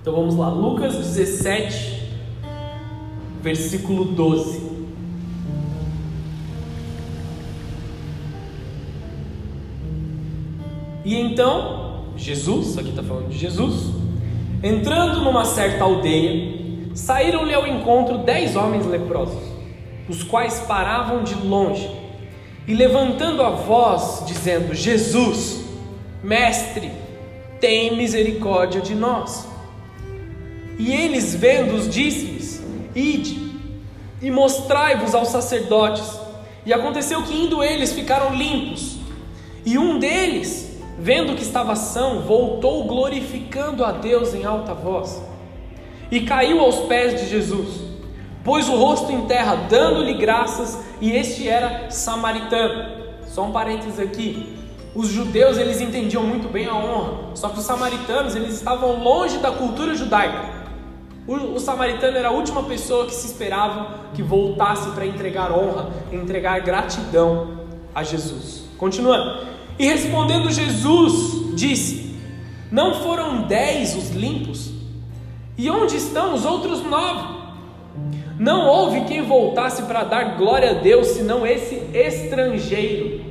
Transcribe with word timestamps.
Então 0.00 0.14
vamos 0.14 0.34
lá, 0.34 0.48
Lucas 0.48 0.94
17, 0.94 2.08
versículo 3.42 4.06
12. 4.06 4.70
E 11.04 11.14
então, 11.16 12.06
Jesus, 12.16 12.78
aqui 12.78 12.88
está 12.88 13.02
falando 13.02 13.28
de 13.28 13.36
Jesus, 13.36 13.92
entrando 14.62 15.20
numa 15.20 15.44
certa 15.44 15.84
aldeia, 15.84 16.86
saíram-lhe 16.94 17.52
ao 17.52 17.66
encontro 17.66 18.18
dez 18.18 18.56
homens 18.56 18.86
leprosos, 18.86 19.42
os 20.08 20.22
quais 20.22 20.60
paravam 20.60 21.22
de 21.22 21.34
longe, 21.34 21.90
e 22.66 22.72
levantando 22.72 23.42
a 23.42 23.50
voz, 23.50 24.24
dizendo: 24.26 24.74
Jesus, 24.74 25.62
Mestre, 26.24 26.90
tem 27.60 27.94
misericórdia 27.96 28.80
de 28.80 28.94
nós. 28.94 29.49
E 30.80 30.90
eles, 30.90 31.34
vendo-os, 31.34 31.90
disse-lhes: 31.90 32.62
Ide 32.94 33.38
e 34.22 34.30
mostrai-vos 34.30 35.14
aos 35.14 35.28
sacerdotes. 35.28 36.18
E 36.64 36.72
aconteceu 36.72 37.22
que, 37.22 37.34
indo 37.34 37.62
eles, 37.62 37.92
ficaram 37.92 38.34
limpos. 38.34 38.96
E 39.64 39.76
um 39.76 39.98
deles, 39.98 40.80
vendo 40.98 41.36
que 41.36 41.42
estava 41.42 41.76
são, 41.76 42.22
voltou 42.22 42.84
glorificando 42.84 43.84
a 43.84 43.92
Deus 43.92 44.32
em 44.32 44.44
alta 44.44 44.72
voz. 44.72 45.22
E 46.10 46.22
caiu 46.22 46.60
aos 46.60 46.76
pés 46.86 47.20
de 47.20 47.28
Jesus, 47.28 47.82
pôs 48.42 48.66
o 48.66 48.76
rosto 48.76 49.12
em 49.12 49.26
terra, 49.26 49.66
dando-lhe 49.68 50.14
graças, 50.14 50.78
e 50.98 51.12
este 51.12 51.46
era 51.46 51.90
samaritano. 51.90 53.00
Só 53.28 53.44
um 53.44 53.52
parênteses 53.52 54.00
aqui. 54.00 54.56
Os 54.94 55.08
judeus 55.08 55.58
eles 55.58 55.80
entendiam 55.80 56.22
muito 56.22 56.48
bem 56.48 56.66
a 56.66 56.74
honra, 56.74 57.36
só 57.36 57.50
que 57.50 57.58
os 57.58 57.64
samaritanos 57.66 58.34
eles 58.34 58.54
estavam 58.54 59.04
longe 59.04 59.36
da 59.38 59.52
cultura 59.52 59.94
judaica. 59.94 60.59
O, 61.30 61.54
o 61.54 61.60
samaritano 61.60 62.16
era 62.16 62.26
a 62.26 62.32
última 62.32 62.64
pessoa 62.64 63.06
que 63.06 63.14
se 63.14 63.28
esperava 63.28 64.00
que 64.14 64.20
voltasse 64.20 64.90
para 64.90 65.06
entregar 65.06 65.52
honra, 65.52 65.88
entregar 66.10 66.60
gratidão 66.60 67.60
a 67.94 68.02
Jesus. 68.02 68.64
Continuando. 68.76 69.46
E 69.78 69.86
respondendo 69.86 70.50
Jesus, 70.50 71.54
disse: 71.54 72.16
Não 72.68 72.96
foram 72.96 73.42
dez 73.42 73.94
os 73.94 74.10
limpos? 74.10 74.72
E 75.56 75.70
onde 75.70 75.98
estão 75.98 76.34
os 76.34 76.44
outros 76.44 76.82
nove? 76.82 77.38
Não 78.36 78.66
houve 78.66 79.02
quem 79.02 79.22
voltasse 79.22 79.82
para 79.82 80.02
dar 80.02 80.36
glória 80.36 80.70
a 80.70 80.74
Deus 80.82 81.06
senão 81.06 81.46
esse 81.46 81.76
estrangeiro. 81.94 83.24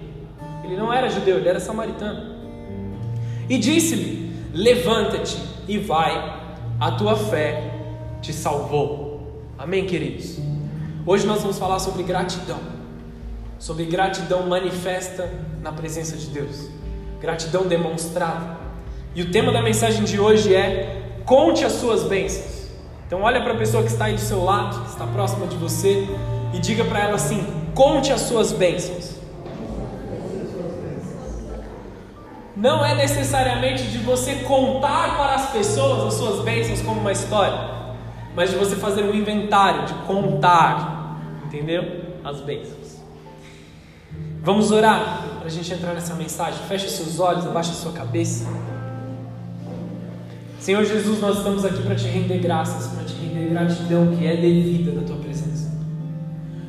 Ele 0.64 0.78
não 0.78 0.94
era 0.94 1.10
judeu, 1.10 1.36
ele 1.36 1.50
era 1.50 1.60
samaritano. 1.60 2.34
E 3.50 3.58
disse-lhe: 3.58 4.32
Levanta-te 4.54 5.38
e 5.68 5.78
vai, 5.78 6.40
a 6.80 6.92
tua 6.92 7.18
fé 7.18 7.69
te 8.22 8.34
salvou. 8.34 9.44
Amém, 9.58 9.86
queridos? 9.86 10.38
Hoje 11.06 11.26
nós 11.26 11.42
vamos 11.42 11.58
falar 11.58 11.80
sobre 11.80 12.04
gratidão. 12.04 12.60
Sobre 13.58 13.86
gratidão 13.86 14.48
manifesta 14.48 15.30
na 15.62 15.72
presença 15.72 16.16
de 16.16 16.28
Deus. 16.28 16.70
Gratidão 17.22 17.68
demonstrada. 17.68 18.58
E 19.16 19.22
o 19.22 19.32
tema 19.32 19.52
da 19.52 19.62
mensagem 19.62 20.04
de 20.04 20.20
hoje 20.20 20.56
é: 20.56 21.22
conte 21.26 21.66
as 21.66 21.74
suas 21.74 22.04
bênçãos. 22.04 22.68
Então 23.06 23.22
olha 23.22 23.42
para 23.42 23.54
a 23.54 23.58
pessoa 23.58 23.84
que 23.84 23.90
está 23.90 24.06
aí 24.06 24.14
do 24.14 24.22
seu 24.22 24.44
lado, 24.44 24.82
que 24.84 24.90
está 24.90 25.08
próxima 25.08 25.48
de 25.48 25.58
você, 25.58 26.08
e 26.54 26.60
diga 26.60 26.86
para 26.86 27.00
ela 27.00 27.16
assim: 27.16 27.46
conte 27.74 28.12
as 28.12 28.22
suas 28.22 28.52
bênçãos. 28.52 29.20
Não 32.56 32.86
é 32.86 32.94
necessariamente 32.94 33.84
de 33.84 34.00
você 34.00 34.36
contar 34.36 35.18
para 35.18 35.36
as 35.36 35.50
pessoas 35.50 36.08
as 36.08 36.14
suas 36.16 36.44
bênçãos 36.44 36.82
como 36.82 37.00
uma 37.00 37.12
história, 37.12 37.58
mas 38.36 38.50
de 38.52 38.56
você 38.56 38.76
fazer 38.76 39.04
um 39.04 39.14
inventário, 39.14 39.86
de 39.86 39.94
contar, 40.06 41.20
entendeu? 41.46 41.84
As 42.24 42.42
bênçãos. 42.42 43.00
Vamos 44.44 44.72
orar 44.72 45.26
para 45.38 45.48
a 45.48 45.50
gente 45.50 45.74
entrar 45.74 45.94
nessa 45.94 46.14
mensagem. 46.16 46.60
Feche 46.68 46.90
seus 46.90 47.20
olhos, 47.20 47.46
abaixe 47.46 47.72
a 47.72 47.74
sua 47.74 47.92
cabeça. 47.92 48.46
Senhor 50.60 50.84
Jesus, 50.84 51.22
nós 51.22 51.38
estamos 51.38 51.64
aqui 51.66 51.82
para 51.82 51.96
te 51.96 52.06
render 52.06 52.40
graças, 52.40 52.88
para 52.88 53.04
te 53.04 53.14
render 53.14 53.50
gratidão 53.50 54.16
que 54.16 54.26
é 54.26 54.36
devida 54.36 54.92
da 54.92 55.08
tua 55.08 55.16
presença. 55.18 55.72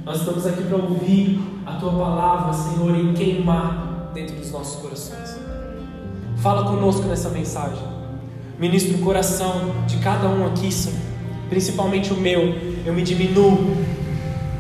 Nós 0.05 0.19
estamos 0.19 0.47
aqui 0.47 0.63
para 0.63 0.77
ouvir 0.77 1.41
a 1.67 1.73
tua 1.73 1.93
palavra, 1.93 2.53
Senhor, 2.53 2.97
e 2.97 3.13
queimar 3.13 4.11
dentro 4.15 4.37
dos 4.37 4.51
nossos 4.51 4.81
corações. 4.81 5.39
Fala 6.37 6.65
conosco 6.65 7.03
nessa 7.07 7.29
mensagem. 7.29 7.83
Ministra 8.59 8.97
o 8.97 9.01
coração 9.01 9.73
de 9.87 9.99
cada 9.99 10.29
um 10.29 10.47
aqui, 10.47 10.73
Senhor, 10.73 10.99
principalmente 11.51 12.13
o 12.13 12.17
meu. 12.17 12.55
Eu 12.87 12.95
me 12.95 13.03
diminuo. 13.03 13.77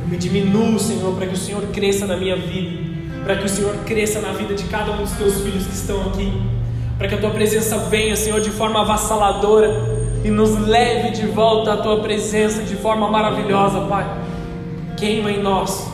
Eu 0.02 0.08
me 0.08 0.18
diminuo, 0.18 0.78
Senhor, 0.78 1.14
para 1.14 1.26
que 1.26 1.34
o 1.34 1.38
Senhor 1.38 1.62
cresça 1.68 2.06
na 2.06 2.18
minha 2.18 2.36
vida, 2.36 2.82
para 3.24 3.36
que 3.36 3.46
o 3.46 3.48
Senhor 3.48 3.74
cresça 3.86 4.20
na 4.20 4.32
vida 4.32 4.54
de 4.54 4.64
cada 4.64 4.92
um 4.92 4.98
dos 4.98 5.12
teus 5.12 5.40
filhos 5.40 5.66
que 5.66 5.74
estão 5.74 6.02
aqui 6.08 6.30
para 7.00 7.08
que 7.08 7.14
a 7.14 7.18
tua 7.18 7.30
presença 7.30 7.78
venha, 7.78 8.14
Senhor, 8.14 8.42
de 8.42 8.50
forma 8.50 8.82
avassaladora 8.82 9.74
e 10.22 10.30
nos 10.30 10.50
leve 10.58 11.12
de 11.12 11.26
volta 11.28 11.72
à 11.72 11.76
tua 11.78 12.00
presença 12.00 12.62
de 12.62 12.76
forma 12.76 13.08
maravilhosa, 13.08 13.80
Pai. 13.86 14.06
Queima 14.98 15.32
em 15.32 15.42
nós 15.42 15.90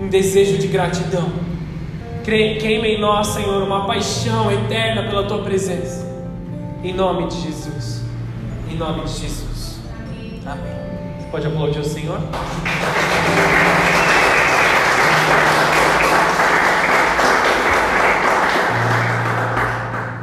um 0.00 0.08
desejo 0.08 0.56
de 0.56 0.66
gratidão, 0.68 1.30
queima 2.24 2.88
em 2.88 2.98
nós, 2.98 3.26
Senhor, 3.26 3.62
uma 3.64 3.86
paixão 3.86 4.50
eterna 4.50 5.02
pela 5.10 5.24
tua 5.24 5.42
presença, 5.42 6.10
em 6.82 6.94
nome 6.94 7.26
de 7.26 7.38
Jesus, 7.38 8.00
em 8.72 8.76
nome 8.76 9.04
de 9.04 9.12
Jesus, 9.12 9.55
amém. 10.46 10.72
Você 11.18 11.26
pode 11.28 11.46
aplaudir 11.46 11.80
o 11.80 11.84
Senhor? 11.84 12.20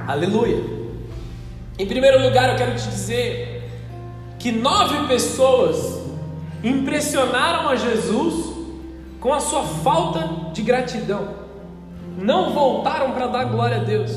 Aleluia. 0.07 0.63
Em 1.77 1.85
primeiro 1.85 2.21
lugar, 2.21 2.49
eu 2.49 2.55
quero 2.55 2.75
te 2.75 2.87
dizer 2.87 3.69
que 4.37 4.51
nove 4.51 5.07
pessoas 5.07 6.01
impressionaram 6.63 7.67
a 7.67 7.75
Jesus 7.75 8.53
com 9.19 9.33
a 9.33 9.39
sua 9.39 9.63
falta 9.63 10.51
de 10.53 10.61
gratidão. 10.61 11.29
Não 12.17 12.51
voltaram 12.51 13.11
para 13.11 13.27
dar 13.27 13.45
glória 13.45 13.77
a 13.77 13.83
Deus. 13.83 14.11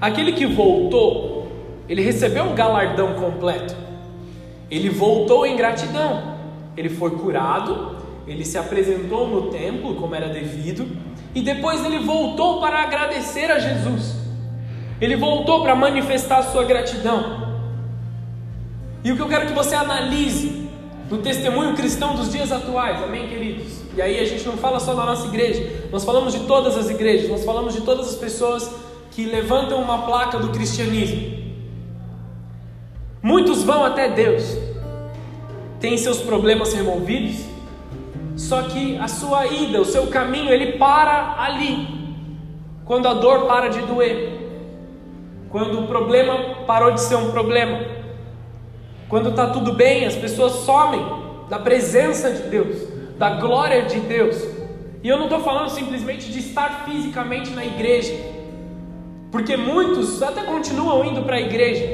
Aquele 0.00 0.32
que 0.32 0.46
voltou, 0.46 1.48
ele 1.88 2.02
recebeu 2.02 2.44
um 2.44 2.54
galardão 2.54 3.14
completo. 3.14 3.83
Ele 4.74 4.90
voltou 4.90 5.46
em 5.46 5.56
gratidão. 5.56 6.34
Ele 6.76 6.88
foi 6.88 7.12
curado, 7.12 7.96
ele 8.26 8.44
se 8.44 8.58
apresentou 8.58 9.28
no 9.28 9.50
templo 9.50 9.94
como 9.94 10.14
era 10.14 10.28
devido, 10.28 10.88
e 11.34 11.42
depois 11.42 11.84
ele 11.84 12.00
voltou 12.00 12.60
para 12.60 12.82
agradecer 12.82 13.50
a 13.50 13.58
Jesus. 13.58 14.16
Ele 15.00 15.16
voltou 15.16 15.62
para 15.62 15.76
manifestar 15.76 16.42
sua 16.42 16.64
gratidão. 16.64 17.54
E 19.04 19.12
o 19.12 19.16
que 19.16 19.22
eu 19.22 19.28
quero 19.28 19.46
que 19.46 19.52
você 19.52 19.74
analise 19.74 20.68
no 21.08 21.18
testemunho 21.18 21.74
cristão 21.74 22.16
dos 22.16 22.32
dias 22.32 22.50
atuais, 22.50 23.02
amém, 23.02 23.28
queridos? 23.28 23.82
E 23.96 24.02
aí 24.02 24.18
a 24.18 24.24
gente 24.24 24.44
não 24.44 24.56
fala 24.56 24.80
só 24.80 24.94
da 24.94 25.04
nossa 25.04 25.28
igreja, 25.28 25.88
nós 25.92 26.04
falamos 26.04 26.32
de 26.32 26.40
todas 26.40 26.76
as 26.76 26.90
igrejas, 26.90 27.28
nós 27.28 27.44
falamos 27.44 27.74
de 27.74 27.82
todas 27.82 28.08
as 28.08 28.16
pessoas 28.16 28.74
que 29.12 29.24
levantam 29.24 29.80
uma 29.80 29.98
placa 29.98 30.38
do 30.38 30.48
cristianismo. 30.48 31.44
Muitos 33.22 33.62
vão 33.62 33.84
até 33.84 34.10
Deus, 34.10 34.63
têm 35.84 35.98
seus 35.98 36.18
problemas 36.18 36.72
removidos, 36.72 37.44
só 38.36 38.62
que 38.62 38.96
a 38.98 39.08
sua 39.08 39.46
ida, 39.46 39.80
o 39.80 39.84
seu 39.84 40.06
caminho, 40.06 40.50
ele 40.50 40.78
para 40.78 41.34
ali, 41.38 41.86
quando 42.86 43.06
a 43.06 43.14
dor 43.14 43.46
para 43.46 43.68
de 43.68 43.80
doer 43.82 44.44
quando 45.54 45.78
o 45.78 45.86
problema 45.86 46.64
parou 46.66 46.90
de 46.90 47.00
ser 47.00 47.14
um 47.14 47.30
problema, 47.30 47.80
quando 49.08 49.28
está 49.28 49.50
tudo 49.50 49.72
bem, 49.72 50.04
as 50.04 50.16
pessoas 50.16 50.50
somem 50.64 51.00
da 51.48 51.60
presença 51.60 52.28
de 52.32 52.48
Deus, 52.48 52.76
da 53.16 53.30
glória 53.36 53.82
de 53.82 54.00
Deus. 54.00 54.36
E 55.00 55.08
eu 55.08 55.16
não 55.16 55.26
estou 55.26 55.38
falando 55.42 55.68
simplesmente 55.68 56.32
de 56.32 56.40
estar 56.40 56.84
fisicamente 56.84 57.50
na 57.50 57.64
igreja, 57.64 58.12
porque 59.30 59.56
muitos 59.56 60.20
até 60.24 60.42
continuam 60.42 61.04
indo 61.04 61.22
para 61.22 61.36
a 61.36 61.40
igreja, 61.40 61.88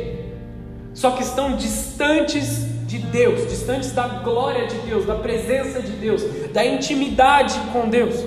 só 0.95 1.11
que 1.11 1.23
estão 1.23 1.55
distantes 1.55 2.70
de 2.91 2.99
Deus, 2.99 3.49
distantes 3.49 3.93
da 3.93 4.09
glória 4.09 4.67
de 4.67 4.75
Deus, 4.79 5.07
da 5.07 5.15
presença 5.15 5.81
de 5.81 5.93
Deus, 5.93 6.25
da 6.53 6.67
intimidade 6.67 7.55
com 7.73 7.89
Deus. 7.89 8.27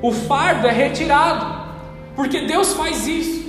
O 0.00 0.10
fardo 0.10 0.66
é 0.66 0.72
retirado, 0.72 1.44
porque 2.16 2.46
Deus 2.46 2.72
faz 2.72 3.06
isso. 3.06 3.40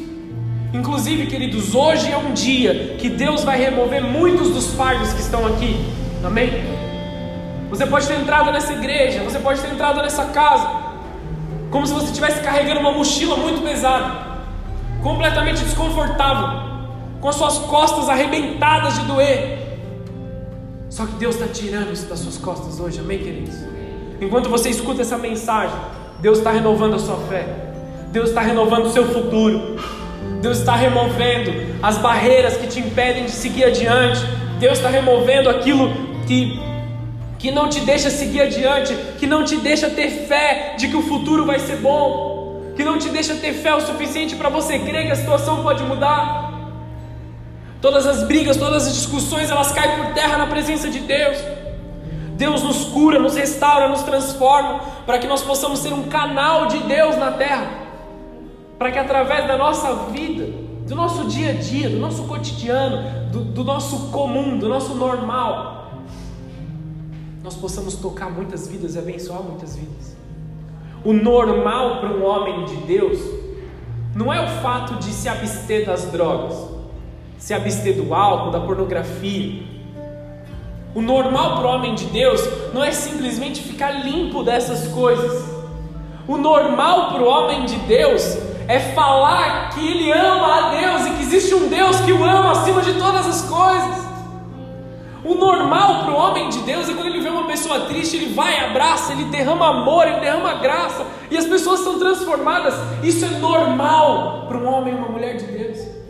Inclusive, 0.73 1.27
queridos, 1.27 1.73
hoje 1.73 2.11
é 2.11 2.17
um 2.17 2.33
dia 2.33 2.95
que 2.97 3.07
Deus 3.07 3.45
vai 3.45 3.57
remover 3.57 4.03
muitos 4.03 4.49
dos 4.49 4.73
fardos 4.73 5.13
que 5.13 5.21
estão 5.21 5.47
aqui. 5.47 5.73
Amém? 6.21 6.49
Você 7.69 7.85
pode 7.85 8.05
ter 8.05 8.19
entrado 8.19 8.51
nessa 8.51 8.73
igreja, 8.73 9.23
você 9.23 9.39
pode 9.39 9.61
ter 9.61 9.71
entrado 9.71 10.01
nessa 10.01 10.25
casa, 10.25 10.69
como 11.69 11.87
se 11.87 11.93
você 11.93 12.07
estivesse 12.07 12.41
carregando 12.41 12.81
uma 12.81 12.91
mochila 12.91 13.37
muito 13.37 13.61
pesada, 13.61 14.19
completamente 15.01 15.63
desconfortável. 15.63 16.69
com 17.21 17.29
as 17.29 17.35
suas 17.35 17.59
costas 17.59 18.09
arrebentadas 18.09 18.95
de 18.95 19.05
doer. 19.05 19.60
Só 20.91 21.05
que 21.05 21.13
Deus 21.13 21.35
está 21.35 21.47
tirando 21.47 21.93
isso 21.93 22.05
das 22.05 22.19
suas 22.19 22.37
costas 22.37 22.77
hoje, 22.77 22.99
amém, 22.99 23.17
queridos? 23.17 23.55
Enquanto 24.19 24.49
você 24.49 24.69
escuta 24.69 25.01
essa 25.01 25.17
mensagem, 25.17 25.73
Deus 26.19 26.39
está 26.39 26.51
renovando 26.51 26.95
a 26.95 26.99
sua 26.99 27.15
fé, 27.29 27.47
Deus 28.11 28.27
está 28.27 28.41
renovando 28.41 28.87
o 28.87 28.91
seu 28.91 29.07
futuro, 29.07 29.77
Deus 30.41 30.59
está 30.59 30.75
removendo 30.75 31.77
as 31.81 31.97
barreiras 31.97 32.57
que 32.57 32.67
te 32.67 32.81
impedem 32.81 33.23
de 33.23 33.31
seguir 33.31 33.63
adiante, 33.63 34.19
Deus 34.59 34.79
está 34.79 34.89
removendo 34.89 35.49
aquilo 35.49 35.93
que, 36.27 36.59
que 37.39 37.51
não 37.51 37.69
te 37.69 37.79
deixa 37.79 38.09
seguir 38.09 38.41
adiante, 38.41 38.93
que 39.17 39.25
não 39.25 39.45
te 39.45 39.55
deixa 39.55 39.89
ter 39.89 40.09
fé 40.27 40.75
de 40.77 40.89
que 40.89 40.97
o 40.97 41.03
futuro 41.03 41.45
vai 41.45 41.59
ser 41.59 41.77
bom, 41.77 42.73
que 42.75 42.83
não 42.83 42.97
te 42.97 43.07
deixa 43.07 43.33
ter 43.35 43.53
fé 43.53 43.73
o 43.73 43.79
suficiente 43.79 44.35
para 44.35 44.49
você 44.49 44.77
crer 44.77 45.05
que 45.05 45.13
a 45.13 45.15
situação 45.15 45.63
pode 45.63 45.83
mudar. 45.83 46.50
Todas 47.81 48.05
as 48.05 48.23
brigas, 48.23 48.57
todas 48.57 48.85
as 48.85 48.93
discussões, 48.93 49.49
elas 49.49 49.71
caem 49.71 49.97
por 49.97 50.13
terra 50.13 50.37
na 50.37 50.45
presença 50.45 50.87
de 50.87 50.99
Deus. 50.99 51.37
Deus 52.37 52.61
nos 52.61 52.85
cura, 52.85 53.17
nos 53.17 53.35
restaura, 53.35 53.89
nos 53.89 54.03
transforma, 54.03 54.81
para 55.05 55.17
que 55.17 55.25
nós 55.25 55.41
possamos 55.41 55.79
ser 55.79 55.91
um 55.91 56.03
canal 56.03 56.67
de 56.67 56.77
Deus 56.83 57.17
na 57.17 57.31
terra. 57.31 57.67
Para 58.77 58.91
que 58.91 58.99
através 58.99 59.47
da 59.47 59.57
nossa 59.57 60.11
vida, 60.11 60.45
do 60.87 60.95
nosso 60.95 61.25
dia 61.25 61.49
a 61.49 61.53
dia, 61.53 61.89
do 61.89 61.97
nosso 61.97 62.23
cotidiano, 62.25 63.31
do, 63.31 63.43
do 63.43 63.63
nosso 63.63 64.11
comum, 64.11 64.59
do 64.59 64.69
nosso 64.69 64.93
normal, 64.93 65.93
nós 67.43 67.55
possamos 67.55 67.95
tocar 67.95 68.29
muitas 68.29 68.67
vidas 68.67 68.93
e 68.93 68.99
abençoar 68.99 69.41
muitas 69.41 69.75
vidas. 69.75 70.15
O 71.03 71.13
normal 71.13 71.99
para 71.99 72.09
um 72.09 72.23
homem 72.23 72.63
de 72.65 72.75
Deus 72.75 73.19
não 74.15 74.31
é 74.31 74.39
o 74.39 74.61
fato 74.61 74.95
de 74.95 75.11
se 75.11 75.27
abster 75.27 75.87
das 75.87 76.11
drogas 76.11 76.80
se 77.41 77.55
abster 77.55 77.95
do 77.95 78.13
álcool, 78.13 78.51
da 78.51 78.59
pornografia. 78.59 79.63
O 80.93 81.01
normal 81.01 81.57
para 81.57 81.67
o 81.67 81.71
homem 81.71 81.95
de 81.95 82.05
Deus 82.05 82.39
não 82.71 82.83
é 82.83 82.91
simplesmente 82.91 83.63
ficar 83.63 84.05
limpo 84.05 84.43
dessas 84.43 84.87
coisas. 84.89 85.43
O 86.27 86.37
normal 86.37 87.13
para 87.13 87.23
o 87.23 87.27
homem 87.27 87.65
de 87.65 87.77
Deus 87.77 88.37
é 88.67 88.79
falar 88.79 89.71
que 89.71 89.79
ele 89.79 90.11
ama 90.11 90.67
a 90.67 90.69
Deus 90.69 91.07
e 91.07 91.09
que 91.15 91.23
existe 91.23 91.55
um 91.55 91.67
Deus 91.67 91.99
que 92.01 92.11
o 92.11 92.23
ama 92.23 92.51
acima 92.51 92.83
de 92.83 92.93
todas 92.93 93.25
as 93.25 93.41
coisas. 93.49 94.05
O 95.23 95.33
normal 95.33 96.03
para 96.03 96.13
o 96.13 96.17
homem 96.17 96.47
de 96.49 96.59
Deus 96.59 96.89
é 96.89 96.93
quando 96.93 97.07
ele 97.07 97.21
vê 97.21 97.29
uma 97.29 97.47
pessoa 97.47 97.81
triste, 97.81 98.17
ele 98.17 98.33
vai, 98.35 98.63
abraça, 98.65 99.13
ele 99.13 99.25
derrama 99.25 99.67
amor, 99.67 100.07
ele 100.07 100.19
derrama 100.19 100.53
graça 100.55 101.03
e 101.31 101.37
as 101.37 101.47
pessoas 101.47 101.79
são 101.79 101.97
transformadas. 101.97 102.75
Isso 103.01 103.25
é 103.25 103.29
normal 103.39 104.45
para 104.47 104.57
um 104.59 104.71
homem 104.71 104.93
e 104.93 104.97
uma 104.97 105.09
mulher 105.09 105.37
de 105.37 105.45
Deus 105.45 106.00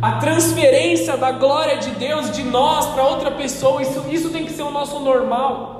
a 0.00 0.12
transferência 0.12 1.16
da 1.16 1.32
glória 1.32 1.78
de 1.78 1.90
Deus 1.90 2.30
de 2.30 2.44
nós 2.44 2.86
para 2.86 3.02
outra 3.02 3.32
pessoa, 3.32 3.82
isso, 3.82 4.04
isso 4.10 4.30
tem 4.30 4.44
que 4.44 4.52
ser 4.52 4.62
o 4.62 4.70
nosso 4.70 5.00
normal. 5.00 5.76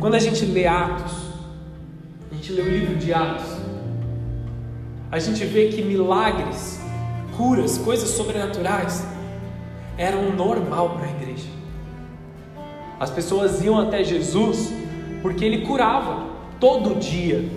Quando 0.00 0.14
a 0.14 0.18
gente 0.18 0.44
lê 0.44 0.66
Atos, 0.66 1.12
a 2.30 2.34
gente 2.34 2.52
lê 2.52 2.62
o 2.62 2.68
livro 2.68 2.96
de 2.96 3.14
Atos, 3.14 3.56
a 5.12 5.18
gente 5.20 5.44
vê 5.44 5.68
que 5.68 5.80
milagres, 5.80 6.80
curas, 7.36 7.78
coisas 7.78 8.10
sobrenaturais 8.10 9.06
eram 9.96 10.32
normal 10.32 10.90
para 10.90 11.06
a 11.06 11.10
igreja. 11.10 11.48
As 12.98 13.10
pessoas 13.10 13.62
iam 13.62 13.78
até 13.78 14.02
Jesus 14.02 14.72
porque 15.22 15.44
ele 15.44 15.64
curava 15.66 16.26
todo 16.58 16.98
dia, 16.98 17.48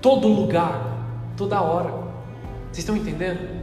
todo 0.00 0.26
lugar, 0.28 0.96
toda 1.36 1.60
hora. 1.60 1.92
Vocês 2.70 2.78
estão 2.78 2.96
entendendo? 2.96 3.59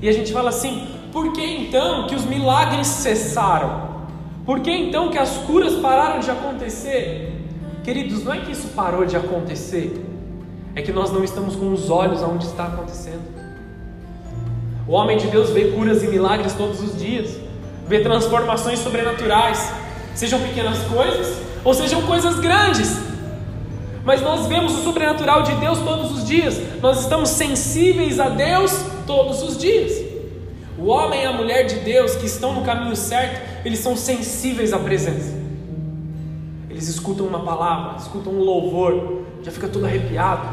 E 0.00 0.08
a 0.08 0.12
gente 0.12 0.32
fala 0.32 0.50
assim: 0.50 0.88
por 1.12 1.32
que 1.32 1.44
então 1.44 2.06
que 2.06 2.14
os 2.14 2.24
milagres 2.24 2.86
cessaram? 2.86 3.88
Por 4.44 4.60
que 4.60 4.70
então 4.70 5.10
que 5.10 5.18
as 5.18 5.36
curas 5.38 5.74
pararam 5.74 6.20
de 6.20 6.30
acontecer? 6.30 7.34
Queridos, 7.82 8.24
não 8.24 8.32
é 8.32 8.38
que 8.38 8.52
isso 8.52 8.68
parou 8.68 9.04
de 9.04 9.16
acontecer, 9.16 10.04
é 10.74 10.82
que 10.82 10.92
nós 10.92 11.10
não 11.10 11.24
estamos 11.24 11.56
com 11.56 11.72
os 11.72 11.90
olhos 11.90 12.22
aonde 12.22 12.46
está 12.46 12.64
acontecendo. 12.64 13.38
O 14.86 14.92
homem 14.92 15.18
de 15.18 15.26
Deus 15.26 15.50
vê 15.50 15.72
curas 15.72 16.02
e 16.02 16.06
milagres 16.08 16.54
todos 16.54 16.82
os 16.82 16.98
dias, 16.98 17.36
vê 17.86 18.00
transformações 18.00 18.78
sobrenaturais, 18.78 19.70
sejam 20.14 20.40
pequenas 20.40 20.78
coisas 20.84 21.40
ou 21.64 21.74
sejam 21.74 22.02
coisas 22.02 22.38
grandes. 22.38 22.96
Mas 24.04 24.22
nós 24.22 24.46
vemos 24.46 24.72
o 24.78 24.82
sobrenatural 24.82 25.42
de 25.42 25.54
Deus 25.56 25.78
todos 25.80 26.12
os 26.12 26.26
dias, 26.26 26.58
nós 26.80 27.00
estamos 27.00 27.30
sensíveis 27.30 28.18
a 28.18 28.30
Deus 28.30 28.72
todos 29.08 29.42
os 29.42 29.56
dias. 29.56 30.04
O 30.78 30.86
homem 30.86 31.22
e 31.22 31.24
a 31.24 31.32
mulher 31.32 31.64
de 31.64 31.76
Deus 31.76 32.14
que 32.14 32.26
estão 32.26 32.52
no 32.52 32.62
caminho 32.62 32.94
certo, 32.94 33.64
eles 33.64 33.80
são 33.80 33.96
sensíveis 33.96 34.72
à 34.72 34.78
presença. 34.78 35.36
Eles 36.70 36.86
escutam 36.86 37.26
uma 37.26 37.40
palavra, 37.40 37.96
escutam 37.98 38.32
um 38.32 38.38
louvor, 38.38 39.22
já 39.42 39.50
fica 39.50 39.66
todo 39.66 39.86
arrepiado, 39.86 40.46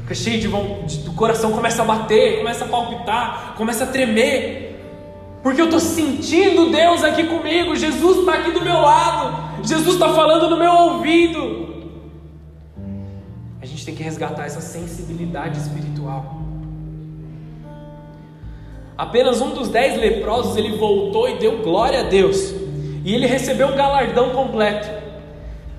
fica 0.00 0.14
cheio 0.14 0.40
de, 0.40 0.48
de 0.48 1.08
o 1.08 1.12
coração 1.12 1.52
começa 1.52 1.82
a 1.82 1.84
bater, 1.84 2.38
começa 2.38 2.64
a 2.64 2.68
palpitar, 2.68 3.54
começa 3.56 3.84
a 3.84 3.86
tremer. 3.86 4.70
Porque 5.42 5.60
eu 5.60 5.66
estou 5.66 5.80
sentindo 5.80 6.70
Deus 6.70 7.04
aqui 7.04 7.24
comigo, 7.24 7.76
Jesus 7.76 8.18
está 8.18 8.34
aqui 8.34 8.52
do 8.52 8.62
meu 8.62 8.80
lado, 8.80 9.62
Jesus 9.64 9.94
está 9.94 10.08
falando 10.12 10.48
no 10.48 10.56
meu 10.56 10.72
ouvido. 10.72 11.72
A 13.60 13.66
gente 13.66 13.84
tem 13.84 13.94
que 13.94 14.02
resgatar 14.02 14.46
essa 14.46 14.60
sensibilidade 14.60 15.58
espiritual. 15.60 16.41
Apenas 19.02 19.40
um 19.40 19.50
dos 19.50 19.66
dez 19.66 20.00
leprosos 20.00 20.56
ele 20.56 20.76
voltou 20.76 21.28
e 21.28 21.34
deu 21.34 21.58
glória 21.58 21.98
a 21.98 22.02
Deus. 22.04 22.54
E 23.04 23.12
ele 23.12 23.26
recebeu 23.26 23.66
um 23.66 23.74
galardão 23.74 24.30
completo. 24.30 24.88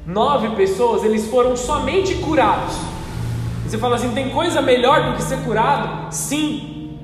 Nove 0.05 0.49
pessoas 0.57 1.05
eles 1.05 1.25
foram 1.27 1.55
somente 1.55 2.15
curados. 2.15 2.75
Você 3.65 3.77
fala 3.77 3.95
assim: 3.95 4.11
tem 4.11 4.29
coisa 4.29 4.61
melhor 4.61 5.09
do 5.09 5.15
que 5.15 5.23
ser 5.23 5.37
curado? 5.45 6.13
Sim. 6.13 6.97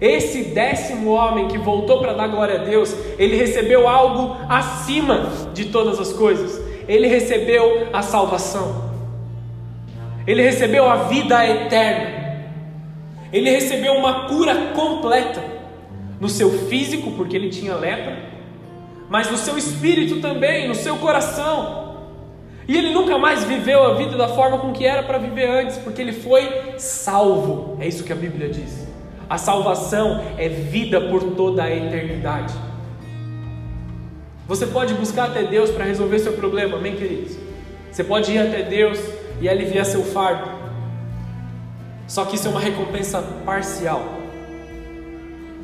Esse 0.00 0.44
décimo 0.44 1.10
homem 1.10 1.46
que 1.48 1.58
voltou 1.58 1.98
para 1.98 2.14
dar 2.14 2.28
glória 2.28 2.58
a 2.58 2.64
Deus, 2.64 2.96
ele 3.18 3.36
recebeu 3.36 3.86
algo 3.86 4.34
acima 4.48 5.28
de 5.52 5.66
todas 5.66 6.00
as 6.00 6.10
coisas. 6.10 6.58
Ele 6.88 7.06
recebeu 7.06 7.88
a 7.92 8.00
salvação. 8.00 8.82
Ele 10.26 10.40
recebeu 10.40 10.88
a 10.88 10.96
vida 11.04 11.46
eterna. 11.46 12.46
Ele 13.30 13.50
recebeu 13.50 13.92
uma 13.92 14.26
cura 14.26 14.72
completa 14.74 15.55
no 16.20 16.28
seu 16.28 16.50
físico, 16.68 17.12
porque 17.12 17.36
ele 17.36 17.50
tinha 17.50 17.74
lepra, 17.74 18.18
mas 19.08 19.30
no 19.30 19.36
seu 19.36 19.56
espírito 19.56 20.20
também, 20.20 20.68
no 20.68 20.74
seu 20.74 20.96
coração. 20.96 21.86
E 22.68 22.76
ele 22.76 22.92
nunca 22.92 23.16
mais 23.16 23.44
viveu 23.44 23.84
a 23.84 23.94
vida 23.94 24.16
da 24.16 24.28
forma 24.28 24.58
com 24.58 24.72
que 24.72 24.84
era 24.84 25.02
para 25.02 25.18
viver 25.18 25.48
antes, 25.48 25.76
porque 25.76 26.02
ele 26.02 26.12
foi 26.12 26.74
salvo. 26.78 27.76
É 27.80 27.86
isso 27.86 28.02
que 28.02 28.12
a 28.12 28.16
Bíblia 28.16 28.48
diz. 28.48 28.86
A 29.28 29.38
salvação 29.38 30.24
é 30.36 30.48
vida 30.48 31.00
por 31.00 31.22
toda 31.34 31.62
a 31.62 31.70
eternidade. 31.70 32.54
Você 34.48 34.66
pode 34.66 34.94
buscar 34.94 35.30
até 35.30 35.42
Deus 35.44 35.70
para 35.70 35.84
resolver 35.84 36.18
seu 36.18 36.32
problema, 36.32 36.76
amém, 36.76 36.94
queridos? 36.94 37.36
Você 37.90 38.04
pode 38.04 38.32
ir 38.32 38.38
até 38.38 38.62
Deus 38.62 38.98
e 39.40 39.48
aliviar 39.48 39.84
seu 39.84 40.04
fardo. 40.04 40.50
Só 42.06 42.24
que 42.24 42.36
isso 42.36 42.46
é 42.46 42.50
uma 42.50 42.60
recompensa 42.60 43.20
parcial. 43.44 44.15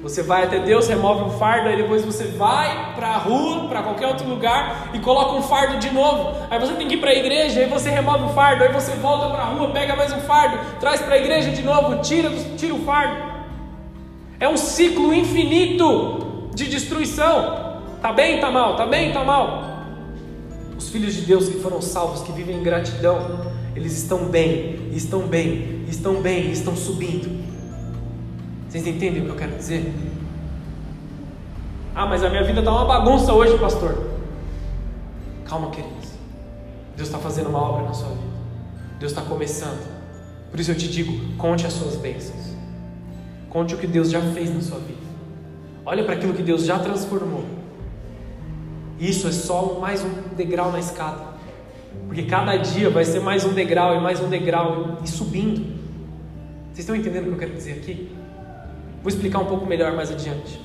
Você 0.03 0.21
vai 0.21 0.43
até 0.43 0.59
Deus, 0.59 0.89
remove 0.89 1.23
um 1.23 1.31
fardo, 1.31 1.69
aí 1.69 1.77
depois 1.77 2.05
você 2.05 2.25
vai 2.25 2.93
para 2.97 3.07
a 3.07 3.19
rua, 3.19 3.69
para 3.69 3.83
qualquer 3.85 4.09
outro 4.09 4.29
lugar 4.29 4.91
e 4.93 4.99
coloca 4.99 5.37
um 5.37 5.43
fardo 5.43 5.79
de 5.79 5.93
novo. 5.93 6.37
Aí 6.51 6.59
você 6.59 6.75
tem 6.75 6.89
que 6.89 6.95
ir 6.95 7.01
para 7.01 7.11
a 7.11 7.15
igreja, 7.15 7.61
aí 7.61 7.69
você 7.69 7.89
remove 7.89 8.25
o 8.25 8.29
fardo, 8.31 8.65
aí 8.65 8.73
você 8.73 8.93
volta 8.97 9.31
para 9.31 9.43
a 9.43 9.45
rua, 9.45 9.71
pega 9.71 9.95
mais 9.95 10.13
um 10.13 10.19
fardo, 10.23 10.59
traz 10.81 11.01
para 11.01 11.15
a 11.15 11.19
igreja 11.19 11.53
de 11.53 11.63
novo, 11.63 12.03
tira, 12.03 12.31
tira 12.57 12.75
o 12.75 12.81
fardo. 12.81 13.33
É 14.41 14.49
um 14.49 14.57
ciclo 14.57 15.15
infinito 15.15 16.49
de 16.53 16.67
destruição. 16.67 17.81
Tá 18.03 18.13
bem, 18.13 18.41
tá 18.41 18.51
mal, 18.51 18.75
tá 18.75 18.85
bem, 18.85 19.13
tá 19.13 19.23
mal. 19.23 19.63
Os 20.77 20.89
filhos 20.89 21.15
de 21.15 21.21
Deus 21.21 21.49
que 21.49 21.61
foram 21.61 21.81
salvos, 21.81 22.23
que 22.23 22.33
vivem 22.33 22.57
em 22.57 22.63
gratidão, 22.65 23.53
eles 23.77 23.97
estão 23.97 24.25
bem, 24.25 24.91
estão 24.91 25.21
bem, 25.21 25.85
estão 25.89 26.15
bem, 26.15 26.51
estão 26.51 26.75
subindo. 26.75 27.52
Vocês 28.73 28.87
entendem 28.87 29.21
o 29.21 29.25
que 29.27 29.31
eu 29.33 29.37
quero 29.37 29.55
dizer? 29.55 29.93
Ah, 31.95 32.07
mas 32.07 32.25
a 32.25 32.31
minha 32.31 32.43
vida 32.43 32.61
está 32.61 32.73
uma 32.73 32.87
bagunça 32.87 33.31
hoje, 33.31 33.59
pastor. 33.59 34.03
Calma, 35.45 35.69
queridos. 35.69 36.09
Deus 36.97 37.07
está 37.07 37.19
fazendo 37.19 37.51
uma 37.51 37.59
obra 37.59 37.85
na 37.85 37.93
sua 37.93 38.09
vida. 38.09 38.33
Deus 38.99 39.13
está 39.13 39.21
começando. 39.21 39.87
Por 40.51 40.59
isso 40.59 40.71
eu 40.71 40.75
te 40.75 40.89
digo: 40.89 41.13
conte 41.37 41.67
as 41.67 41.75
suas 41.75 41.97
bênçãos. 41.97 42.57
Conte 43.51 43.75
o 43.75 43.79
que 43.79 43.87
Deus 43.87 44.11
já 44.11 44.23
fez 44.33 44.49
na 44.55 44.63
sua 44.63 44.79
vida. 44.79 45.03
Olha 45.85 46.03
para 46.03 46.15
aquilo 46.15 46.33
que 46.33 46.43
Deus 46.43 46.65
já 46.65 46.79
transformou. 46.79 47.45
Isso 48.99 49.29
é 49.29 49.33
só 49.33 49.79
mais 49.79 50.03
um 50.03 50.35
degrau 50.35 50.73
na 50.73 50.79
escada. 50.79 51.23
Porque 52.07 52.23
cada 52.23 52.57
dia 52.57 52.89
vai 52.89 53.05
ser 53.05 53.21
mais 53.21 53.45
um 53.45 53.53
degrau 53.53 53.95
e 53.95 54.01
mais 54.01 54.19
um 54.19 54.31
degrau 54.31 54.99
e 55.05 55.09
subindo. 55.11 55.61
Vocês 56.73 56.79
estão 56.79 56.97
entendendo 56.97 57.25
o 57.25 57.27
que 57.27 57.35
eu 57.35 57.39
quero 57.39 57.53
dizer 57.53 57.73
aqui? 57.73 58.22
Vou 59.03 59.09
explicar 59.09 59.41
um 59.41 59.47
pouco 59.47 59.67
melhor 59.67 59.93
mais 59.93 60.11
adiante. 60.11 60.61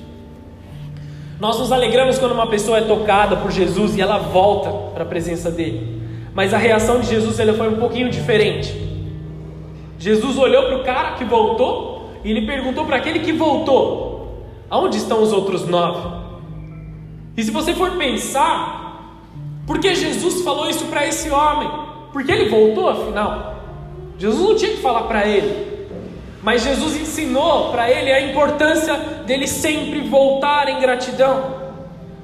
Nós 1.40 1.58
nos 1.58 1.70
alegramos 1.70 2.18
quando 2.18 2.32
uma 2.32 2.48
pessoa 2.48 2.78
é 2.78 2.82
tocada 2.82 3.36
por 3.36 3.50
Jesus 3.50 3.96
e 3.96 4.00
ela 4.00 4.18
volta 4.18 4.70
para 4.92 5.02
a 5.02 5.06
presença 5.06 5.50
dele. 5.50 6.02
Mas 6.34 6.54
a 6.54 6.58
reação 6.58 7.00
de 7.00 7.08
Jesus 7.08 7.38
ela 7.38 7.54
foi 7.54 7.68
um 7.68 7.76
pouquinho 7.76 8.10
diferente. 8.10 8.72
Jesus 9.98 10.38
olhou 10.38 10.64
para 10.66 10.76
o 10.78 10.84
cara 10.84 11.12
que 11.12 11.24
voltou 11.24 12.10
e 12.24 12.30
ele 12.30 12.46
perguntou 12.46 12.84
para 12.84 12.96
aquele 12.96 13.20
que 13.20 13.32
voltou: 13.32 14.44
Aonde 14.70 14.98
estão 14.98 15.22
os 15.22 15.32
outros 15.32 15.66
nove? 15.66 16.18
E 17.36 17.42
se 17.42 17.50
você 17.50 17.72
for 17.72 17.92
pensar, 17.92 19.24
por 19.66 19.78
que 19.78 19.94
Jesus 19.94 20.42
falou 20.42 20.68
isso 20.68 20.86
para 20.86 21.06
esse 21.06 21.30
homem? 21.30 21.70
Porque 22.12 22.32
ele 22.32 22.48
voltou 22.48 22.88
afinal. 22.88 23.54
Jesus 24.18 24.42
não 24.48 24.56
tinha 24.56 24.72
que 24.72 24.82
falar 24.82 25.02
para 25.02 25.26
ele. 25.26 25.77
Mas 26.42 26.62
Jesus 26.62 26.96
ensinou 26.96 27.70
para 27.70 27.90
ele 27.90 28.12
a 28.12 28.20
importância 28.20 28.96
dele 29.26 29.46
sempre 29.46 30.00
voltar 30.00 30.68
em 30.68 30.80
gratidão. 30.80 31.68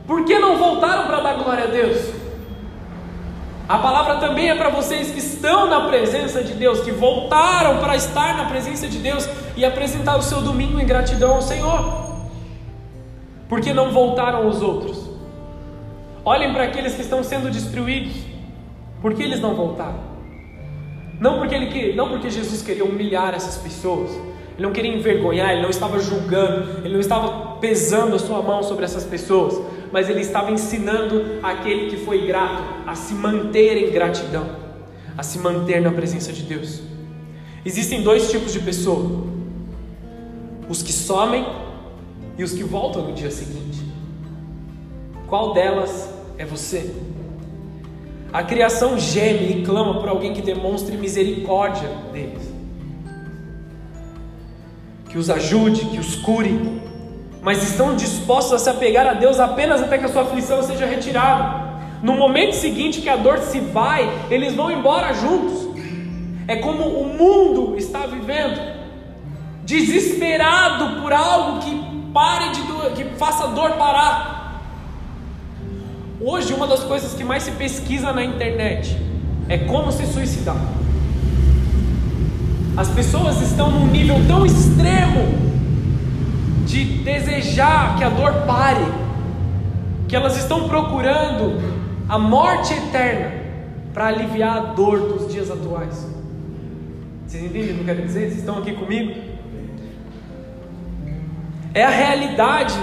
Por 0.07 0.25
que 0.25 0.39
não 0.39 0.57
voltaram 0.57 1.07
para 1.07 1.21
dar 1.21 1.35
glória 1.35 1.65
a 1.65 1.69
Deus? 1.69 2.13
A 3.67 3.79
palavra 3.79 4.17
também 4.17 4.51
é 4.51 4.55
para 4.55 4.69
vocês 4.69 5.11
que 5.11 5.19
estão 5.19 5.67
na 5.69 5.89
presença 5.89 6.45
de 6.45 6.53
Deus, 6.53 6.81
que 6.81 6.91
voltaram 6.91 7.79
para 7.79 7.97
estar 7.97 8.37
na 8.37 8.45
presença 8.45 8.87
de 8.87 8.99
Deus 8.99 9.27
e 9.57 9.65
apresentar 9.65 10.17
o 10.17 10.23
seu 10.23 10.43
domingo 10.43 10.79
em 10.79 10.87
gratidão 10.87 11.37
ao 11.37 11.43
Senhor. 11.43 12.05
Por 13.49 13.61
que 13.63 13.73
não 13.73 13.91
voltaram 13.91 14.47
os 14.47 14.61
outros? 14.61 15.09
Olhem 16.25 16.53
para 16.53 16.65
aqueles 16.65 16.95
que 16.95 17.01
estão 17.01 17.25
sendo 17.25 17.51
destruídos. 17.51 18.17
Por 19.01 19.15
que 19.15 19.23
eles 19.23 19.41
não 19.41 19.55
voltaram? 19.55 20.14
Não 21.21 21.39
porque, 21.39 21.55
ele, 21.55 21.95
não 21.95 22.09
porque 22.09 22.31
Jesus 22.31 22.63
queria 22.63 22.85
humilhar 22.85 23.35
essas 23.35 23.57
pessoas, 23.57 24.11
ele 24.11 24.67
não 24.67 24.73
queria 24.73 24.95
envergonhar, 24.95 25.53
ele 25.53 25.63
não 25.63 25.71
estava 25.71 25.99
julgando, 25.99 26.85
ele 26.85 26.95
não 26.95 27.01
estava 27.01 27.57
pesando 27.57 28.15
a 28.15 28.19
sua 28.19 28.41
mão 28.43 28.63
sobre 28.63 28.85
essas 28.85 29.05
pessoas, 29.05 29.61
mas 29.93 30.09
ele 30.09 30.21
estava 30.21 30.51
ensinando 30.51 31.39
aquele 31.43 31.91
que 31.91 31.97
foi 32.05 32.27
grato 32.27 32.63
a 32.87 32.95
se 32.95 33.15
manter 33.15 33.77
em 33.77 33.91
gratidão, 33.91 34.47
a 35.17 35.23
se 35.23 35.39
manter 35.39 35.81
na 35.81 35.91
presença 35.91 36.33
de 36.33 36.43
Deus. 36.43 36.83
Existem 37.65 38.03
dois 38.03 38.31
tipos 38.31 38.53
de 38.53 38.61
pessoa: 38.61 39.25
os 40.69 40.83
que 40.83 40.93
somem 40.93 41.47
e 42.37 42.45
os 42.45 42.53
que 42.53 42.63
voltam 42.63 43.07
no 43.07 43.13
dia 43.13 43.31
seguinte. 43.31 43.83
Qual 45.29 45.55
delas 45.55 46.09
é 46.39 46.45
você? 46.45 46.95
A 48.35 48.43
criação 48.43 48.99
geme 48.99 49.61
e 49.61 49.63
clama 49.65 50.01
por 50.01 50.09
alguém 50.09 50.35
que 50.35 50.43
demonstre 50.43 50.97
misericórdia 50.97 51.89
deles, 52.13 52.53
que 55.09 55.17
os 55.17 55.31
ajude, 55.31 55.85
que 55.85 56.01
os 56.01 56.17
cure, 56.17 56.83
mas 57.41 57.63
estão 57.63 57.95
dispostos 57.95 58.55
a 58.55 58.59
se 58.59 58.69
apegar 58.69 59.07
a 59.07 59.13
Deus 59.13 59.39
apenas 59.39 59.81
até 59.81 59.99
que 59.99 60.07
a 60.07 60.09
sua 60.09 60.23
aflição 60.23 60.65
seja 60.65 60.85
retirada. 60.85 61.63
No 62.03 62.15
momento 62.15 62.55
seguinte 62.55 63.01
que 63.01 63.09
a 63.09 63.15
dor 63.15 63.39
se 63.39 63.61
vai, 63.61 64.13
eles 64.29 64.53
vão 64.53 64.69
embora 64.69 65.15
juntos. 65.15 65.69
É 66.49 66.57
como 66.57 66.89
o 66.89 67.17
mundo 67.17 67.77
está 67.79 68.05
vivendo, 68.05 68.61
desesperado 69.63 71.01
por 71.01 71.13
algo 71.13 71.61
que 71.61 72.11
pare 72.13 72.47
de 72.51 72.65
que 72.97 73.17
faça 73.17 73.45
a 73.45 73.47
dor 73.47 73.71
parar. 73.75 74.34
Hoje, 76.27 76.55
uma 76.55 76.67
das 76.67 76.83
coisas 76.83 77.13
que 77.13 77.23
mais 77.23 77.43
se 77.43 77.51
pesquisa 77.51 78.11
na 78.11 78.25
internet 78.25 78.97
é 79.47 79.59
como 79.59 79.93
se 79.93 80.07
suicidar. 80.07 80.57
As 82.75 82.89
pessoas 82.89 83.43
estão 83.43 83.71
num 83.71 83.89
nível 83.89 84.17
tão 84.27 84.47
extremo 84.47 85.21
de 86.67 86.83
desejar 87.03 87.99
que 87.99 88.05
a 88.05 88.09
dor 88.09 88.33
pare, 88.47 88.87
que 90.09 90.17
elas 90.17 90.39
estão 90.39 90.67
procurando 90.67 91.61
a 92.09 92.19
morte 92.19 92.73
eterna 92.73 93.31
para 93.93 94.07
aliviar 94.07 94.57
a 94.57 94.61
dor 94.73 95.01
dos 95.01 95.31
dias 95.31 95.51
atuais. 95.51 96.09
Vocês 97.27 97.45
entendem 97.45 97.73
o 97.73 97.75
que 97.75 97.81
eu 97.81 97.85
quero 97.85 98.03
dizer? 98.03 98.21
Vocês 98.29 98.39
estão 98.39 98.59
aqui 98.61 98.73
comigo? 98.73 99.13
É 101.75 101.85
a 101.85 101.91
realidade 101.91 102.81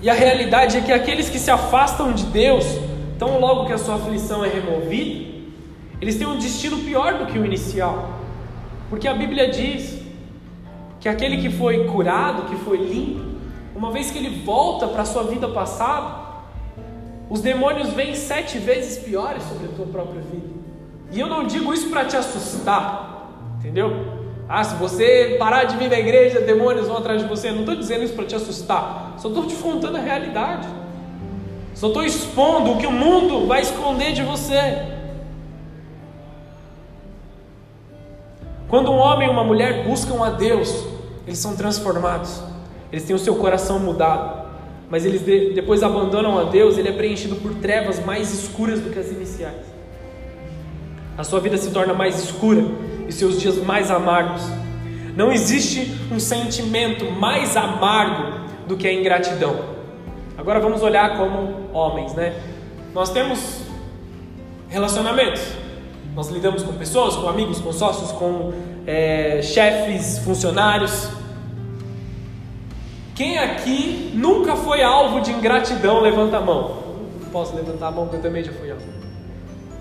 e 0.00 0.08
a 0.08 0.14
realidade 0.14 0.76
é 0.76 0.80
que 0.80 0.92
aqueles 0.92 1.28
que 1.28 1.38
se 1.38 1.50
afastam 1.50 2.12
de 2.12 2.24
Deus, 2.26 2.64
tão 3.18 3.40
logo 3.40 3.66
que 3.66 3.72
a 3.72 3.78
sua 3.78 3.96
aflição 3.96 4.44
é 4.44 4.48
removida, 4.48 5.28
eles 6.00 6.16
têm 6.16 6.26
um 6.26 6.38
destino 6.38 6.78
pior 6.78 7.18
do 7.18 7.26
que 7.26 7.38
o 7.38 7.44
inicial. 7.44 8.10
Porque 8.88 9.08
a 9.08 9.14
Bíblia 9.14 9.48
diz 9.50 10.00
que 11.00 11.08
aquele 11.08 11.38
que 11.38 11.50
foi 11.50 11.84
curado, 11.86 12.48
que 12.48 12.56
foi 12.64 12.78
limpo, 12.78 13.28
uma 13.74 13.90
vez 13.90 14.10
que 14.10 14.18
ele 14.18 14.44
volta 14.44 14.86
para 14.86 15.02
a 15.02 15.04
sua 15.04 15.24
vida 15.24 15.48
passada, 15.48 16.28
os 17.28 17.40
demônios 17.40 17.90
vêm 17.90 18.14
sete 18.14 18.58
vezes 18.58 18.98
piores 19.02 19.42
sobre 19.42 19.66
a 19.66 19.70
tua 19.70 19.86
própria 19.86 20.20
vida. 20.20 20.46
E 21.10 21.18
eu 21.18 21.26
não 21.26 21.44
digo 21.44 21.74
isso 21.74 21.90
para 21.90 22.04
te 22.04 22.16
assustar, 22.16 23.28
entendeu? 23.58 24.17
Ah, 24.48 24.64
se 24.64 24.74
você 24.76 25.36
parar 25.38 25.64
de 25.64 25.76
vir 25.76 25.90
na 25.90 25.98
igreja, 25.98 26.40
demônios 26.40 26.88
vão 26.88 26.96
atrás 26.96 27.20
de 27.20 27.28
você. 27.28 27.50
Não 27.50 27.60
estou 27.60 27.76
dizendo 27.76 28.04
isso 28.04 28.14
para 28.14 28.24
te 28.24 28.34
assustar, 28.34 29.14
só 29.18 29.28
estou 29.28 29.46
te 29.46 29.54
contando 29.56 29.96
a 29.96 30.00
realidade. 30.00 30.66
Só 31.74 31.88
estou 31.88 32.02
expondo 32.02 32.72
o 32.72 32.78
que 32.78 32.86
o 32.86 32.90
mundo 32.90 33.46
vai 33.46 33.60
esconder 33.60 34.12
de 34.12 34.22
você. 34.22 34.86
Quando 38.68 38.90
um 38.90 38.96
homem 38.96 39.28
e 39.28 39.30
uma 39.30 39.44
mulher 39.44 39.84
buscam 39.84 40.24
a 40.24 40.30
Deus, 40.30 40.86
eles 41.26 41.38
são 41.38 41.54
transformados, 41.54 42.42
eles 42.90 43.04
têm 43.04 43.14
o 43.14 43.18
seu 43.18 43.36
coração 43.36 43.78
mudado, 43.78 44.46
mas 44.90 45.04
eles 45.04 45.22
depois 45.54 45.82
abandonam 45.82 46.38
a 46.38 46.44
Deus, 46.44 46.76
ele 46.76 46.88
é 46.88 46.92
preenchido 46.92 47.36
por 47.36 47.54
trevas 47.54 48.04
mais 48.04 48.32
escuras 48.32 48.80
do 48.80 48.90
que 48.90 48.98
as 48.98 49.10
iniciais. 49.10 49.66
A 51.16 51.24
sua 51.24 51.40
vida 51.40 51.56
se 51.56 51.70
torna 51.70 51.94
mais 51.94 52.22
escura 52.22 52.62
e 53.08 53.12
seus 53.12 53.40
dias 53.40 53.56
mais 53.56 53.90
amargos. 53.90 54.42
Não 55.16 55.32
existe 55.32 55.92
um 56.12 56.20
sentimento 56.20 57.10
mais 57.10 57.56
amargo 57.56 58.46
do 58.68 58.76
que 58.76 58.86
a 58.86 58.92
ingratidão. 58.92 59.56
Agora 60.36 60.60
vamos 60.60 60.82
olhar 60.82 61.16
como 61.16 61.68
homens, 61.72 62.14
né? 62.14 62.40
Nós 62.94 63.10
temos 63.10 63.62
relacionamentos. 64.68 65.42
Nós 66.14 66.28
lidamos 66.28 66.62
com 66.62 66.72
pessoas, 66.74 67.16
com 67.16 67.28
amigos, 67.28 67.60
com 67.60 67.72
sócios, 67.72 68.12
com 68.12 68.52
é, 68.86 69.40
chefes, 69.42 70.18
funcionários. 70.18 71.08
Quem 73.14 73.38
aqui 73.38 74.12
nunca 74.14 74.54
foi 74.54 74.82
alvo 74.82 75.20
de 75.20 75.32
ingratidão? 75.32 76.00
Levanta 76.00 76.36
a 76.36 76.40
mão. 76.40 76.78
Posso 77.32 77.56
levantar 77.56 77.88
a 77.88 77.90
mão 77.90 78.04
porque 78.04 78.16
eu 78.16 78.22
também 78.22 78.44
já 78.44 78.52
fui 78.52 78.70
alvo. 78.70 78.97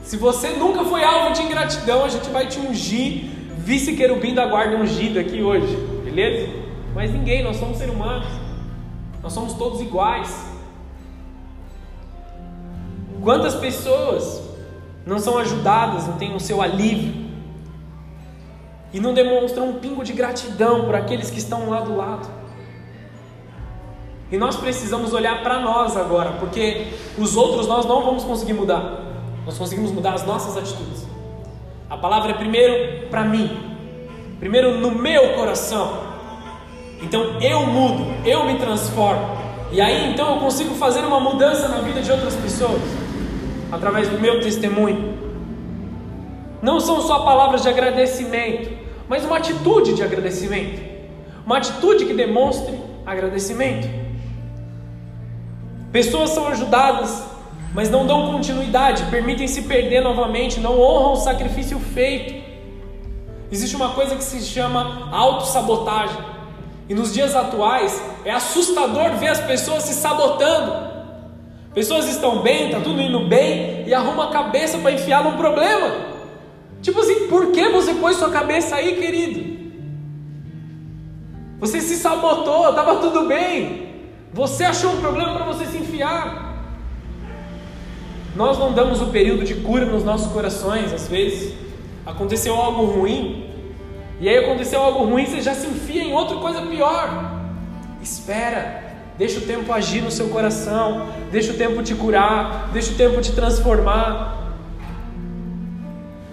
Se 0.07 0.15
você 0.15 0.51
nunca 0.51 0.85
foi 0.85 1.03
alvo 1.03 1.33
de 1.33 1.41
ingratidão, 1.41 2.05
a 2.05 2.07
gente 2.07 2.29
vai 2.29 2.47
te 2.47 2.57
ungir, 2.57 3.25
vice-querubim 3.57 4.33
da 4.33 4.45
guarda 4.45 4.77
ungido 4.77 5.19
aqui 5.19 5.43
hoje, 5.43 5.75
beleza? 6.01 6.49
Mas 6.95 7.11
ninguém, 7.11 7.43
nós 7.43 7.57
somos 7.57 7.77
seres 7.77 7.93
humanos, 7.93 8.25
nós 9.21 9.33
somos 9.33 9.55
todos 9.55 9.81
iguais. 9.81 10.45
Quantas 13.21 13.55
pessoas 13.55 14.41
não 15.05 15.19
são 15.19 15.37
ajudadas, 15.37 16.07
não 16.07 16.15
têm 16.15 16.33
o 16.33 16.39
seu 16.39 16.61
alívio 16.61 17.13
e 18.93 19.01
não 19.01 19.13
demonstram 19.13 19.71
um 19.71 19.73
pingo 19.73 20.05
de 20.05 20.13
gratidão 20.13 20.85
por 20.85 20.95
aqueles 20.95 21.29
que 21.29 21.39
estão 21.39 21.69
lá 21.69 21.81
do 21.81 21.97
lado? 21.97 22.29
E 24.31 24.37
nós 24.37 24.55
precisamos 24.55 25.11
olhar 25.11 25.43
para 25.43 25.59
nós 25.59 25.97
agora, 25.97 26.31
porque 26.39 26.93
os 27.17 27.35
outros 27.35 27.67
nós 27.67 27.85
não 27.85 28.05
vamos 28.05 28.23
conseguir 28.23 28.53
mudar. 28.53 29.06
Nós 29.47 29.57
conseguimos 29.57 29.93
mudar 29.93 30.13
as 30.13 30.25
nossas 30.25 30.57
atitudes. 30.57 31.07
A 31.89 31.95
palavra 31.95 32.31
é 32.31 32.33
primeiro 32.33 33.07
para 33.07 33.23
mim, 33.23 33.49
primeiro 34.41 34.77
no 34.77 34.91
meu 34.91 35.35
coração. 35.35 35.99
Então 37.01 37.39
eu 37.39 37.65
mudo, 37.65 38.05
eu 38.25 38.45
me 38.45 38.59
transformo. 38.59 39.37
E 39.71 39.79
aí 39.79 40.11
então 40.11 40.35
eu 40.35 40.41
consigo 40.41 40.75
fazer 40.75 40.99
uma 40.99 41.21
mudança 41.21 41.69
na 41.69 41.77
vida 41.77 42.01
de 42.01 42.11
outras 42.11 42.35
pessoas 42.35 42.81
através 43.71 44.09
do 44.09 44.19
meu 44.19 44.41
testemunho. 44.41 45.17
Não 46.61 46.81
são 46.81 46.99
só 46.99 47.19
palavras 47.19 47.63
de 47.63 47.69
agradecimento, 47.69 48.69
mas 49.07 49.23
uma 49.23 49.37
atitude 49.37 49.93
de 49.93 50.03
agradecimento. 50.03 50.81
Uma 51.45 51.59
atitude 51.59 52.05
que 52.05 52.13
demonstre 52.13 52.77
agradecimento. 53.05 53.87
Pessoas 55.89 56.31
são 56.31 56.49
ajudadas 56.49 57.36
mas 57.77 57.91
não 57.91 58.07
dão 58.07 58.31
continuidade, 58.31 59.03
permitem 59.11 59.47
se 59.47 59.61
perder 59.61 60.01
novamente, 60.01 60.59
não 60.59 60.81
honram 60.81 61.13
o 61.13 61.15
sacrifício 61.15 61.79
feito. 61.79 62.33
Existe 63.51 63.75
uma 63.75 63.89
coisa 63.89 64.15
que 64.15 64.23
se 64.23 64.41
chama 64.41 65.07
autossabotagem. 65.11 66.17
E 66.89 66.95
nos 66.95 67.13
dias 67.13 67.35
atuais 67.35 68.01
é 68.25 68.31
assustador 68.31 69.11
ver 69.17 69.27
as 69.27 69.41
pessoas 69.41 69.83
se 69.83 69.93
sabotando. 69.93 70.73
Pessoas 71.75 72.09
estão 72.09 72.41
bem, 72.41 72.65
está 72.65 72.79
tudo 72.79 72.99
indo 72.99 73.27
bem 73.27 73.83
e 73.85 73.93
arruma 73.93 74.29
a 74.29 74.31
cabeça 74.31 74.79
para 74.79 74.93
enfiar 74.93 75.23
num 75.23 75.37
problema. 75.37 75.97
Tipo 76.81 76.99
assim, 77.01 77.27
por 77.27 77.51
que 77.51 77.69
você 77.69 77.93
pôs 77.93 78.17
sua 78.17 78.31
cabeça 78.31 78.75
aí, 78.75 78.95
querido? 78.95 79.55
Você 81.59 81.79
se 81.79 81.95
sabotou, 81.97 82.71
estava 82.71 82.95
tudo 82.95 83.27
bem. 83.27 83.93
Você 84.33 84.65
achou 84.65 84.93
um 84.93 84.99
problema 84.99 85.35
para 85.35 85.45
você 85.45 85.67
se 85.67 85.77
enfiar. 85.77 86.46
Nós 88.35 88.57
não 88.57 88.73
damos 88.73 89.01
o 89.01 89.07
período 89.07 89.43
de 89.43 89.55
cura 89.55 89.85
nos 89.85 90.03
nossos 90.03 90.31
corações, 90.31 90.93
às 90.93 91.07
vezes. 91.07 91.53
Aconteceu 92.05 92.55
algo 92.55 92.85
ruim, 92.85 93.47
e 94.19 94.27
aí 94.27 94.37
aconteceu 94.37 94.81
algo 94.81 95.05
ruim, 95.05 95.25
você 95.25 95.41
já 95.41 95.53
se 95.53 95.67
enfia 95.67 96.03
em 96.03 96.13
outra 96.13 96.37
coisa 96.37 96.61
pior. 96.61 97.39
Espera, 98.01 98.83
deixa 99.17 99.39
o 99.39 99.41
tempo 99.41 99.71
agir 99.71 100.01
no 100.01 100.09
seu 100.09 100.29
coração, 100.29 101.07
deixa 101.31 101.51
o 101.51 101.55
tempo 101.55 101.83
te 101.83 101.93
curar, 101.93 102.69
deixa 102.73 102.91
o 102.91 102.95
tempo 102.95 103.21
te 103.21 103.31
transformar. 103.31 104.55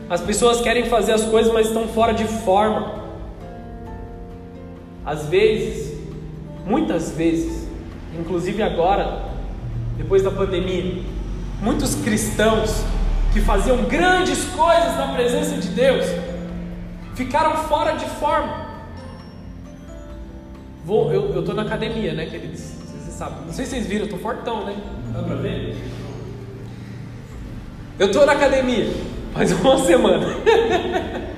As 0.08 0.20
pessoas 0.20 0.60
querem 0.60 0.86
fazer 0.86 1.12
as 1.12 1.24
coisas, 1.24 1.52
mas 1.52 1.66
estão 1.66 1.88
fora 1.88 2.14
de 2.14 2.24
forma. 2.24 3.02
Às 5.04 5.26
vezes, 5.26 5.98
muitas 6.66 7.10
vezes, 7.10 7.68
inclusive 8.18 8.62
agora, 8.62 9.24
depois 9.98 10.22
da 10.22 10.30
pandemia, 10.30 11.02
muitos 11.64 11.94
cristãos 11.94 12.84
que 13.32 13.40
faziam 13.40 13.84
grandes 13.84 14.44
coisas 14.44 14.96
na 14.98 15.14
presença 15.14 15.56
de 15.56 15.68
Deus 15.68 16.04
ficaram 17.14 17.56
fora 17.64 17.92
de 17.92 18.04
forma. 18.04 18.66
Vou, 20.84 21.10
eu 21.10 21.40
estou 21.40 21.54
na 21.54 21.62
academia, 21.62 22.12
né, 22.12 22.26
queridos? 22.26 22.60
Vocês 22.60 23.14
sabem. 23.16 23.46
Não 23.46 23.52
sei 23.52 23.64
se 23.64 23.70
vocês 23.70 23.86
viram, 23.86 24.02
eu 24.02 24.04
estou 24.04 24.20
fortão, 24.20 24.66
né? 24.66 24.76
Dá 25.14 25.22
para 25.22 25.36
ver? 25.36 25.74
Eu 27.98 28.08
estou 28.08 28.26
na 28.26 28.32
academia. 28.32 28.92
Faz 29.32 29.50
uma 29.52 29.78
semana. 29.78 30.26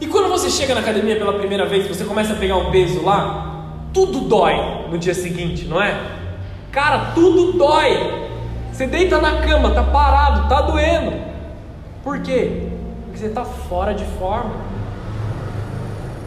e 0.00 0.06
quando 0.06 0.30
você 0.30 0.48
chega 0.48 0.74
na 0.74 0.80
academia 0.80 1.16
pela 1.16 1.34
primeira 1.34 1.66
vez, 1.66 1.86
você 1.86 2.04
começa 2.04 2.32
a 2.32 2.36
pegar 2.36 2.56
um 2.56 2.70
peso 2.70 3.02
lá, 3.02 3.82
tudo 3.92 4.20
dói 4.20 4.54
no 4.90 4.96
dia 4.96 5.14
seguinte, 5.14 5.66
não 5.66 5.82
é? 5.82 6.00
Cara, 6.72 7.12
tudo 7.14 7.52
dói. 7.52 8.25
Você 8.76 8.86
deita 8.86 9.18
na 9.22 9.40
cama, 9.40 9.70
tá 9.70 9.82
parado, 9.82 10.50
tá 10.50 10.60
doendo. 10.60 11.14
Por 12.04 12.20
quê? 12.20 12.68
Porque 13.04 13.18
você 13.18 13.28
está 13.28 13.42
fora 13.42 13.94
de 13.94 14.04
forma. 14.18 14.54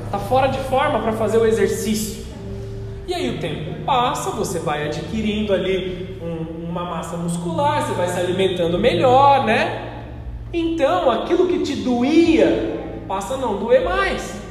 Está 0.06 0.18
fora 0.18 0.48
de 0.48 0.58
forma 0.62 0.98
para 0.98 1.12
fazer 1.12 1.38
o 1.38 1.46
exercício. 1.46 2.26
E 3.06 3.14
aí 3.14 3.36
o 3.36 3.40
tempo 3.40 3.84
passa, 3.86 4.32
você 4.32 4.58
vai 4.58 4.88
adquirindo 4.88 5.54
ali 5.54 6.20
um, 6.24 6.68
uma 6.68 6.86
massa 6.86 7.18
muscular, 7.18 7.84
você 7.84 7.94
vai 7.94 8.08
se 8.08 8.20
alimentando 8.20 8.80
melhor, 8.80 9.46
né? 9.46 10.08
Então, 10.52 11.12
aquilo 11.12 11.48
que 11.48 11.60
te 11.60 11.76
doía 11.76 13.04
passa 13.08 13.36
a 13.36 13.38
não 13.38 13.58
doer 13.58 13.86
mais. 13.86 14.42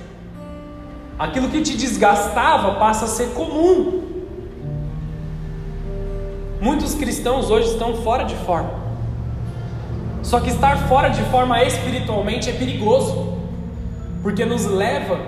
Aquilo 1.18 1.48
que 1.48 1.60
te 1.62 1.76
desgastava 1.76 2.78
passa 2.78 3.06
a 3.06 3.08
ser 3.08 3.30
comum. 3.30 4.07
Muitos 6.60 6.94
cristãos 6.94 7.50
hoje 7.50 7.68
estão 7.68 7.94
fora 7.98 8.24
de 8.24 8.34
forma. 8.34 8.70
Só 10.22 10.40
que 10.40 10.50
estar 10.50 10.88
fora 10.88 11.08
de 11.08 11.22
forma 11.30 11.62
espiritualmente 11.62 12.50
é 12.50 12.52
perigoso, 12.52 13.38
porque 14.22 14.44
nos 14.44 14.64
leva 14.64 15.20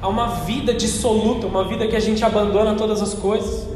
a 0.00 0.08
uma 0.08 0.28
vida 0.28 0.72
dissoluta, 0.72 1.46
uma 1.46 1.64
vida 1.64 1.86
que 1.86 1.94
a 1.94 2.00
gente 2.00 2.24
abandona 2.24 2.74
todas 2.74 3.02
as 3.02 3.12
coisas. 3.12 3.68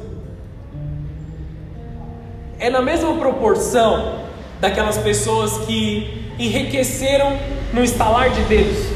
É 2.58 2.70
na 2.70 2.80
mesma 2.80 3.14
proporção 3.16 4.20
daquelas 4.58 4.96
pessoas 4.96 5.58
que 5.66 6.32
enriqueceram 6.38 7.36
no 7.74 7.84
estalar 7.84 8.30
de 8.30 8.40
dedos, 8.44 8.86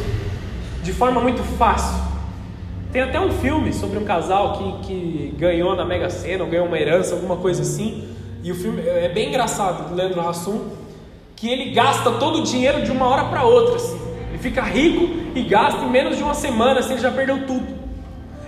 de 0.82 0.92
forma 0.92 1.20
muito 1.20 1.42
fácil. 1.58 2.05
Tem 2.96 3.02
até 3.02 3.20
um 3.20 3.30
filme 3.30 3.74
sobre 3.74 3.98
um 3.98 4.06
casal 4.06 4.54
que, 4.54 4.86
que 4.86 5.34
ganhou 5.36 5.76
na 5.76 5.84
Mega 5.84 6.08
Sena, 6.08 6.44
ou 6.44 6.48
ganhou 6.48 6.66
uma 6.66 6.78
herança, 6.78 7.14
alguma 7.14 7.36
coisa 7.36 7.60
assim. 7.60 8.08
E 8.42 8.50
o 8.50 8.54
filme 8.54 8.80
é 8.80 9.06
bem 9.10 9.28
engraçado, 9.28 9.90
do 9.90 9.94
Leandro 9.94 10.26
Hassum, 10.26 10.70
que 11.36 11.46
ele 11.46 11.72
gasta 11.72 12.12
todo 12.12 12.38
o 12.38 12.42
dinheiro 12.42 12.80
de 12.80 12.90
uma 12.90 13.06
hora 13.06 13.24
para 13.24 13.44
outra. 13.44 13.76
Assim. 13.76 14.00
Ele 14.30 14.38
fica 14.38 14.62
rico 14.62 15.14
e 15.34 15.42
gasta 15.42 15.84
em 15.84 15.90
menos 15.90 16.16
de 16.16 16.22
uma 16.22 16.32
semana, 16.32 16.80
assim, 16.80 16.94
ele 16.94 17.02
já 17.02 17.10
perdeu 17.10 17.46
tudo. 17.46 17.66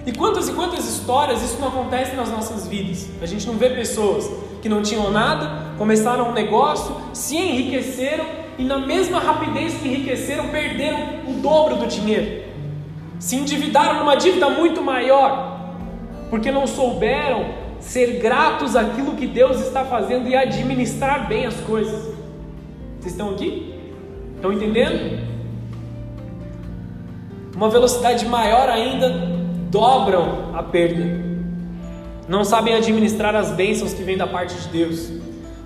E 0.06 0.12
quantas 0.12 0.48
e 0.48 0.52
quantas 0.52 0.88
histórias 0.88 1.42
isso 1.42 1.60
não 1.60 1.68
acontece 1.68 2.16
nas 2.16 2.30
nossas 2.30 2.66
vidas? 2.66 3.06
A 3.20 3.26
gente 3.26 3.46
não 3.46 3.58
vê 3.58 3.68
pessoas 3.68 4.30
que 4.62 4.68
não 4.70 4.80
tinham 4.80 5.10
nada, 5.10 5.74
começaram 5.76 6.30
um 6.30 6.32
negócio, 6.32 6.96
se 7.12 7.36
enriqueceram 7.36 8.24
e 8.56 8.64
na 8.64 8.78
mesma 8.78 9.18
rapidez 9.18 9.74
que 9.74 9.88
enriqueceram, 9.88 10.48
perderam 10.48 11.00
o 11.28 11.34
dobro 11.34 11.76
do 11.76 11.86
dinheiro. 11.86 12.47
Se 13.18 13.36
endividaram 13.36 14.00
numa 14.00 14.14
dívida 14.14 14.48
muito 14.48 14.80
maior, 14.80 15.74
porque 16.30 16.50
não 16.50 16.66
souberam 16.66 17.46
ser 17.80 18.20
gratos 18.20 18.76
àquilo 18.76 19.14
que 19.14 19.26
Deus 19.26 19.60
está 19.60 19.84
fazendo 19.84 20.28
e 20.28 20.36
administrar 20.36 21.28
bem 21.28 21.46
as 21.46 21.54
coisas. 21.60 22.14
Vocês 22.98 23.12
estão 23.12 23.30
aqui? 23.30 23.74
Estão 24.36 24.52
entendendo? 24.52 25.26
Uma 27.54 27.70
velocidade 27.70 28.26
maior 28.26 28.68
ainda 28.68 29.08
dobram 29.70 30.54
a 30.54 30.62
perda. 30.62 31.28
Não 32.28 32.44
sabem 32.44 32.74
administrar 32.74 33.34
as 33.34 33.50
bênçãos 33.50 33.92
que 33.92 34.02
vêm 34.02 34.16
da 34.16 34.26
parte 34.26 34.54
de 34.54 34.68
Deus. 34.68 35.10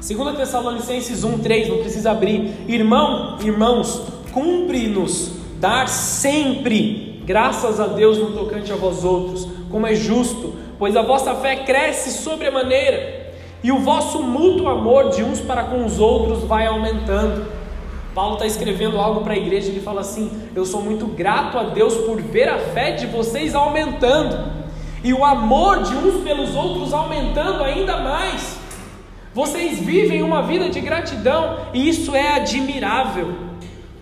2 0.00 0.36
Tessalonicenses 0.36 1.24
1,3, 1.24 1.68
não 1.68 1.78
precisa 1.78 2.12
abrir. 2.12 2.54
Irmão, 2.68 3.38
irmãos, 3.40 4.02
cumpre-nos 4.32 5.32
dar 5.60 5.88
sempre 5.88 7.11
graças 7.24 7.80
a 7.80 7.86
Deus 7.86 8.18
no 8.18 8.32
tocante 8.32 8.72
a 8.72 8.76
vós 8.76 9.04
outros, 9.04 9.48
como 9.70 9.86
é 9.86 9.94
justo, 9.94 10.54
pois 10.78 10.96
a 10.96 11.02
vossa 11.02 11.34
fé 11.36 11.56
cresce 11.56 12.22
sobremaneira, 12.22 13.32
e 13.62 13.70
o 13.70 13.78
vosso 13.78 14.22
mútuo 14.22 14.68
amor 14.68 15.10
de 15.10 15.22
uns 15.22 15.40
para 15.40 15.64
com 15.64 15.84
os 15.84 15.98
outros 16.00 16.42
vai 16.44 16.66
aumentando. 16.66 17.46
Paulo 18.14 18.34
está 18.34 18.46
escrevendo 18.46 18.98
algo 18.98 19.22
para 19.22 19.34
a 19.34 19.38
igreja, 19.38 19.68
ele 19.68 19.80
fala 19.80 20.00
assim: 20.00 20.30
Eu 20.54 20.66
sou 20.66 20.82
muito 20.82 21.06
grato 21.06 21.56
a 21.56 21.64
Deus 21.64 21.94
por 21.94 22.20
ver 22.20 22.48
a 22.48 22.58
fé 22.58 22.90
de 22.92 23.06
vocês 23.06 23.54
aumentando, 23.54 24.52
e 25.04 25.12
o 25.14 25.24
amor 25.24 25.82
de 25.82 25.94
uns 25.94 26.22
pelos 26.22 26.54
outros 26.54 26.92
aumentando 26.92 27.62
ainda 27.62 27.98
mais. 27.98 28.60
Vocês 29.34 29.78
vivem 29.78 30.22
uma 30.22 30.42
vida 30.42 30.68
de 30.68 30.78
gratidão 30.80 31.60
e 31.72 31.88
isso 31.88 32.14
é 32.14 32.34
admirável. 32.34 33.51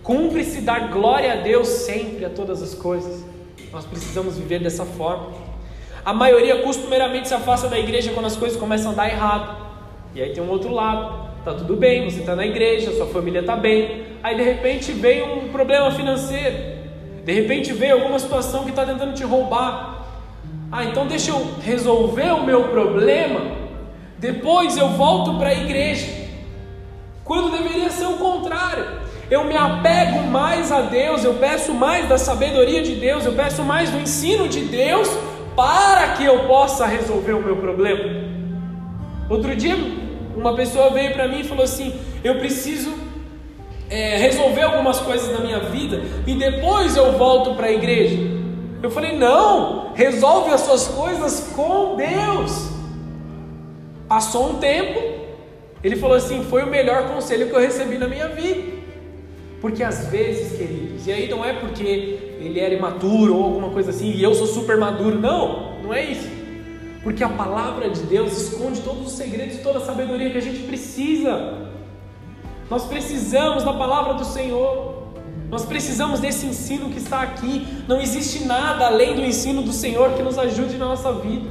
Cumpre-se 0.03 0.61
dar 0.61 0.89
glória 0.91 1.33
a 1.33 1.35
Deus 1.37 1.67
sempre 1.67 2.25
a 2.25 2.29
todas 2.29 2.61
as 2.61 2.73
coisas. 2.73 3.23
Nós 3.71 3.85
precisamos 3.85 4.37
viver 4.37 4.59
dessa 4.59 4.85
forma. 4.85 5.29
A 6.03 6.13
maioria 6.13 6.61
costumeiramente 6.61 7.27
se 7.27 7.33
afasta 7.33 7.67
da 7.67 7.77
igreja 7.77 8.11
quando 8.11 8.25
as 8.25 8.35
coisas 8.35 8.59
começam 8.59 8.91
a 8.91 8.95
dar 8.95 9.09
errado. 9.09 9.55
E 10.15 10.21
aí 10.21 10.33
tem 10.33 10.43
um 10.43 10.49
outro 10.49 10.73
lado. 10.73 11.29
Tá 11.45 11.53
tudo 11.53 11.75
bem, 11.75 12.09
você 12.09 12.19
está 12.19 12.35
na 12.35 12.45
igreja, 12.45 12.91
sua 12.91 13.07
família 13.07 13.41
está 13.41 13.55
bem. 13.55 14.05
Aí 14.21 14.35
de 14.35 14.43
repente 14.43 14.91
vem 14.91 15.23
um 15.23 15.49
problema 15.49 15.91
financeiro. 15.91 16.81
De 17.23 17.33
repente 17.33 17.71
vem 17.73 17.91
alguma 17.91 18.19
situação 18.19 18.63
que 18.63 18.71
está 18.71 18.85
tentando 18.85 19.13
te 19.13 19.23
roubar. 19.23 20.05
Ah, 20.71 20.83
então 20.83 21.05
deixa 21.05 21.31
eu 21.31 21.55
resolver 21.63 22.31
o 22.31 22.43
meu 22.43 22.69
problema 22.69 23.61
depois 24.21 24.77
eu 24.77 24.89
volto 24.89 25.39
para 25.39 25.49
a 25.49 25.53
igreja. 25.55 26.05
Quando 27.23 27.57
deveria 27.57 27.89
ser 27.89 28.05
o 28.05 28.17
contrário. 28.17 29.00
Eu 29.31 29.45
me 29.45 29.55
apego 29.55 30.23
mais 30.27 30.73
a 30.73 30.81
Deus, 30.81 31.23
eu 31.23 31.35
peço 31.35 31.73
mais 31.73 32.05
da 32.09 32.17
sabedoria 32.17 32.83
de 32.83 32.95
Deus, 32.95 33.25
eu 33.25 33.31
peço 33.31 33.63
mais 33.63 33.89
do 33.89 33.97
ensino 33.97 34.49
de 34.49 34.59
Deus 34.65 35.09
para 35.55 36.09
que 36.09 36.25
eu 36.25 36.39
possa 36.47 36.85
resolver 36.85 37.31
o 37.31 37.41
meu 37.41 37.55
problema. 37.55 38.03
Outro 39.29 39.55
dia, 39.55 39.77
uma 40.35 40.53
pessoa 40.53 40.89
veio 40.89 41.13
para 41.13 41.29
mim 41.29 41.39
e 41.39 41.43
falou 41.45 41.63
assim: 41.63 41.97
Eu 42.21 42.39
preciso 42.39 42.93
é, 43.89 44.17
resolver 44.17 44.63
algumas 44.63 44.99
coisas 44.99 45.31
na 45.31 45.39
minha 45.39 45.59
vida 45.59 46.01
e 46.27 46.33
depois 46.33 46.97
eu 46.97 47.13
volto 47.13 47.55
para 47.55 47.67
a 47.67 47.71
igreja. 47.71 48.17
Eu 48.83 48.91
falei: 48.91 49.17
Não, 49.17 49.93
resolve 49.93 50.51
as 50.51 50.59
suas 50.59 50.89
coisas 50.89 51.53
com 51.55 51.95
Deus. 51.95 52.69
Passou 54.09 54.49
um 54.49 54.55
tempo, 54.55 54.99
ele 55.81 55.95
falou 55.95 56.17
assim: 56.17 56.43
foi 56.43 56.63
o 56.63 56.67
melhor 56.67 57.07
conselho 57.07 57.47
que 57.47 57.55
eu 57.55 57.61
recebi 57.61 57.97
na 57.97 58.09
minha 58.09 58.27
vida. 58.27 58.80
Porque 59.61 59.83
às 59.83 60.07
vezes, 60.07 60.57
queridos, 60.57 61.05
e 61.05 61.11
aí 61.11 61.29
não 61.29 61.45
é 61.45 61.53
porque 61.53 61.83
ele 61.83 62.59
era 62.59 62.73
imaturo 62.73 63.37
ou 63.37 63.43
alguma 63.43 63.69
coisa 63.69 63.91
assim, 63.91 64.11
e 64.11 64.23
eu 64.23 64.33
sou 64.33 64.47
super 64.47 64.75
maduro, 64.75 65.19
não, 65.19 65.79
não 65.83 65.93
é 65.93 66.03
isso. 66.03 66.27
Porque 67.03 67.23
a 67.23 67.29
palavra 67.29 67.89
de 67.89 68.01
Deus 68.01 68.35
esconde 68.35 68.81
todos 68.81 69.07
os 69.07 69.11
segredos 69.13 69.55
e 69.55 69.59
toda 69.59 69.77
a 69.77 69.81
sabedoria 69.81 70.31
que 70.31 70.37
a 70.37 70.41
gente 70.41 70.63
precisa. 70.63 71.69
Nós 72.69 72.85
precisamos 72.85 73.63
da 73.63 73.73
palavra 73.73 74.15
do 74.15 74.25
Senhor. 74.25 75.01
Nós 75.49 75.65
precisamos 75.65 76.19
desse 76.19 76.45
ensino 76.45 76.89
que 76.89 76.97
está 76.97 77.21
aqui. 77.21 77.67
Não 77.87 77.99
existe 77.99 78.45
nada 78.45 78.85
além 78.85 79.15
do 79.15 79.21
ensino 79.21 79.61
do 79.61 79.73
Senhor 79.73 80.13
que 80.13 80.23
nos 80.23 80.37
ajude 80.37 80.77
na 80.77 80.85
nossa 80.85 81.11
vida. 81.13 81.49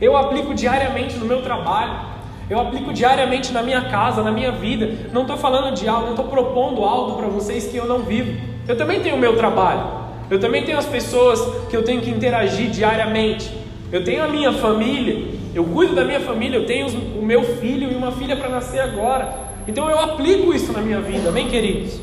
Eu 0.00 0.16
aplico 0.16 0.52
diariamente 0.54 1.16
no 1.16 1.26
meu 1.26 1.42
trabalho, 1.42 2.09
eu 2.50 2.58
aplico 2.58 2.92
diariamente 2.92 3.52
na 3.52 3.62
minha 3.62 3.82
casa, 3.82 4.24
na 4.24 4.32
minha 4.32 4.50
vida. 4.50 5.08
Não 5.12 5.22
estou 5.22 5.36
falando 5.36 5.72
de 5.72 5.88
algo, 5.88 6.06
não 6.06 6.10
estou 6.10 6.26
propondo 6.26 6.84
algo 6.84 7.16
para 7.16 7.28
vocês 7.28 7.68
que 7.68 7.76
eu 7.76 7.86
não 7.86 8.00
vivo. 8.00 8.36
Eu 8.66 8.76
também 8.76 9.00
tenho 9.00 9.14
o 9.14 9.18
meu 9.18 9.36
trabalho, 9.36 9.86
eu 10.28 10.40
também 10.40 10.64
tenho 10.64 10.76
as 10.76 10.86
pessoas 10.86 11.40
que 11.68 11.76
eu 11.76 11.84
tenho 11.84 12.00
que 12.00 12.10
interagir 12.10 12.68
diariamente. 12.68 13.50
Eu 13.92 14.02
tenho 14.02 14.24
a 14.24 14.28
minha 14.28 14.52
família, 14.52 15.28
eu 15.54 15.64
cuido 15.64 15.94
da 15.94 16.04
minha 16.04 16.20
família, 16.20 16.58
eu 16.58 16.66
tenho 16.66 16.88
o 16.88 17.24
meu 17.24 17.44
filho 17.58 17.90
e 17.90 17.94
uma 17.94 18.10
filha 18.10 18.36
para 18.36 18.48
nascer 18.48 18.80
agora. 18.80 19.32
Então 19.68 19.88
eu 19.88 19.98
aplico 19.98 20.52
isso 20.52 20.72
na 20.72 20.80
minha 20.80 21.00
vida, 21.00 21.28
amém, 21.28 21.48
queridos? 21.48 22.00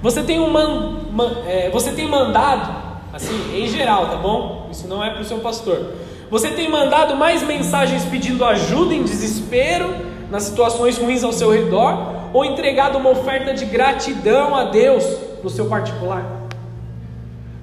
Você 0.00 0.22
tem 0.22 0.38
um 0.38 0.50
man, 0.50 1.00
man, 1.10 1.38
é, 1.46 1.68
você 1.70 1.90
tem 1.90 2.06
mandado, 2.06 2.72
assim, 3.12 3.34
em 3.52 3.66
geral, 3.66 4.06
tá 4.06 4.16
bom? 4.16 4.68
Isso 4.70 4.86
não 4.86 5.02
é 5.02 5.10
para 5.10 5.22
o 5.22 5.24
seu 5.24 5.38
pastor. 5.38 5.94
Você 6.30 6.50
tem 6.50 6.70
mandado 6.70 7.16
mais 7.16 7.42
mensagens 7.42 8.04
pedindo 8.04 8.44
ajuda 8.44 8.94
em 8.94 9.02
desespero 9.02 9.88
nas 10.30 10.42
situações 10.42 10.98
ruins 10.98 11.24
ao 11.24 11.32
seu 11.32 11.50
redor 11.50 12.30
ou 12.34 12.44
entregado 12.44 12.98
uma 12.98 13.08
oferta 13.10 13.54
de 13.54 13.64
gratidão 13.64 14.54
a 14.54 14.64
Deus 14.64 15.04
no 15.42 15.48
seu 15.48 15.66
particular? 15.66 16.24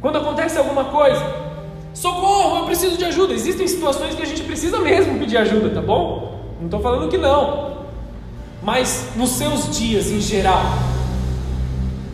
Quando 0.02 0.18
acontece 0.18 0.58
alguma 0.58 0.86
coisa, 0.86 1.24
socorro, 1.94 2.60
eu 2.60 2.66
preciso 2.66 2.98
de 2.98 3.06
ajuda. 3.06 3.34
Existem 3.34 3.68
situações 3.68 4.16
que 4.16 4.22
a 4.24 4.26
gente 4.26 4.44
precisa 4.44 4.80
mesmo 4.80 5.18
pedir 5.20 5.38
ajuda, 5.38 5.70
tá 5.70 5.82
bom? 5.82 6.40
Não 6.60 6.66
estou 6.66 6.80
falando 6.80 7.08
que 7.08 7.18
não. 7.20 7.76
Mas 8.64 9.12
nos 9.16 9.30
seus 9.30 9.78
dias 9.78 10.10
em 10.10 10.20
geral, 10.20 10.64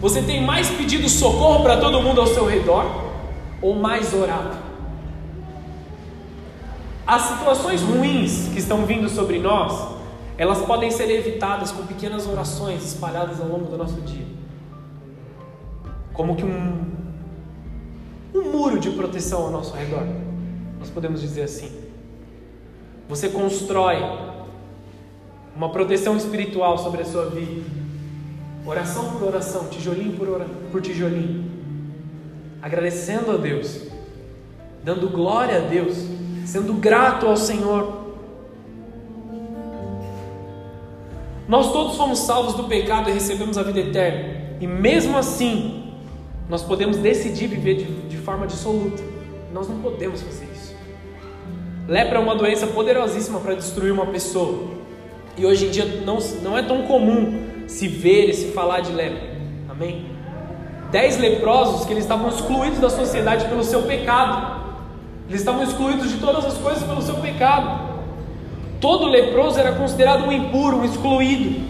você 0.01 0.21
tem 0.21 0.43
mais 0.43 0.69
pedido 0.69 1.07
socorro 1.07 1.63
para 1.63 1.77
todo 1.77 2.01
mundo 2.01 2.19
ao 2.19 2.27
seu 2.27 2.45
redor 2.45 2.85
ou 3.61 3.73
mais 3.75 4.13
orado? 4.13 4.60
As 7.11 7.23
situações 7.23 7.81
ruins 7.81 8.47
que 8.53 8.57
estão 8.57 8.85
vindo 8.85 9.09
sobre 9.09 9.37
nós, 9.37 9.97
elas 10.37 10.59
podem 10.59 10.89
ser 10.89 11.09
evitadas 11.11 11.69
com 11.69 11.85
pequenas 11.85 12.25
orações 12.25 12.85
espalhadas 12.85 13.41
ao 13.41 13.49
longo 13.49 13.65
do 13.65 13.77
nosso 13.77 13.99
dia. 13.99 14.25
Como 16.13 16.37
que 16.37 16.45
um, 16.45 16.85
um 18.33 18.43
muro 18.49 18.79
de 18.79 18.91
proteção 18.91 19.43
ao 19.43 19.51
nosso 19.51 19.75
redor. 19.75 20.07
Nós 20.79 20.89
podemos 20.89 21.19
dizer 21.19 21.41
assim. 21.41 21.69
Você 23.09 23.27
constrói 23.27 23.97
uma 25.53 25.69
proteção 25.69 26.15
espiritual 26.15 26.77
sobre 26.77 27.01
a 27.01 27.05
sua 27.05 27.25
vida. 27.25 27.69
Oração 28.65 29.11
por 29.11 29.23
oração, 29.23 29.67
tijolinho 29.67 30.13
por, 30.13 30.45
por 30.71 30.81
tijolinho. 30.81 31.43
Agradecendo 32.61 33.31
a 33.31 33.35
Deus, 33.35 33.81
dando 34.81 35.09
glória 35.09 35.57
a 35.57 35.67
Deus, 35.67 36.20
sendo 36.51 36.73
grato 36.73 37.25
ao 37.25 37.37
Senhor 37.37 38.01
Nós 41.51 41.69
todos 41.73 41.97
fomos 41.97 42.19
salvos 42.19 42.53
do 42.53 42.63
pecado 42.63 43.09
e 43.09 43.13
recebemos 43.13 43.57
a 43.57 43.63
vida 43.63 43.81
eterna. 43.81 44.55
E 44.61 44.65
mesmo 44.65 45.17
assim, 45.17 45.91
nós 46.47 46.63
podemos 46.63 46.95
decidir 46.95 47.47
viver 47.47 47.75
de, 47.75 47.83
de 48.07 48.15
forma 48.15 48.47
dissoluta. 48.47 49.03
Nós 49.53 49.67
não 49.67 49.79
podemos 49.79 50.21
fazer 50.21 50.47
isso. 50.53 50.73
Lepra 51.89 52.19
é 52.19 52.21
uma 52.21 52.35
doença 52.35 52.67
poderosíssima 52.67 53.41
para 53.41 53.53
destruir 53.53 53.91
uma 53.91 54.05
pessoa. 54.05 54.69
E 55.35 55.45
hoje 55.45 55.65
em 55.65 55.71
dia 55.71 55.83
não, 56.05 56.19
não 56.41 56.57
é 56.57 56.63
tão 56.63 56.83
comum 56.83 57.65
se 57.67 57.85
ver 57.85 58.29
e 58.29 58.33
se 58.33 58.53
falar 58.53 58.79
de 58.79 58.93
lepra. 58.93 59.35
Amém? 59.69 60.05
Dez 60.89 61.17
leprosos 61.17 61.85
que 61.85 61.91
eles 61.91 62.05
estavam 62.05 62.29
excluídos 62.29 62.79
da 62.79 62.89
sociedade 62.89 63.49
pelo 63.49 63.65
seu 63.65 63.81
pecado. 63.81 64.60
Eles 65.31 65.39
estavam 65.39 65.63
excluídos 65.63 66.11
de 66.11 66.17
todas 66.17 66.43
as 66.43 66.57
coisas 66.57 66.83
pelo 66.83 67.01
seu 67.01 67.15
pecado. 67.15 67.89
Todo 68.81 69.05
leproso 69.05 69.57
era 69.57 69.71
considerado 69.71 70.25
um 70.25 70.31
impuro, 70.31 70.79
um 70.79 70.83
excluído. 70.83 71.61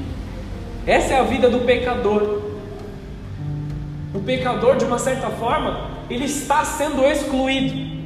Essa 0.88 1.14
é 1.14 1.20
a 1.20 1.24
vida 1.24 1.48
do 1.48 1.60
pecador. 1.60 2.42
O 4.16 4.20
pecador, 4.20 4.78
de 4.78 4.86
uma 4.86 4.98
certa 4.98 5.30
forma, 5.30 5.92
ele 6.10 6.26
está 6.26 6.66
sendo 6.66 7.06
excluído. 7.06 8.02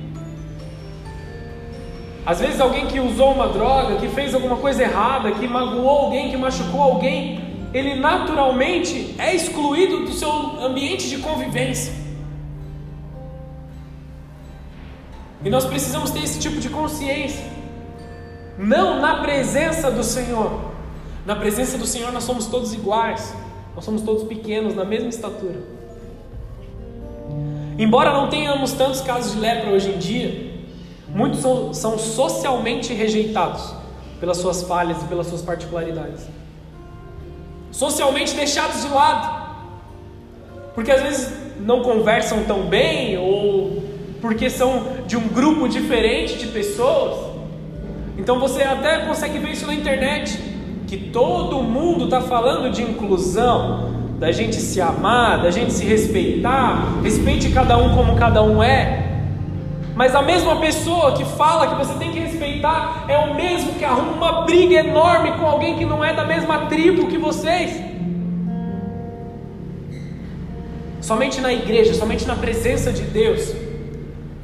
Às 2.25 2.41
vezes, 2.41 2.59
alguém 2.59 2.87
que 2.87 2.99
usou 2.99 3.31
uma 3.31 3.47
droga, 3.47 3.95
que 3.95 4.09
fez 4.09 4.35
alguma 4.35 4.57
coisa 4.57 4.83
errada, 4.83 5.31
que 5.31 5.47
magoou 5.47 5.87
alguém, 5.87 6.31
que 6.31 6.35
machucou 6.35 6.81
alguém, 6.81 7.39
ele 7.73 7.95
naturalmente 7.95 9.15
é 9.17 9.33
excluído 9.33 9.99
do 9.99 10.11
seu 10.11 10.29
ambiente 10.61 11.07
de 11.07 11.19
convivência. 11.19 12.04
E 15.43 15.49
nós 15.49 15.65
precisamos 15.65 16.11
ter 16.11 16.23
esse 16.23 16.39
tipo 16.39 16.59
de 16.59 16.69
consciência. 16.69 17.45
Não 18.57 19.01
na 19.01 19.21
presença 19.21 19.91
do 19.91 20.03
Senhor. 20.03 20.71
Na 21.25 21.35
presença 21.35 21.77
do 21.77 21.85
Senhor 21.85 22.11
nós 22.11 22.23
somos 22.23 22.47
todos 22.47 22.73
iguais. 22.73 23.33
Nós 23.75 23.83
somos 23.83 24.01
todos 24.01 24.23
pequenos, 24.23 24.73
na 24.73 24.85
mesma 24.85 25.09
estatura. 25.09 25.59
Embora 27.77 28.13
não 28.13 28.29
tenhamos 28.29 28.71
tantos 28.71 29.01
casos 29.01 29.33
de 29.33 29.39
lepra 29.39 29.71
hoje 29.71 29.91
em 29.91 29.97
dia, 29.97 30.53
muitos 31.09 31.41
são, 31.41 31.97
socialmente 31.99 32.93
rejeitados 32.93 33.73
pelas 34.19 34.37
suas 34.37 34.63
falhas 34.63 35.01
e 35.01 35.05
pelas 35.05 35.27
suas 35.27 35.41
particularidades. 35.41 36.25
Socialmente 37.71 38.33
deixados 38.33 38.81
de 38.81 38.87
lado. 38.87 39.45
Porque 40.73 40.89
às 40.89 41.01
vezes 41.01 41.33
não 41.59 41.83
conversam 41.83 42.45
tão 42.45 42.67
bem 42.67 43.17
ou 43.17 43.83
porque 44.25 44.49
são 44.49 44.87
de 45.05 45.15
um 45.15 45.27
grupo 45.27 45.69
diferente 45.69 46.35
de 46.39 46.47
pessoas. 46.47 47.15
Então 48.17 48.39
você 48.39 48.63
até 48.63 49.05
consegue 49.05 49.37
ver 49.37 49.51
isso 49.51 49.67
na 49.67 49.73
internet, 49.75 50.39
que 50.87 50.97
todo 50.97 51.61
mundo 51.61 52.05
está 52.05 52.21
falando 52.21 52.71
de 52.71 52.81
inclusão, 52.81 53.91
da 54.17 54.31
gente 54.31 54.55
se 54.55 54.81
amar, 54.81 55.43
da 55.43 55.51
gente 55.51 55.71
se 55.71 55.85
respeitar, 55.85 57.01
respeite 57.03 57.51
cada 57.51 57.77
um 57.77 57.95
como 57.95 58.15
cada 58.15 58.41
um 58.41 58.63
é. 58.63 59.21
Mas 59.93 60.15
a 60.15 60.23
mesma 60.23 60.55
pessoa 60.55 61.11
que 61.11 61.23
fala 61.23 61.67
que 61.67 61.75
você 61.75 61.93
tem 61.99 62.11
que 62.11 62.17
respeitar 62.17 63.05
é 63.07 63.15
o 63.19 63.35
mesmo 63.35 63.73
que 63.73 63.85
arruma 63.85 64.11
uma 64.13 64.41
briga 64.41 64.79
enorme 64.79 65.33
com 65.33 65.45
alguém 65.45 65.77
que 65.77 65.85
não 65.85 66.03
é 66.03 66.15
da 66.15 66.25
mesma 66.25 66.65
tribo 66.65 67.05
que 67.05 67.19
vocês. 67.19 67.79
Somente 70.99 71.39
na 71.39 71.53
igreja, 71.53 71.93
somente 71.93 72.25
na 72.25 72.35
presença 72.35 72.91
de 72.91 73.03
Deus, 73.03 73.64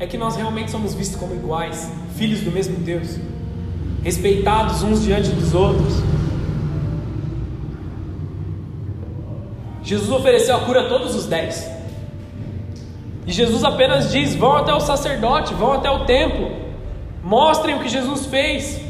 é 0.02 0.06
que 0.06 0.18
nós 0.18 0.36
realmente 0.36 0.70
somos 0.70 0.94
vistos 0.94 1.18
como 1.18 1.34
iguais, 1.34 1.90
filhos 2.18 2.42
do 2.42 2.52
mesmo 2.52 2.76
Deus 2.76 3.18
respeitados 4.04 4.82
uns 4.84 5.04
diante 5.04 5.30
dos 5.30 5.54
outros. 5.54 6.02
Jesus 9.84 10.10
ofereceu 10.12 10.56
a 10.56 10.60
cura 10.62 10.82
a 10.82 10.90
todos 10.90 11.16
os 11.16 11.26
dez. 11.26 11.70
E 13.26 13.32
Jesus 13.32 13.64
apenas 13.64 14.12
diz: 14.12 14.36
vão 14.36 14.56
até 14.56 14.74
o 14.74 14.80
sacerdote, 14.80 15.54
vão 15.54 15.74
até 15.74 15.90
o 15.90 16.06
templo, 16.06 16.52
mostrem 17.24 17.76
o 17.76 17.80
que 17.80 17.90
Jesus 17.90 18.26
fez. 18.26 18.82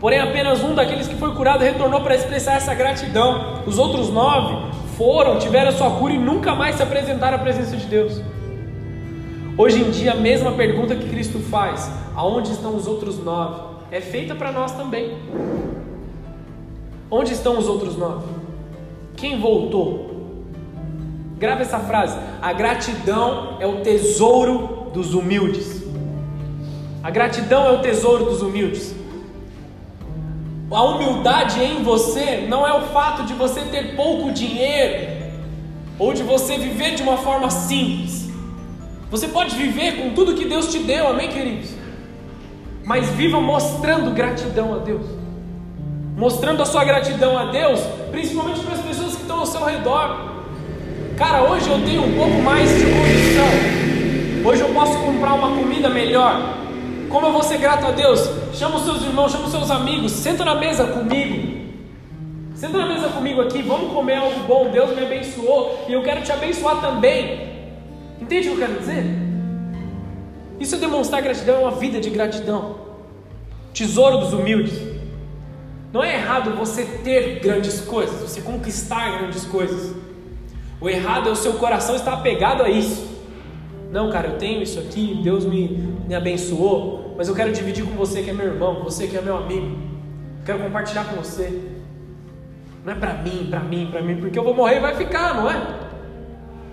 Porém, 0.00 0.18
apenas 0.18 0.62
um 0.62 0.74
daqueles 0.74 1.06
que 1.06 1.16
foi 1.16 1.34
curado 1.34 1.62
retornou 1.62 2.00
para 2.00 2.14
expressar 2.14 2.54
essa 2.54 2.74
gratidão. 2.74 3.62
Os 3.66 3.78
outros 3.78 4.08
nove 4.08 4.72
foram, 4.96 5.38
tiveram 5.38 5.72
sua 5.72 5.90
cura 5.90 6.14
e 6.14 6.18
nunca 6.18 6.54
mais 6.54 6.76
se 6.76 6.82
apresentaram 6.82 7.36
à 7.36 7.40
presença 7.40 7.76
de 7.76 7.84
Deus. 7.86 8.22
Hoje 9.60 9.82
em 9.82 9.90
dia, 9.90 10.12
a 10.12 10.16
mesma 10.16 10.52
pergunta 10.52 10.96
que 10.96 11.06
Cristo 11.10 11.38
faz: 11.38 11.90
aonde 12.16 12.50
estão 12.50 12.74
os 12.74 12.86
outros 12.86 13.22
nove? 13.22 13.68
é 13.90 14.00
feita 14.00 14.34
para 14.34 14.50
nós 14.50 14.72
também. 14.72 15.18
Onde 17.10 17.34
estão 17.34 17.58
os 17.58 17.68
outros 17.68 17.94
nove? 17.94 18.24
Quem 19.18 19.38
voltou? 19.38 20.38
Grave 21.36 21.60
essa 21.60 21.78
frase: 21.78 22.16
a 22.40 22.54
gratidão 22.54 23.58
é 23.60 23.66
o 23.66 23.82
tesouro 23.82 24.90
dos 24.94 25.12
humildes. 25.12 25.82
A 27.02 27.10
gratidão 27.10 27.66
é 27.66 27.72
o 27.72 27.82
tesouro 27.82 28.24
dos 28.24 28.40
humildes. 28.40 28.94
A 30.70 30.84
humildade 30.84 31.62
em 31.62 31.82
você 31.82 32.46
não 32.48 32.66
é 32.66 32.72
o 32.72 32.86
fato 32.86 33.24
de 33.24 33.34
você 33.34 33.60
ter 33.66 33.94
pouco 33.94 34.32
dinheiro 34.32 35.20
ou 35.98 36.14
de 36.14 36.22
você 36.22 36.56
viver 36.56 36.94
de 36.94 37.02
uma 37.02 37.18
forma 37.18 37.50
simples. 37.50 38.29
Você 39.10 39.28
pode 39.28 39.56
viver 39.56 39.96
com 39.96 40.14
tudo 40.14 40.34
que 40.34 40.44
Deus 40.44 40.70
te 40.70 40.78
deu, 40.78 41.08
amém, 41.08 41.28
queridos? 41.28 41.80
mas 42.90 43.08
viva 43.10 43.40
mostrando 43.40 44.10
gratidão 44.10 44.74
a 44.74 44.78
Deus. 44.78 45.06
Mostrando 46.16 46.60
a 46.60 46.66
sua 46.66 46.82
gratidão 46.82 47.38
a 47.38 47.44
Deus, 47.44 47.78
principalmente 48.10 48.58
para 48.58 48.74
as 48.74 48.80
pessoas 48.80 49.14
que 49.14 49.22
estão 49.22 49.38
ao 49.38 49.46
seu 49.46 49.64
redor. 49.64 50.42
Cara, 51.16 51.42
hoje 51.42 51.68
eu 51.70 51.80
tenho 51.84 52.02
um 52.02 52.16
pouco 52.16 52.42
mais 52.42 52.68
de 52.68 52.86
condição. 52.86 54.44
Hoje 54.44 54.62
eu 54.62 54.70
posso 54.70 54.98
comprar 54.98 55.34
uma 55.34 55.56
comida 55.56 55.88
melhor. 55.88 56.56
Como 57.08 57.28
eu 57.28 57.32
vou 57.32 57.44
ser 57.44 57.58
grato 57.58 57.86
a 57.86 57.92
Deus? 57.92 58.28
Chama 58.54 58.78
os 58.78 58.82
seus 58.82 59.02
irmãos, 59.04 59.30
chama 59.30 59.44
os 59.44 59.52
seus 59.52 59.70
amigos, 59.70 60.10
senta 60.10 60.44
na 60.44 60.56
mesa 60.56 60.84
comigo. 60.86 61.60
Senta 62.56 62.76
na 62.76 62.86
mesa 62.86 63.08
comigo 63.10 63.40
aqui, 63.40 63.62
vamos 63.62 63.92
comer 63.92 64.16
algo 64.16 64.40
bom. 64.48 64.68
Deus 64.68 64.96
me 64.96 65.04
abençoou 65.04 65.84
e 65.88 65.92
eu 65.92 66.02
quero 66.02 66.22
te 66.22 66.32
abençoar 66.32 66.80
também. 66.80 67.49
Entende 68.20 68.48
o 68.48 68.56
que 68.56 68.62
eu 68.62 68.66
quero 68.66 68.80
dizer? 68.80 69.04
Isso 70.60 70.74
é 70.74 70.78
demonstrar 70.78 71.22
gratidão, 71.22 71.56
é 71.56 71.58
uma 71.60 71.70
vida 71.70 71.98
de 72.00 72.10
gratidão. 72.10 72.76
Tesouro 73.72 74.18
dos 74.18 74.32
humildes. 74.34 74.78
Não 75.92 76.04
é 76.04 76.14
errado 76.14 76.54
você 76.54 76.84
ter 76.84 77.40
grandes 77.40 77.80
coisas, 77.80 78.20
você 78.20 78.42
conquistar 78.42 79.18
grandes 79.18 79.44
coisas. 79.44 79.94
O 80.80 80.88
errado 80.88 81.28
é 81.28 81.32
o 81.32 81.36
seu 81.36 81.54
coração 81.54 81.96
estar 81.96 82.12
apegado 82.12 82.62
a 82.62 82.68
isso. 82.68 83.08
Não, 83.90 84.10
cara, 84.10 84.28
eu 84.28 84.38
tenho 84.38 84.62
isso 84.62 84.78
aqui, 84.78 85.20
Deus 85.22 85.44
me, 85.44 85.68
me 86.06 86.14
abençoou, 86.14 87.14
mas 87.16 87.26
eu 87.26 87.34
quero 87.34 87.52
dividir 87.52 87.84
com 87.84 87.96
você 87.96 88.22
que 88.22 88.30
é 88.30 88.32
meu 88.32 88.46
irmão, 88.46 88.84
você 88.84 89.08
que 89.08 89.16
é 89.16 89.20
meu 89.20 89.36
amigo. 89.36 89.76
Quero 90.44 90.60
compartilhar 90.60 91.04
com 91.04 91.16
você. 91.16 91.60
Não 92.84 92.92
é 92.92 92.96
para 92.96 93.14
mim, 93.14 93.48
para 93.50 93.60
mim, 93.60 93.88
para 93.90 94.00
mim, 94.00 94.16
porque 94.20 94.38
eu 94.38 94.44
vou 94.44 94.54
morrer 94.54 94.76
e 94.76 94.80
vai 94.80 94.94
ficar, 94.94 95.34
não 95.34 95.50
é? 95.50 95.60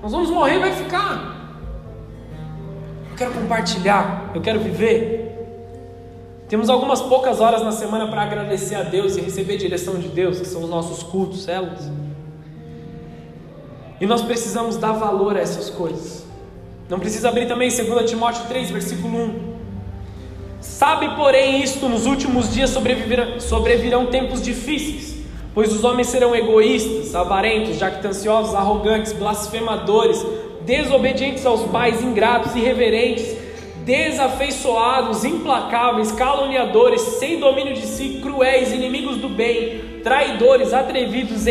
Nós 0.02 0.12
vamos 0.12 0.30
morrer 0.30 0.58
e 0.58 0.60
vai 0.60 0.72
ficar. 0.74 1.37
Quero 3.18 3.34
compartilhar, 3.34 4.32
eu 4.36 4.42
quero 4.42 4.60
viver. 4.60 5.28
Temos 6.48 6.70
algumas 6.70 7.02
poucas 7.02 7.42
horas 7.42 7.64
na 7.64 7.72
semana 7.72 8.08
para 8.08 8.22
agradecer 8.22 8.76
a 8.76 8.84
Deus 8.84 9.18
e 9.18 9.22
receber 9.22 9.58
direção 9.58 9.96
de 9.96 10.08
Deus, 10.08 10.40
que 10.40 10.46
são 10.46 10.64
os 10.64 10.70
nossos 10.70 11.02
cultos, 11.02 11.44
células. 11.44 11.90
E 14.00 14.06
nós 14.06 14.22
precisamos 14.22 14.78
dar 14.78 14.92
valor 14.92 15.36
a 15.36 15.40
essas 15.40 15.68
coisas. 15.68 16.28
Não 16.88 17.00
precisa 17.00 17.30
abrir 17.30 17.48
também 17.48 17.70
2 17.70 18.08
Timóteo 18.08 18.46
3, 18.48 18.70
versículo 18.70 19.18
1. 19.18 19.58
Sabe, 20.62 21.16
porém, 21.16 21.64
isto: 21.64 21.90
nos 21.90 22.06
últimos 22.06 22.54
dias 22.54 22.70
sobrevirão 23.40 24.06
tempos 24.06 24.44
difíceis, 24.44 25.16
pois 25.56 25.74
os 25.74 25.84
homens 25.84 26.08
serão 26.08 26.36
egoístas, 26.36 27.16
avarentos, 27.16 27.78
jactanciosos, 27.78 28.54
arrogantes, 28.54 29.12
blasfemadores, 29.12 30.24
desobedientes 30.68 31.46
aos 31.46 31.64
pais, 31.72 32.04
ingratos, 32.04 32.54
irreverentes, 32.54 33.36
desafeiçoados, 33.86 35.24
implacáveis, 35.24 36.12
caluniadores, 36.12 37.02
sem 37.02 37.40
domínio 37.40 37.74
de 37.74 37.88
si, 37.88 38.20
cruéis, 38.22 38.74
inimigos 38.74 39.18
do 39.18 39.30
bem, 39.30 40.02
traidores, 40.04 40.74
atrevidos, 40.74 41.46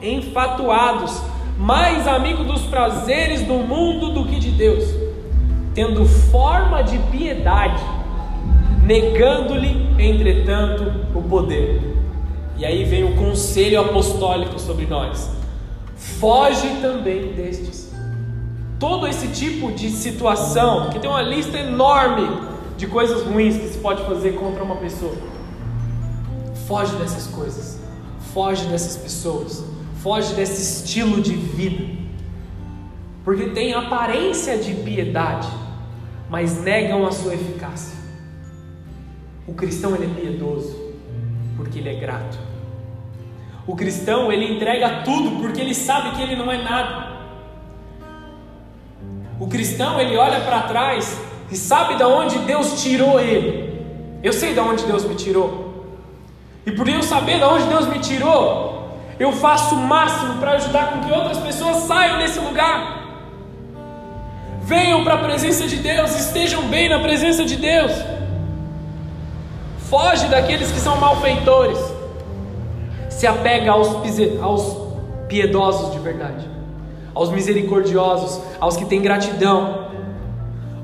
enfatuados 0.00 1.20
mais 1.58 2.08
amigo 2.08 2.42
dos 2.42 2.62
prazeres 2.62 3.42
do 3.42 3.54
mundo 3.54 4.12
do 4.12 4.24
que 4.24 4.38
de 4.38 4.50
Deus, 4.50 4.84
tendo 5.74 6.06
forma 6.06 6.82
de 6.82 6.98
piedade, 7.10 7.82
negando-lhe, 8.82 9.86
entretanto, 9.98 10.90
o 11.14 11.20
poder. 11.20 11.82
E 12.56 12.64
aí 12.64 12.84
vem 12.84 13.04
o 13.04 13.14
conselho 13.14 13.80
apostólico 13.80 14.58
sobre 14.58 14.86
nós: 14.86 15.30
foge 15.96 16.68
também 16.80 17.32
destes. 17.32 17.89
Todo 18.80 19.06
esse 19.06 19.28
tipo 19.28 19.70
de 19.70 19.90
situação, 19.90 20.90
que 20.90 20.98
tem 20.98 21.08
uma 21.08 21.22
lista 21.22 21.56
enorme 21.56 22.26
de 22.76 22.88
coisas 22.88 23.22
ruins 23.22 23.56
que 23.56 23.68
se 23.68 23.78
pode 23.78 24.02
fazer 24.04 24.32
contra 24.32 24.64
uma 24.64 24.76
pessoa. 24.76 25.14
Foge 26.66 26.96
dessas 26.96 27.28
coisas, 27.28 27.78
foge 28.32 28.64
dessas 28.66 28.96
pessoas 28.96 29.62
foge 30.02 30.34
desse 30.34 30.62
estilo 30.62 31.20
de 31.20 31.34
vida, 31.34 31.84
porque 33.22 33.50
tem 33.50 33.74
aparência 33.74 34.56
de 34.56 34.74
piedade, 34.74 35.48
mas 36.28 36.62
negam 36.62 37.06
a 37.06 37.12
sua 37.12 37.34
eficácia. 37.34 37.98
O 39.46 39.52
cristão 39.52 39.94
ele 39.94 40.06
é 40.06 40.20
piedoso 40.20 40.74
porque 41.56 41.80
ele 41.80 41.90
é 41.90 41.94
grato. 41.94 42.38
O 43.66 43.76
cristão 43.76 44.32
ele 44.32 44.54
entrega 44.54 45.02
tudo 45.02 45.38
porque 45.42 45.60
ele 45.60 45.74
sabe 45.74 46.16
que 46.16 46.22
ele 46.22 46.34
não 46.34 46.50
é 46.50 46.62
nada. 46.62 47.09
O 49.40 49.48
cristão 49.48 49.98
ele 49.98 50.18
olha 50.18 50.40
para 50.40 50.62
trás 50.64 51.18
e 51.50 51.56
sabe 51.56 51.96
de 51.96 52.04
onde 52.04 52.38
Deus 52.40 52.82
tirou 52.82 53.18
ele. 53.18 53.80
Eu 54.22 54.34
sei 54.34 54.52
de 54.52 54.60
onde 54.60 54.84
Deus 54.84 55.04
me 55.04 55.14
tirou. 55.14 55.86
E 56.66 56.70
por 56.70 56.86
eu 56.86 57.02
saber 57.02 57.38
de 57.38 57.44
onde 57.44 57.64
Deus 57.64 57.86
me 57.86 57.98
tirou, 57.98 58.98
eu 59.18 59.32
faço 59.32 59.74
o 59.74 59.78
máximo 59.78 60.34
para 60.34 60.52
ajudar 60.52 60.92
com 60.92 61.00
que 61.00 61.10
outras 61.10 61.38
pessoas 61.38 61.78
saiam 61.78 62.18
desse 62.18 62.38
lugar. 62.38 63.00
Venham 64.62 65.02
para 65.02 65.14
a 65.14 65.18
presença 65.18 65.66
de 65.66 65.76
Deus, 65.76 66.14
estejam 66.14 66.62
bem 66.68 66.90
na 66.90 67.00
presença 67.00 67.42
de 67.42 67.56
Deus. 67.56 67.92
Foge 69.88 70.26
daqueles 70.28 70.70
que 70.70 70.78
são 70.78 70.96
malfeitores. 70.98 71.78
Se 73.08 73.26
apega 73.26 73.72
aos, 73.72 73.88
aos 74.42 74.90
piedosos 75.28 75.92
de 75.92 75.98
verdade, 75.98 76.46
aos 77.14 77.30
misericordiosos, 77.30 78.42
aos 78.60 78.76
que 78.76 78.84
têm 78.84 79.00
gratidão. 79.02 79.88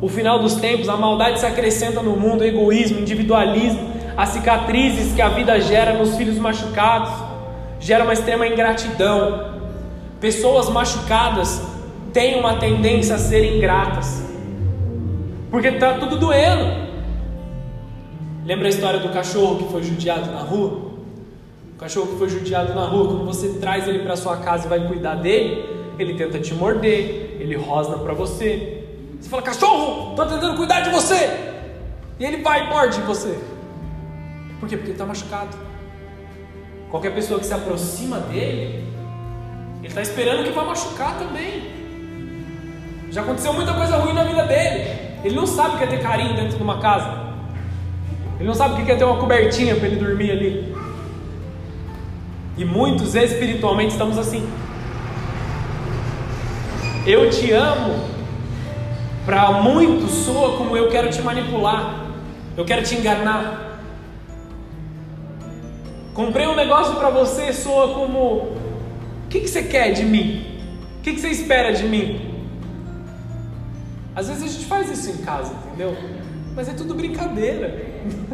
O 0.01 0.09
final 0.09 0.39
dos 0.39 0.57
tempos, 0.57 0.89
a 0.89 0.97
maldade 0.97 1.41
se 1.41 1.47
acrescenta 1.47 2.03
no 2.03 2.17
mundo, 2.17 2.45
egoísmo, 2.45 3.01
individualismo, 3.01 3.97
as 4.17 4.31
cicatrizes 4.31 5.15
que 5.15 5.23
a 5.23 5.29
vida 5.29 5.61
gera 5.61 5.93
nos 5.95 6.17
filhos 6.17 6.39
machucados 6.39 7.13
gera 7.79 8.05
uma 8.05 8.13
extrema 8.13 8.47
ingratidão. 8.47 9.55
Pessoas 10.21 10.69
machucadas 10.69 11.63
têm 12.13 12.39
uma 12.39 12.57
tendência 12.57 13.15
a 13.15 13.19
serem 13.19 13.59
ingratas, 13.59 14.25
porque 15.51 15.69
está 15.69 15.95
tudo 15.95 16.19
doendo. 16.19 16.87
Lembra 18.45 18.67
a 18.67 18.71
história 18.71 19.01
do 19.01 19.11
cachorro 19.11 19.59
que 19.59 19.65
foi 19.71 19.83
judiado 19.83 20.31
na 20.31 20.41
rua? 20.41 20.87
O 21.75 21.79
cachorro 21.79 22.07
que 22.07 22.19
foi 22.19 22.29
judiado 22.29 22.75
na 22.75 22.87
rua, 22.87 23.09
quando 23.09 23.25
você 23.27 23.59
traz 23.61 23.87
ele 23.87 23.99
para 23.99 24.17
sua 24.17 24.39
casa 24.39 24.67
e 24.67 24.69
vai 24.69 24.87
cuidar 24.87 25.17
dele, 25.17 25.76
ele 25.99 26.15
tenta 26.15 26.39
te 26.39 26.55
morder, 26.55 27.37
ele 27.41 27.57
rosna 27.57 27.99
para 27.99 28.13
você. 28.13 28.85
Você 29.21 29.29
fala, 29.29 29.43
cachorro, 29.43 30.11
estou 30.11 30.27
tentando 30.27 30.57
cuidar 30.57 30.81
de 30.81 30.91
você. 30.91 31.55
E 32.19 32.25
ele 32.25 32.39
vai 32.43 32.67
e 32.67 32.69
morde 32.69 33.01
você. 33.03 33.39
Por 34.61 34.69
quê? 34.69 34.77
Porque 34.77 34.91
ele 34.91 34.93
está 34.93 35.07
machucado. 35.07 35.57
Qualquer 36.91 37.15
pessoa 37.15 37.39
que 37.41 37.47
se 37.47 37.53
aproxima 37.53 38.21
dele, 38.21 38.85
ele 39.79 39.89
está 39.89 40.01
esperando 40.01 40.45
que 40.45 40.51
vai 40.51 40.65
machucar 40.65 41.19
também. 41.19 41.75
Já 43.11 43.23
aconteceu 43.23 43.53
muita 43.53 43.75
coisa 43.75 43.97
ruim 43.97 44.13
na 44.13 44.25
vida 44.25 44.45
dele. 44.45 44.91
Ele 45.25 45.35
não 45.35 45.47
sabe 45.47 45.75
o 45.75 45.79
que 45.79 45.85
é 45.85 45.87
ter 45.87 46.03
carinho 46.03 46.35
dentro 46.35 46.57
de 46.57 46.63
uma 46.63 46.79
casa. 46.79 47.27
Ele 48.39 48.47
não 48.47 48.55
sabe 48.55 48.81
o 48.81 48.85
que 48.85 48.93
é 48.93 48.97
ter 48.97 49.05
uma 49.05 49.19
cobertinha 49.19 49.75
para 49.75 49.87
ele 49.87 49.97
dormir 49.97 50.31
ali. 50.31 50.77
E 52.57 52.65
muitos 52.65 53.15
espiritualmente 53.15 53.93
estamos 53.93 54.19
assim. 54.19 54.47
Eu 57.07 57.31
te 57.31 57.53
amo, 57.53 57.95
para 59.25 59.63
muitos 59.63 60.11
soa 60.11 60.57
como 60.57 60.77
eu 60.77 60.89
quero 60.89 61.09
te 61.09 61.23
manipular, 61.23 62.05
eu 62.57 62.65
quero 62.65 62.83
te 62.83 62.97
enganar. 62.97 63.81
Comprei 66.13 66.49
um 66.49 66.57
negócio 66.57 66.97
para 66.97 67.09
você, 67.09 67.53
soa 67.53 67.95
como: 67.95 68.19
o 68.19 69.29
que, 69.31 69.39
que 69.39 69.47
você 69.47 69.63
quer 69.63 69.93
de 69.93 70.05
mim? 70.05 70.61
O 70.99 71.03
que, 71.03 71.13
que 71.13 71.21
você 71.21 71.29
espera 71.29 71.73
de 71.73 71.85
mim? 71.85 72.45
Às 74.17 74.27
vezes 74.27 74.43
a 74.43 74.49
gente 74.49 74.65
faz 74.65 74.91
isso 74.91 75.09
em 75.09 75.25
casa, 75.25 75.55
entendeu? 75.65 75.97
Mas 76.57 76.69
é 76.69 76.73
tudo 76.73 76.93
brincadeira. 76.93 77.87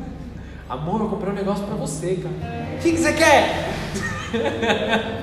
Amor, 0.67 1.03
eu 1.03 1.09
comprei 1.09 1.31
um 1.31 1.37
negócio 1.37 1.67
para 1.67 1.75
você, 1.75 2.17
cara. 2.23 2.35
O 2.75 2.79
que, 2.83 2.93
que 2.93 2.99
você 2.99 3.13
quer? 3.13 3.69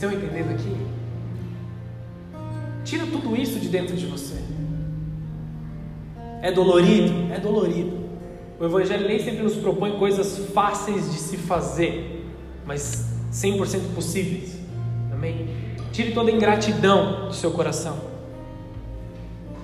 estão 0.00 0.12
entendendo 0.12 0.50
aqui? 0.52 0.74
Tira 2.84 3.04
tudo 3.06 3.36
isso 3.36 3.60
de 3.60 3.68
dentro 3.68 3.94
de 3.94 4.06
você. 4.06 4.36
É 6.40 6.50
dolorido? 6.50 7.30
É 7.30 7.38
dolorido. 7.38 8.00
O 8.58 8.64
Evangelho 8.64 9.06
nem 9.06 9.18
sempre 9.18 9.42
nos 9.42 9.56
propõe 9.56 9.98
coisas 9.98 10.38
fáceis 10.54 11.12
de 11.12 11.18
se 11.18 11.36
fazer, 11.36 12.26
mas 12.64 13.10
100% 13.30 13.94
possíveis. 13.94 14.58
Amém? 15.12 15.48
Tire 15.92 16.12
toda 16.12 16.30
a 16.30 16.34
ingratidão 16.34 17.28
do 17.28 17.34
seu 17.34 17.50
coração. 17.50 17.98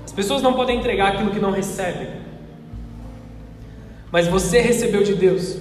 As 0.04 0.12
pessoas 0.12 0.42
não 0.42 0.52
podem 0.52 0.78
entregar 0.78 1.14
aquilo 1.14 1.30
que 1.30 1.40
não 1.40 1.50
recebem. 1.50 2.08
Mas 4.12 4.28
você 4.28 4.60
recebeu 4.60 5.02
de 5.02 5.14
Deus 5.14 5.58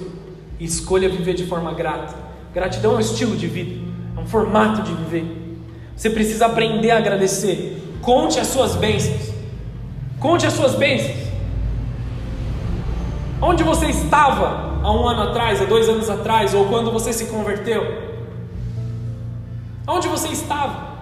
e 0.59 0.65
escolha 0.65 1.09
viver 1.09 1.33
de 1.33 1.45
forma 1.45 1.73
grata. 1.73 2.15
Gratidão 2.53 2.93
é 2.93 2.97
um 2.97 2.99
estilo 2.99 3.35
de 3.35 3.47
vida, 3.47 3.94
é 4.15 4.19
um 4.19 4.25
formato 4.25 4.81
de 4.81 4.93
viver. 4.93 5.59
Você 5.95 6.09
precisa 6.09 6.45
aprender 6.45 6.91
a 6.91 6.97
agradecer. 6.97 7.97
Conte 8.01 8.39
as 8.39 8.47
suas 8.47 8.75
bênçãos. 8.75 9.33
Conte 10.19 10.45
as 10.45 10.53
suas 10.53 10.75
bênçãos. 10.75 11.25
Onde 13.41 13.63
você 13.63 13.87
estava 13.87 14.79
há 14.83 14.91
um 14.91 15.07
ano 15.07 15.29
atrás, 15.29 15.61
há 15.61 15.65
dois 15.65 15.87
anos 15.89 16.09
atrás, 16.09 16.53
ou 16.53 16.65
quando 16.65 16.91
você 16.91 17.11
se 17.13 17.25
converteu? 17.25 18.05
Onde 19.87 20.07
você 20.07 20.29
estava? 20.29 20.95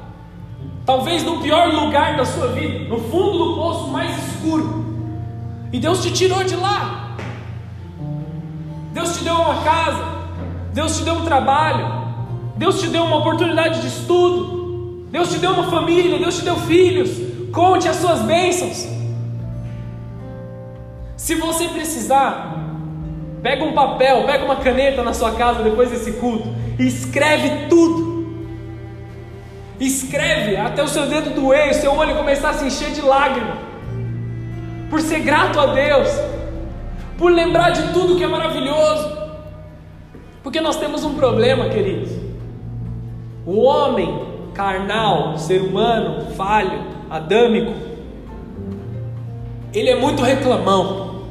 Talvez 0.86 1.24
no 1.24 1.40
pior 1.40 1.74
lugar 1.74 2.18
da 2.18 2.26
sua 2.26 2.48
vida, 2.48 2.90
no 2.90 3.00
fundo 3.00 3.38
do 3.38 3.56
poço 3.56 3.88
mais 3.88 4.12
escuro. 4.28 4.84
E 5.72 5.80
Deus 5.80 6.04
te 6.04 6.12
tirou 6.12 6.44
de 6.44 6.56
lá. 6.56 7.16
Deus 8.92 9.18
te 9.18 9.24
deu 9.24 9.34
uma 9.34 9.64
casa, 9.64 10.04
Deus 10.74 10.98
te 10.98 11.04
deu 11.04 11.16
um 11.16 11.26
trabalho, 11.26 12.03
Deus 12.56 12.80
te 12.80 12.88
deu 12.88 13.04
uma 13.04 13.18
oportunidade 13.18 13.82
de 13.82 13.88
estudo, 13.88 15.08
Deus 15.10 15.32
te 15.32 15.40
deu 15.40 15.52
uma 15.52 15.70
família, 15.70 16.18
Deus 16.18 16.38
te 16.38 16.44
deu 16.44 16.56
filhos. 16.56 17.10
Conte 17.52 17.88
as 17.88 17.98
suas 17.98 18.22
bênçãos. 18.22 18.88
Se 21.16 21.36
você 21.36 21.68
precisar, 21.70 22.58
pega 23.42 23.64
um 23.64 23.74
papel, 23.74 24.26
pega 24.26 24.44
uma 24.44 24.56
caneta 24.56 25.04
na 25.04 25.14
sua 25.14 25.34
casa 25.34 25.64
depois 25.64 25.92
desse 25.92 26.14
culto 26.14 26.50
e 26.80 26.88
escreve 26.88 27.68
tudo. 27.70 28.14
Escreve 29.80 30.56
até 30.56 30.82
o 30.84 30.88
seu 30.88 31.08
dedo 31.08 31.32
doer, 31.32 31.72
o 31.72 31.74
seu 31.74 31.94
olho 31.94 32.16
começar 32.16 32.52
a 32.52 32.54
se 32.54 32.66
encher 32.66 32.92
de 32.92 33.02
lágrimas. 33.02 33.58
Por 34.90 35.02
ser 35.02 35.20
grato 35.20 35.60
a 35.60 35.68
Deus, 35.68 36.10
por 37.18 37.32
lembrar 37.32 37.72
de 37.72 37.94
tudo 37.94 38.16
que 38.16 38.24
é 38.24 38.28
maravilhoso. 38.28 39.18
Porque 40.42 40.62
nós 40.62 40.78
temos 40.78 41.04
um 41.04 41.16
problema, 41.16 41.70
queridos. 41.70 42.23
O 43.46 43.62
homem 43.62 44.28
carnal, 44.54 45.38
ser 45.38 45.62
humano, 45.62 46.32
falho, 46.36 46.82
adâmico, 47.10 47.74
ele 49.74 49.90
é 49.90 50.00
muito 50.00 50.22
reclamão, 50.22 51.24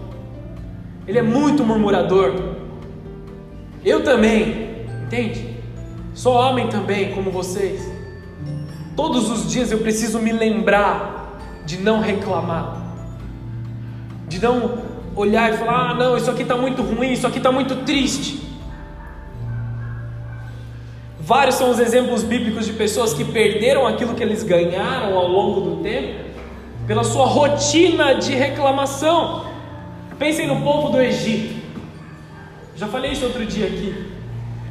ele 1.06 1.18
é 1.18 1.22
muito 1.22 1.64
murmurador. 1.64 2.34
Eu 3.84 4.04
também, 4.04 4.86
entende? 5.04 5.56
Sou 6.14 6.34
homem 6.34 6.68
também, 6.68 7.12
como 7.12 7.30
vocês. 7.30 7.90
Todos 8.94 9.30
os 9.30 9.50
dias 9.50 9.72
eu 9.72 9.78
preciso 9.78 10.18
me 10.18 10.32
lembrar 10.32 11.38
de 11.64 11.78
não 11.78 12.00
reclamar, 12.00 12.82
de 14.28 14.40
não 14.40 14.82
olhar 15.16 15.52
e 15.52 15.56
falar: 15.56 15.90
ah, 15.90 15.94
não, 15.94 16.16
isso 16.16 16.30
aqui 16.30 16.42
está 16.42 16.56
muito 16.56 16.82
ruim, 16.82 17.12
isso 17.12 17.26
aqui 17.26 17.38
está 17.38 17.50
muito 17.50 17.76
triste. 17.84 18.41
Vários 21.24 21.54
são 21.54 21.70
os 21.70 21.78
exemplos 21.78 22.24
bíblicos 22.24 22.66
de 22.66 22.72
pessoas 22.72 23.14
que 23.14 23.24
perderam 23.24 23.86
aquilo 23.86 24.12
que 24.12 24.22
eles 24.24 24.42
ganharam 24.42 25.16
ao 25.16 25.28
longo 25.28 25.60
do 25.60 25.76
tempo 25.76 26.18
pela 26.84 27.04
sua 27.04 27.26
rotina 27.26 28.16
de 28.16 28.34
reclamação. 28.34 29.46
Pensem 30.18 30.48
no 30.48 30.60
povo 30.62 30.88
do 30.88 31.00
Egito. 31.00 31.62
Já 32.74 32.88
falei 32.88 33.12
isso 33.12 33.24
outro 33.24 33.46
dia 33.46 33.66
aqui. 33.68 33.94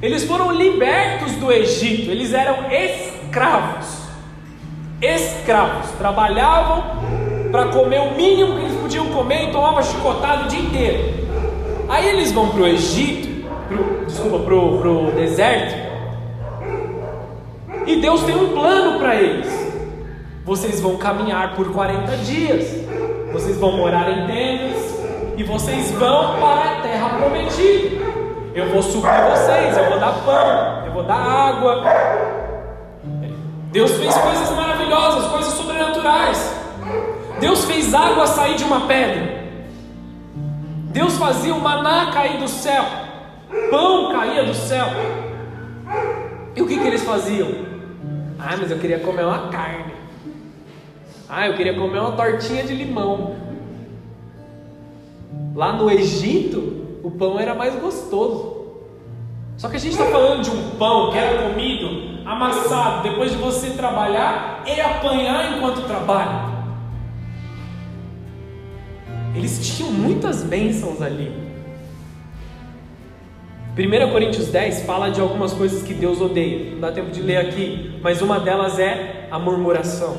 Eles 0.01 0.25
foram 0.25 0.51
libertos 0.51 1.31
do 1.37 1.49
Egito, 1.49 2.11
eles 2.11 2.33
eram 2.33 2.69
escravos. 2.69 4.01
Escravos, 5.01 5.89
trabalhavam 5.91 6.83
para 7.49 7.69
comer 7.69 8.01
o 8.01 8.11
mínimo 8.15 8.57
que 8.57 8.65
eles 8.65 8.77
podiam 8.77 9.05
comer 9.07 9.47
e 9.47 9.51
tomavam 9.51 9.81
chicotada 9.83 10.43
o 10.43 10.47
dia 10.49 10.59
inteiro. 10.59 11.13
Aí 11.87 12.09
eles 12.09 12.33
vão 12.33 12.49
para 12.49 12.61
o 12.61 12.67
Egito, 12.67 13.47
pro, 13.69 14.05
desculpa, 14.05 14.39
para 14.39 14.55
o 14.55 15.11
deserto, 15.11 15.90
e 17.85 17.95
Deus 17.97 18.23
tem 18.23 18.35
um 18.35 18.49
plano 18.49 18.99
para 18.99 19.15
eles. 19.15 19.47
Vocês 20.43 20.79
vão 20.81 20.97
caminhar 20.97 21.55
por 21.55 21.71
40 21.71 22.17
dias. 22.17 22.67
Vocês 23.31 23.57
vão 23.57 23.77
morar 23.77 24.09
em 24.11 24.27
tendas 24.27 25.01
e 25.37 25.43
vocês 25.43 25.91
vão 25.91 26.39
para 26.39 26.71
a 26.71 26.81
terra 26.81 27.09
prometida. 27.17 28.01
Eu 28.53 28.69
vou 28.69 28.83
suprir 28.83 29.23
vocês, 29.29 29.77
eu 29.77 29.89
vou 29.89 29.99
dar 29.99 30.13
pão, 30.25 30.85
eu 30.85 30.91
vou 30.91 31.03
dar 31.03 31.15
água. 31.15 31.83
Deus 33.71 33.91
fez 33.93 34.13
coisas 34.17 34.51
maravilhosas, 34.51 35.31
coisas 35.31 35.53
sobrenaturais. 35.53 36.53
Deus 37.39 37.63
fez 37.63 37.93
água 37.93 38.27
sair 38.27 38.55
de 38.55 38.65
uma 38.65 38.81
pedra. 38.81 39.41
Deus 40.91 41.17
fazia 41.17 41.55
o 41.55 41.61
maná 41.61 42.11
cair 42.11 42.37
do 42.37 42.49
céu. 42.49 42.83
Pão 43.69 44.11
caía 44.11 44.43
do 44.43 44.53
céu. 44.53 44.87
E 46.53 46.61
o 46.61 46.67
que, 46.67 46.77
que 46.77 46.87
eles 46.87 47.03
faziam? 47.03 47.70
Ah, 48.43 48.57
mas 48.57 48.71
eu 48.71 48.79
queria 48.79 48.97
comer 48.97 49.23
uma 49.23 49.49
carne. 49.49 49.93
Ah, 51.29 51.47
eu 51.47 51.55
queria 51.55 51.75
comer 51.75 51.99
uma 51.99 52.13
tortinha 52.13 52.63
de 52.63 52.73
limão. 52.73 53.35
Lá 55.53 55.73
no 55.73 55.91
Egito, 55.91 56.99
o 57.03 57.11
pão 57.11 57.39
era 57.39 57.53
mais 57.53 57.75
gostoso. 57.75 58.61
Só 59.57 59.69
que 59.69 59.75
a 59.75 59.79
gente 59.79 59.91
está 59.91 60.05
falando 60.05 60.41
de 60.41 60.49
um 60.49 60.71
pão 60.71 61.11
que 61.11 61.19
era 61.19 61.49
comido, 61.49 62.27
amassado, 62.27 63.03
depois 63.03 63.31
de 63.31 63.37
você 63.37 63.69
trabalhar 63.71 64.63
e 64.65 64.81
apanhar 64.81 65.55
enquanto 65.55 65.85
trabalha. 65.85 66.49
Eles 69.35 69.59
tinham 69.63 69.91
muitas 69.91 70.41
bênçãos 70.41 70.99
ali. 70.99 71.50
1 73.77 74.11
Coríntios 74.11 74.47
10 74.47 74.83
fala 74.83 75.09
de 75.09 75.21
algumas 75.21 75.53
coisas 75.53 75.81
que 75.81 75.93
Deus 75.93 76.19
odeia. 76.19 76.71
Não 76.73 76.81
dá 76.81 76.91
tempo 76.91 77.09
de 77.09 77.21
ler 77.21 77.37
aqui, 77.37 77.97
mas 78.03 78.21
uma 78.21 78.37
delas 78.37 78.77
é 78.77 79.27
a 79.31 79.39
murmuração. 79.39 80.17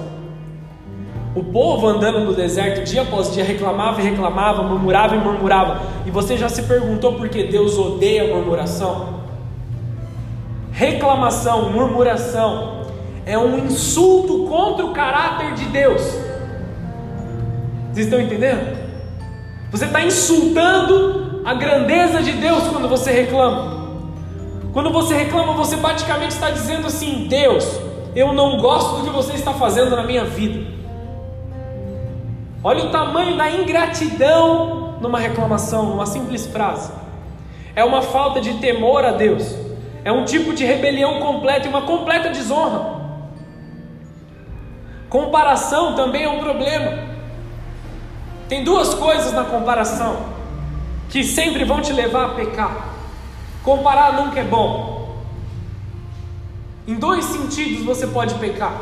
O 1.35 1.45
povo 1.45 1.87
andando 1.87 2.21
no 2.21 2.35
deserto 2.35 2.83
dia 2.85 3.03
após 3.03 3.33
dia 3.33 3.45
reclamava 3.45 4.01
e 4.01 4.05
reclamava, 4.05 4.62
murmurava 4.62 5.17
e 5.17 5.19
murmurava. 5.19 5.83
E 6.07 6.11
você 6.11 6.37
já 6.37 6.49
se 6.49 6.62
perguntou 6.62 7.15
por 7.15 7.29
que 7.29 7.45
Deus 7.45 7.79
odeia 7.79 8.25
a 8.25 8.35
murmuração? 8.35 9.21
Reclamação, 10.73 11.71
murmuração 11.73 12.87
é 13.27 13.37
um 13.37 13.67
insulto 13.67 14.47
contra 14.49 14.85
o 14.87 14.93
caráter 14.93 15.53
de 15.55 15.67
Deus. 15.67 16.03
Vocês 17.93 18.07
estão 18.07 18.21
entendendo? 18.21 18.79
Você 19.71 19.85
está 19.85 20.03
insultando 20.03 21.21
a 21.44 21.55
grandeza 21.55 22.22
de 22.22 22.33
Deus 22.33 22.68
quando 22.68 22.88
você 22.88 23.11
reclama. 23.11 23.83
Quando 24.72 24.90
você 24.90 25.14
reclama, 25.14 25.52
você 25.55 25.76
praticamente 25.76 26.33
está 26.33 26.50
dizendo 26.50 26.87
assim: 26.87 27.26
Deus, 27.28 27.66
eu 28.14 28.33
não 28.33 28.59
gosto 28.59 28.98
do 28.98 29.05
que 29.05 29.11
você 29.11 29.35
está 29.35 29.52
fazendo 29.52 29.96
na 29.96 30.05
minha 30.05 30.24
vida. 30.24 30.70
Olha 32.64 32.85
o 32.85 32.90
tamanho 32.90 33.37
da 33.37 33.50
ingratidão 33.50 34.98
numa 35.00 35.18
reclamação, 35.18 35.87
numa 35.87 36.07
simples 36.07 36.46
frase. 36.46 36.92
É 37.74 37.85
uma 37.85 38.02
falta 38.02 38.40
de 38.40 38.55
temor 38.55 39.05
a 39.05 39.11
Deus. 39.11 39.57
É 40.05 40.12
um 40.12 40.24
tipo 40.24 40.55
de 40.55 40.64
rebelião 40.64 41.20
completa 41.20 41.66
e 41.66 41.68
uma 41.68 41.83
completa 41.83 42.31
desonra. 42.31 43.02
Comparação 45.09 45.94
também 45.94 46.22
é 46.22 46.28
um 46.28 46.38
problema. 46.38 46.98
Tem 48.48 48.62
duas 48.62 48.94
coisas 48.94 49.33
na 49.33 49.44
comparação 49.44 50.32
que 51.12 51.22
sempre 51.22 51.62
vão 51.62 51.83
te 51.83 51.92
levar 51.92 52.25
a 52.25 52.29
pecar. 52.31 52.88
Comparar 53.62 54.14
nunca 54.14 54.40
é 54.40 54.44
bom. 54.44 55.18
Em 56.88 56.94
dois 56.94 57.27
sentidos 57.27 57.85
você 57.85 58.07
pode 58.07 58.35
pecar. 58.37 58.75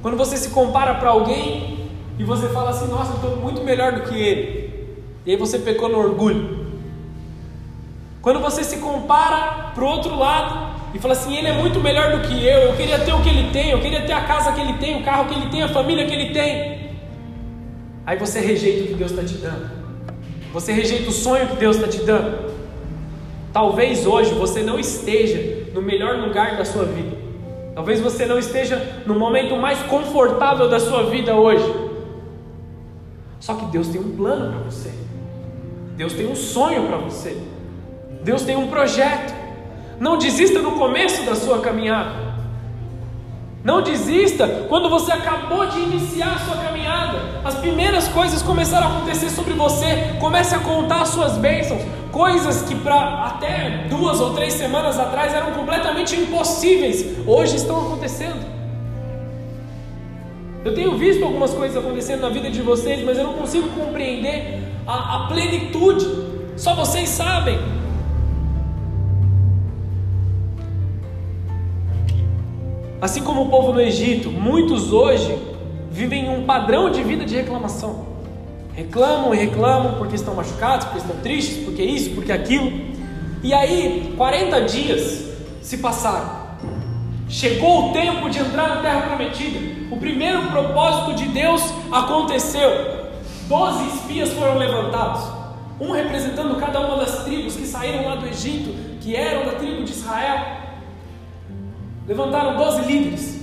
Quando 0.00 0.16
você 0.16 0.38
se 0.38 0.48
compara 0.48 0.94
para 0.94 1.10
alguém 1.10 1.90
e 2.18 2.24
você 2.24 2.48
fala 2.48 2.70
assim: 2.70 2.88
Nossa, 2.88 3.12
eu 3.12 3.16
estou 3.16 3.36
muito 3.36 3.62
melhor 3.62 3.92
do 3.92 4.00
que 4.08 4.18
ele. 4.18 4.96
E 5.26 5.32
aí 5.32 5.36
você 5.36 5.58
pecou 5.58 5.90
no 5.90 5.98
orgulho. 5.98 6.72
Quando 8.22 8.40
você 8.40 8.64
se 8.64 8.78
compara 8.78 9.72
para 9.74 9.84
o 9.84 9.86
outro 9.86 10.16
lado 10.16 10.74
e 10.94 10.98
fala 10.98 11.12
assim: 11.12 11.36
Ele 11.36 11.48
é 11.48 11.52
muito 11.52 11.80
melhor 11.80 12.16
do 12.16 12.26
que 12.26 12.46
eu. 12.46 12.60
Eu 12.60 12.76
queria 12.76 12.98
ter 12.98 13.12
o 13.12 13.20
que 13.20 13.28
ele 13.28 13.50
tem. 13.50 13.68
Eu 13.68 13.80
queria 13.82 14.06
ter 14.06 14.14
a 14.14 14.24
casa 14.24 14.52
que 14.52 14.60
ele 14.62 14.78
tem, 14.78 14.98
o 14.98 15.04
carro 15.04 15.26
que 15.26 15.34
ele 15.34 15.50
tem, 15.50 15.62
a 15.62 15.68
família 15.68 16.06
que 16.06 16.14
ele 16.14 16.32
tem. 16.32 16.92
Aí 18.06 18.16
você 18.16 18.40
rejeita 18.40 18.84
o 18.84 18.86
que 18.86 18.94
Deus 18.94 19.10
está 19.10 19.22
te 19.22 19.34
dando. 19.34 19.81
Você 20.52 20.72
rejeita 20.72 21.08
o 21.08 21.12
sonho 21.12 21.48
que 21.48 21.56
Deus 21.56 21.76
está 21.76 21.88
te 21.88 22.02
dando. 22.04 22.52
Talvez 23.52 24.06
hoje 24.06 24.34
você 24.34 24.62
não 24.62 24.78
esteja 24.78 25.70
no 25.72 25.80
melhor 25.80 26.18
lugar 26.18 26.56
da 26.56 26.64
sua 26.64 26.84
vida. 26.84 27.16
Talvez 27.74 28.00
você 28.00 28.26
não 28.26 28.38
esteja 28.38 29.02
no 29.06 29.14
momento 29.14 29.56
mais 29.56 29.78
confortável 29.84 30.68
da 30.68 30.78
sua 30.78 31.04
vida 31.04 31.34
hoje. 31.34 31.64
Só 33.40 33.54
que 33.54 33.64
Deus 33.66 33.88
tem 33.88 34.00
um 34.00 34.14
plano 34.14 34.52
para 34.52 34.70
você. 34.70 34.92
Deus 35.96 36.12
tem 36.12 36.26
um 36.26 36.36
sonho 36.36 36.86
para 36.86 36.98
você. 36.98 37.36
Deus 38.22 38.42
tem 38.42 38.56
um 38.56 38.68
projeto. 38.68 39.34
Não 39.98 40.18
desista 40.18 40.60
no 40.60 40.72
começo 40.72 41.24
da 41.24 41.34
sua 41.34 41.60
caminhada. 41.60 42.32
Não 43.64 43.80
desista 43.80 44.66
quando 44.68 44.90
você 44.90 45.12
acabou 45.12 45.66
de 45.66 45.78
iniciar 45.78 46.34
a 46.34 46.38
sua 46.38 46.56
caminhada. 46.56 47.21
As 47.44 47.56
primeiras 47.56 48.06
coisas 48.06 48.40
começaram 48.40 48.86
a 48.86 48.96
acontecer 48.98 49.28
sobre 49.30 49.52
você. 49.54 50.16
Comece 50.20 50.54
a 50.54 50.60
contar 50.60 51.02
as 51.02 51.08
suas 51.08 51.36
bênçãos. 51.36 51.82
Coisas 52.12 52.62
que 52.62 52.74
para 52.74 53.26
até 53.26 53.86
duas 53.88 54.20
ou 54.20 54.32
três 54.32 54.52
semanas 54.52 54.98
atrás 54.98 55.34
eram 55.34 55.52
completamente 55.52 56.14
impossíveis, 56.14 57.04
hoje 57.26 57.56
estão 57.56 57.78
acontecendo. 57.78 58.46
Eu 60.64 60.74
tenho 60.74 60.96
visto 60.96 61.24
algumas 61.24 61.52
coisas 61.52 61.76
acontecendo 61.76 62.20
na 62.20 62.28
vida 62.28 62.48
de 62.48 62.62
vocês, 62.62 63.04
mas 63.04 63.18
eu 63.18 63.24
não 63.24 63.34
consigo 63.34 63.68
compreender 63.70 64.62
a, 64.86 65.16
a 65.16 65.26
plenitude. 65.26 66.06
Só 66.56 66.74
vocês 66.74 67.08
sabem. 67.08 67.58
Assim 73.00 73.24
como 73.24 73.42
o 73.42 73.48
povo 73.48 73.72
no 73.72 73.80
Egito, 73.80 74.30
muitos 74.30 74.92
hoje 74.92 75.36
vivem 75.92 76.30
um 76.30 76.44
padrão 76.44 76.90
de 76.90 77.02
vida 77.02 77.24
de 77.24 77.36
reclamação. 77.36 78.06
Reclamam 78.74 79.34
e 79.34 79.36
reclamam 79.36 79.94
porque 79.98 80.16
estão 80.16 80.34
machucados, 80.34 80.86
porque 80.86 81.00
estão 81.00 81.16
tristes, 81.16 81.62
porque 81.64 81.82
isso, 81.82 82.10
porque 82.14 82.32
aquilo. 82.32 82.72
E 83.42 83.52
aí, 83.52 84.14
40 84.16 84.62
dias 84.62 85.26
se 85.60 85.78
passaram. 85.78 86.42
Chegou 87.28 87.90
o 87.90 87.92
tempo 87.92 88.30
de 88.30 88.38
entrar 88.38 88.68
na 88.68 88.76
terra 88.76 89.02
prometida. 89.02 89.58
O 89.90 89.98
primeiro 89.98 90.46
propósito 90.48 91.14
de 91.14 91.28
Deus 91.28 91.62
aconteceu. 91.90 93.02
Doze 93.46 93.84
espias 93.88 94.32
foram 94.32 94.56
levantados, 94.56 95.22
um 95.78 95.92
representando 95.92 96.58
cada 96.58 96.80
uma 96.80 96.96
das 96.96 97.24
tribos 97.24 97.54
que 97.54 97.66
saíram 97.66 98.06
lá 98.06 98.16
do 98.16 98.26
Egito, 98.26 98.74
que 99.00 99.14
eram 99.14 99.44
da 99.44 99.58
tribo 99.58 99.84
de 99.84 99.92
Israel. 99.92 100.62
Levantaram 102.06 102.56
doze 102.56 102.82
líderes. 102.82 103.41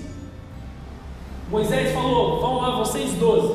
Moisés 1.49 1.93
falou: 1.93 2.39
Vão 2.39 2.57
lá, 2.57 2.75
vocês 2.77 3.13
doze, 3.13 3.53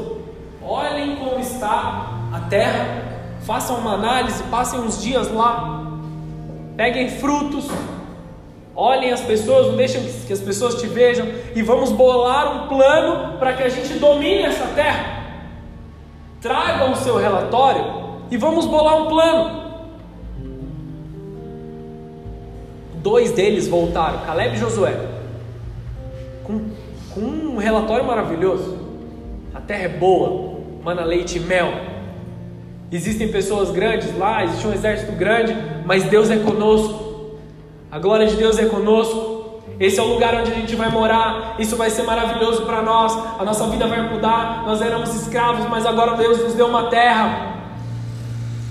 olhem 0.62 1.16
como 1.16 1.38
está 1.38 2.10
a 2.32 2.40
terra, 2.50 3.04
façam 3.42 3.76
uma 3.76 3.94
análise, 3.94 4.42
passem 4.44 4.80
uns 4.80 5.00
dias 5.00 5.30
lá, 5.32 5.92
peguem 6.76 7.08
frutos, 7.08 7.68
olhem 8.74 9.12
as 9.12 9.20
pessoas, 9.20 9.68
não 9.68 9.76
deixem 9.76 10.02
que 10.26 10.32
as 10.32 10.40
pessoas 10.40 10.80
te 10.80 10.88
vejam, 10.88 11.26
e 11.54 11.62
vamos 11.62 11.92
bolar 11.92 12.64
um 12.64 12.68
plano 12.68 13.38
para 13.38 13.52
que 13.52 13.62
a 13.62 13.68
gente 13.68 13.94
domine 13.98 14.42
essa 14.42 14.66
terra. 14.74 15.22
Tragam 16.40 16.92
o 16.92 16.96
seu 16.96 17.16
relatório 17.16 18.18
e 18.30 18.36
vamos 18.36 18.66
bolar 18.66 19.02
um 19.02 19.06
plano. 19.06 19.64
Dois 22.96 23.30
deles 23.32 23.68
voltaram, 23.68 24.20
Caleb 24.20 24.56
e 24.56 24.58
Josué, 24.58 24.98
com, 26.42 26.70
com 27.14 27.20
um 27.20 27.56
relatório 27.58 28.04
maravilhoso. 28.04 28.76
A 29.54 29.60
terra 29.60 29.84
é 29.84 29.88
boa, 29.88 30.58
mana 30.82 31.04
leite 31.04 31.38
e 31.38 31.40
mel. 31.40 31.72
Existem 32.90 33.28
pessoas 33.28 33.70
grandes 33.70 34.16
lá, 34.18 34.44
existe 34.44 34.66
um 34.66 34.72
exército 34.72 35.12
grande, 35.12 35.56
mas 35.86 36.04
Deus 36.04 36.30
é 36.30 36.36
conosco. 36.36 37.38
A 37.90 37.98
glória 37.98 38.26
de 38.26 38.36
Deus 38.36 38.58
é 38.58 38.66
conosco. 38.66 39.62
Esse 39.78 39.98
é 39.98 40.02
o 40.02 40.06
lugar 40.06 40.34
onde 40.34 40.50
a 40.50 40.54
gente 40.54 40.74
vai 40.76 40.88
morar. 40.88 41.56
Isso 41.58 41.76
vai 41.76 41.90
ser 41.90 42.02
maravilhoso 42.02 42.62
para 42.62 42.82
nós. 42.82 43.16
A 43.38 43.44
nossa 43.44 43.66
vida 43.68 43.86
vai 43.86 44.08
mudar. 44.08 44.64
Nós 44.64 44.80
éramos 44.80 45.14
escravos, 45.14 45.68
mas 45.68 45.86
agora 45.86 46.16
Deus 46.16 46.42
nos 46.42 46.54
deu 46.54 46.66
uma 46.66 46.90
terra. 46.90 47.54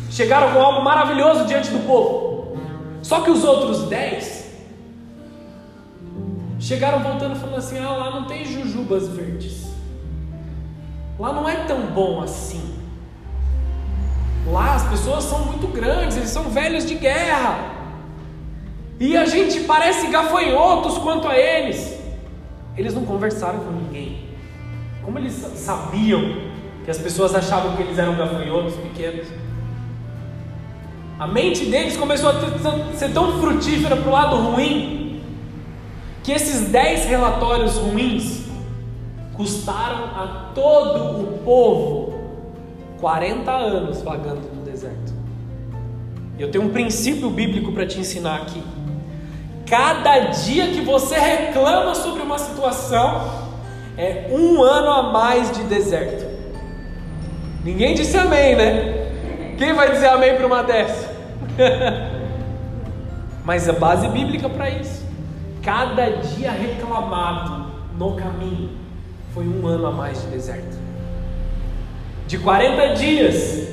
Chegaram 0.09 0.51
com 0.51 0.59
algo 0.59 0.83
maravilhoso 0.83 1.45
diante 1.45 1.71
do 1.71 1.85
povo. 1.87 2.57
Só 3.01 3.21
que 3.21 3.31
os 3.31 3.43
outros 3.43 3.83
dez 3.83 4.42
chegaram 6.63 6.99
voltando 6.99 7.35
falando 7.35 7.57
assim: 7.57 7.77
ah, 7.77 7.91
lá 7.91 8.11
não 8.11 8.25
tem 8.25 8.45
jujubas 8.45 9.07
verdes. 9.09 9.67
Lá 11.19 11.31
não 11.31 11.47
é 11.47 11.55
tão 11.65 11.87
bom 11.87 12.21
assim. 12.21 12.73
Lá 14.47 14.75
as 14.75 14.83
pessoas 14.87 15.23
são 15.25 15.45
muito 15.45 15.67
grandes, 15.67 16.17
eles 16.17 16.29
são 16.29 16.43
velhos 16.43 16.85
de 16.85 16.95
guerra. 16.95 17.71
E 18.99 19.15
a 19.17 19.25
gente 19.25 19.61
parece 19.61 20.07
gafanhotos 20.07 20.97
quanto 20.97 21.27
a 21.27 21.37
eles. 21.37 21.99
Eles 22.75 22.93
não 22.93 23.05
conversaram 23.05 23.59
com 23.59 23.71
ninguém. 23.71 24.29
Como 25.03 25.19
eles 25.19 25.33
sabiam 25.33 26.21
que 26.83 26.91
as 26.91 26.97
pessoas 26.97 27.35
achavam 27.35 27.75
que 27.75 27.83
eles 27.83 27.97
eram 27.97 28.15
gafanhotos 28.15 28.75
pequenos? 28.75 29.27
A 31.19 31.27
mente 31.27 31.65
deles 31.65 31.95
começou 31.95 32.29
a 32.29 32.93
ser 32.95 33.11
tão 33.13 33.39
frutífera 33.39 33.95
para 33.95 34.09
o 34.09 34.11
lado 34.11 34.35
ruim, 34.37 35.02
que 36.23 36.31
esses 36.31 36.69
dez 36.69 37.05
relatórios 37.05 37.75
ruins 37.75 38.43
custaram 39.35 40.05
a 40.15 40.51
todo 40.55 41.21
o 41.21 41.39
povo 41.43 42.13
40 43.01 43.51
anos 43.51 44.01
vagando 44.01 44.49
no 44.55 44.63
deserto. 44.63 45.13
Eu 46.39 46.49
tenho 46.49 46.63
um 46.63 46.69
princípio 46.69 47.29
bíblico 47.29 47.73
para 47.73 47.85
te 47.85 47.99
ensinar 47.99 48.37
aqui. 48.37 48.63
Cada 49.65 50.19
dia 50.19 50.67
que 50.67 50.81
você 50.81 51.15
reclama 51.19 51.93
sobre 51.93 52.21
uma 52.21 52.39
situação 52.39 53.43
é 53.97 54.29
um 54.31 54.63
ano 54.63 54.89
a 54.89 55.11
mais 55.11 55.51
de 55.51 55.63
deserto. 55.63 56.25
Ninguém 57.63 57.93
disse 57.95 58.17
amém, 58.17 58.55
né? 58.55 59.55
Quem 59.57 59.73
vai 59.73 59.91
dizer 59.91 60.07
amém 60.07 60.35
para 60.35 60.47
uma 60.47 60.63
dessa? 60.63 61.13
Mas 63.43 63.67
a 63.67 63.73
base 63.73 64.07
bíblica 64.07 64.47
para 64.47 64.69
isso. 64.69 65.02
Cada 65.63 66.09
dia 66.09 66.51
reclamado 66.51 67.71
no 67.97 68.15
caminho 68.15 68.71
foi 69.33 69.47
um 69.47 69.65
ano 69.65 69.87
a 69.87 69.91
mais 69.91 70.21
de 70.21 70.27
deserto. 70.27 70.77
De 72.27 72.37
40 72.37 72.95
dias 72.95 73.67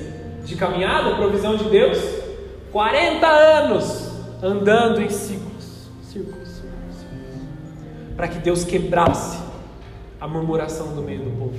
de 0.45 0.55
caminhada, 0.55 1.17
provisão 1.17 1.57
de 1.57 1.65
Deus, 1.65 1.99
40 2.71 3.27
anos 3.27 4.11
andando 4.43 5.03
em 5.03 5.11
círculos, 5.11 5.91
círculos, 6.03 6.49
círculos, 6.49 6.97
círculos 6.97 7.41
para 8.17 8.29
que 8.29 8.39
Deus 8.39 8.65
quebrasse 8.65 9.39
a 10.21 10.29
murmuração 10.29 10.95
do 10.95 11.03
meio 11.03 11.25
do 11.25 11.31
povo. 11.39 11.59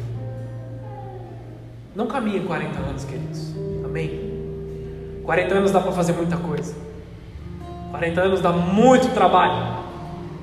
Não 1.93 2.07
caminhe 2.07 2.39
40 2.39 2.79
anos, 2.79 3.03
queridos. 3.03 3.53
Amém? 3.83 4.31
40 5.25 5.55
anos 5.55 5.71
dá 5.71 5.81
para 5.81 5.91
fazer 5.91 6.13
muita 6.13 6.37
coisa. 6.37 6.73
40 7.91 8.21
anos 8.21 8.41
dá 8.41 8.51
muito 8.51 9.13
trabalho. 9.13 9.80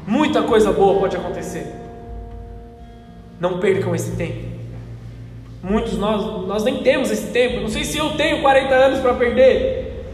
Muita 0.09 0.43
coisa 0.43 0.73
boa 0.73 0.99
pode 0.99 1.15
acontecer. 1.17 1.71
Não 3.39 3.59
percam 3.59 3.95
esse 3.95 4.13
tempo. 4.13 4.49
Muitos 5.63 5.99
nós, 5.99 6.47
nós 6.47 6.65
nem 6.65 6.83
temos 6.83 7.11
esse 7.11 7.27
tempo. 7.27 7.61
Não 7.61 7.69
sei 7.69 7.85
se 7.85 7.99
eu 7.99 8.17
tenho 8.17 8.41
40 8.41 8.75
anos 8.75 9.01
para 9.01 9.13
perder. 9.13 10.07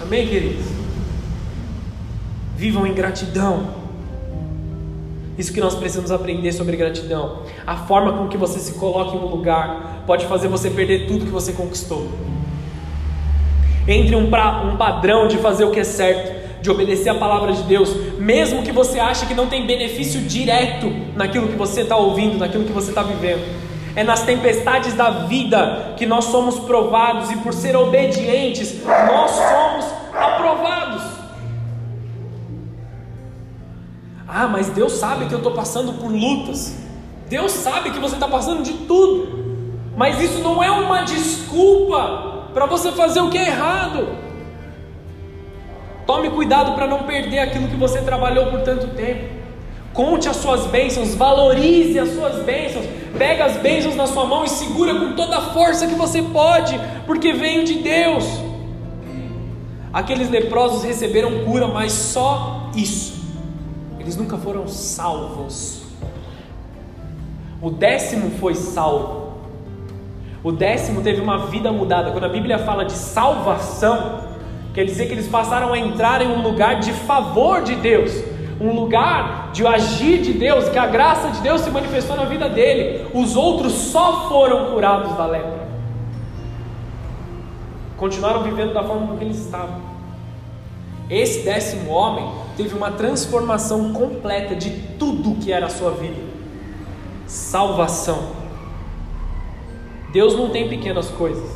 Amém, 0.00 0.24
queridos? 0.24 0.64
Vivam 2.56 2.86
em 2.86 2.94
gratidão. 2.94 3.66
Isso 5.36 5.52
que 5.52 5.60
nós 5.60 5.74
precisamos 5.74 6.12
aprender 6.12 6.52
sobre 6.52 6.76
gratidão. 6.76 7.42
A 7.66 7.74
forma 7.74 8.12
com 8.12 8.28
que 8.28 8.36
você 8.36 8.60
se 8.60 8.74
coloca 8.74 9.16
em 9.16 9.18
um 9.18 9.26
lugar 9.26 10.04
pode 10.06 10.26
fazer 10.26 10.46
você 10.46 10.70
perder 10.70 11.08
tudo 11.08 11.24
que 11.24 11.32
você 11.32 11.52
conquistou. 11.52 12.08
Entre 13.88 14.14
um, 14.14 14.30
pra, 14.30 14.62
um 14.62 14.76
padrão 14.76 15.26
de 15.26 15.38
fazer 15.38 15.64
o 15.64 15.72
que 15.72 15.80
é 15.80 15.84
certo, 15.84 16.47
de 16.60 16.70
obedecer 16.70 17.08
a 17.08 17.14
palavra 17.14 17.52
de 17.52 17.62
Deus, 17.62 17.94
mesmo 18.18 18.62
que 18.62 18.72
você 18.72 18.98
ache 18.98 19.26
que 19.26 19.34
não 19.34 19.46
tem 19.46 19.66
benefício 19.66 20.20
direto 20.22 20.90
naquilo 21.14 21.48
que 21.48 21.56
você 21.56 21.82
está 21.82 21.96
ouvindo, 21.96 22.38
naquilo 22.38 22.64
que 22.64 22.72
você 22.72 22.90
está 22.90 23.02
vivendo. 23.02 23.42
É 23.94 24.04
nas 24.04 24.22
tempestades 24.22 24.94
da 24.94 25.10
vida 25.26 25.94
que 25.96 26.06
nós 26.06 26.26
somos 26.26 26.58
provados, 26.60 27.30
e 27.30 27.36
por 27.36 27.52
ser 27.52 27.76
obedientes, 27.76 28.84
nós 28.84 29.30
somos 29.30 29.84
aprovados. 30.12 31.02
Ah, 34.26 34.46
mas 34.46 34.68
Deus 34.68 34.92
sabe 34.92 35.26
que 35.26 35.32
eu 35.32 35.38
estou 35.38 35.52
passando 35.52 35.94
por 35.94 36.12
lutas. 36.12 36.76
Deus 37.28 37.50
sabe 37.52 37.90
que 37.90 37.98
você 37.98 38.14
está 38.14 38.28
passando 38.28 38.62
de 38.62 38.72
tudo. 38.72 39.38
Mas 39.96 40.20
isso 40.20 40.38
não 40.40 40.62
é 40.62 40.70
uma 40.70 41.02
desculpa 41.02 42.50
para 42.54 42.66
você 42.66 42.92
fazer 42.92 43.20
o 43.20 43.30
que 43.30 43.38
é 43.38 43.48
errado. 43.48 44.06
Tome 46.08 46.30
cuidado 46.30 46.72
para 46.72 46.86
não 46.86 47.02
perder 47.02 47.40
aquilo 47.40 47.68
que 47.68 47.76
você 47.76 48.00
trabalhou 48.00 48.46
por 48.46 48.62
tanto 48.62 48.86
tempo. 48.94 49.28
Conte 49.92 50.26
as 50.26 50.36
suas 50.36 50.66
bênçãos, 50.66 51.14
valorize 51.14 51.98
as 51.98 52.08
suas 52.14 52.42
bênçãos. 52.44 52.86
Pega 53.18 53.44
as 53.44 53.58
bênçãos 53.58 53.94
na 53.94 54.06
sua 54.06 54.24
mão 54.24 54.42
e 54.42 54.48
segura 54.48 54.94
com 54.94 55.12
toda 55.12 55.36
a 55.36 55.42
força 55.52 55.86
que 55.86 55.94
você 55.94 56.22
pode, 56.22 56.80
porque 57.04 57.34
veio 57.34 57.62
de 57.62 57.74
Deus. 57.80 58.24
Aqueles 59.92 60.30
leprosos 60.30 60.82
receberam 60.82 61.44
cura, 61.44 61.68
mas 61.68 61.92
só 61.92 62.70
isso 62.74 63.18
eles 64.00 64.16
nunca 64.16 64.38
foram 64.38 64.66
salvos. 64.66 65.82
O 67.60 67.68
décimo 67.68 68.30
foi 68.40 68.54
salvo. 68.54 69.34
O 70.42 70.50
décimo 70.50 71.02
teve 71.02 71.20
uma 71.20 71.48
vida 71.48 71.70
mudada. 71.70 72.12
Quando 72.12 72.24
a 72.24 72.30
Bíblia 72.30 72.58
fala 72.58 72.86
de 72.86 72.94
salvação, 72.94 74.27
quer 74.78 74.84
dizer 74.84 75.06
que 75.06 75.12
eles 75.12 75.26
passaram 75.26 75.72
a 75.72 75.78
entrar 75.80 76.22
em 76.22 76.28
um 76.28 76.40
lugar 76.40 76.78
de 76.78 76.92
favor 76.92 77.62
de 77.62 77.74
Deus, 77.74 78.12
um 78.60 78.72
lugar 78.72 79.50
de 79.52 79.66
agir 79.66 80.22
de 80.22 80.32
Deus, 80.32 80.68
que 80.68 80.78
a 80.78 80.86
graça 80.86 81.30
de 81.32 81.40
Deus 81.40 81.62
se 81.62 81.70
manifestou 81.70 82.14
na 82.14 82.26
vida 82.26 82.48
dele. 82.48 83.04
Os 83.12 83.34
outros 83.34 83.72
só 83.72 84.28
foram 84.28 84.70
curados 84.70 85.16
da 85.16 85.26
lepra. 85.26 85.66
Continuaram 87.96 88.44
vivendo 88.44 88.72
da 88.72 88.84
forma 88.84 89.08
como 89.08 89.20
eles 89.20 89.38
estavam. 89.44 89.80
Esse 91.10 91.42
décimo 91.42 91.90
homem 91.90 92.30
teve 92.56 92.72
uma 92.76 92.92
transformação 92.92 93.92
completa 93.92 94.54
de 94.54 94.70
tudo 94.96 95.44
que 95.44 95.50
era 95.50 95.66
a 95.66 95.70
sua 95.70 95.90
vida. 95.90 96.22
Salvação. 97.26 98.28
Deus 100.12 100.36
não 100.36 100.50
tem 100.50 100.68
pequenas 100.68 101.08
coisas. 101.08 101.50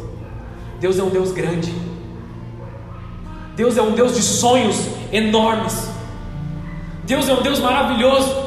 Deus 0.80 0.98
é 0.98 1.04
um 1.04 1.10
Deus 1.10 1.30
grande. 1.30 1.91
Deus 3.54 3.76
é 3.76 3.82
um 3.82 3.92
Deus 3.92 4.14
de 4.14 4.22
sonhos 4.22 4.88
enormes. 5.12 5.90
Deus 7.04 7.28
é 7.28 7.32
um 7.34 7.42
Deus 7.42 7.58
maravilhoso. 7.58 8.42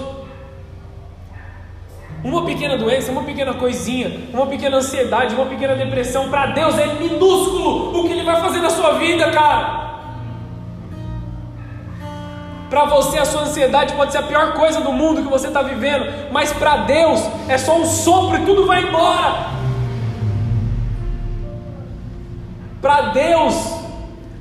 Uma 2.24 2.44
pequena 2.44 2.76
doença, 2.76 3.12
uma 3.12 3.24
pequena 3.24 3.54
coisinha, 3.54 4.30
uma 4.34 4.48
pequena 4.48 4.78
ansiedade, 4.78 5.36
uma 5.36 5.46
pequena 5.46 5.76
depressão, 5.76 6.30
para 6.30 6.48
Deus 6.48 6.76
é 6.78 6.88
minúsculo 6.96 8.00
o 8.00 8.08
que 8.08 8.14
Ele 8.14 8.24
vai 8.24 8.42
fazer 8.42 8.60
na 8.60 8.70
sua 8.72 8.94
vida, 8.94 9.30
cara. 9.30 9.86
Para 12.68 12.86
você, 12.86 13.20
a 13.20 13.26
sua 13.26 13.42
ansiedade 13.42 13.94
pode 13.94 14.12
ser 14.12 14.18
a 14.18 14.24
pior 14.24 14.54
coisa 14.54 14.82
do 14.82 14.92
mundo 14.92 15.22
que 15.22 15.30
você 15.30 15.48
está 15.48 15.62
vivendo, 15.62 16.32
mas 16.32 16.52
para 16.52 16.78
Deus 16.78 17.22
é 17.48 17.60
só 17.60 17.78
um 17.78 17.86
sopro 17.86 18.42
e 18.42 18.46
tudo 18.46 18.66
vai 18.66 18.88
embora. 18.88 19.54
Para 22.82 23.02
Deus, 23.12 23.85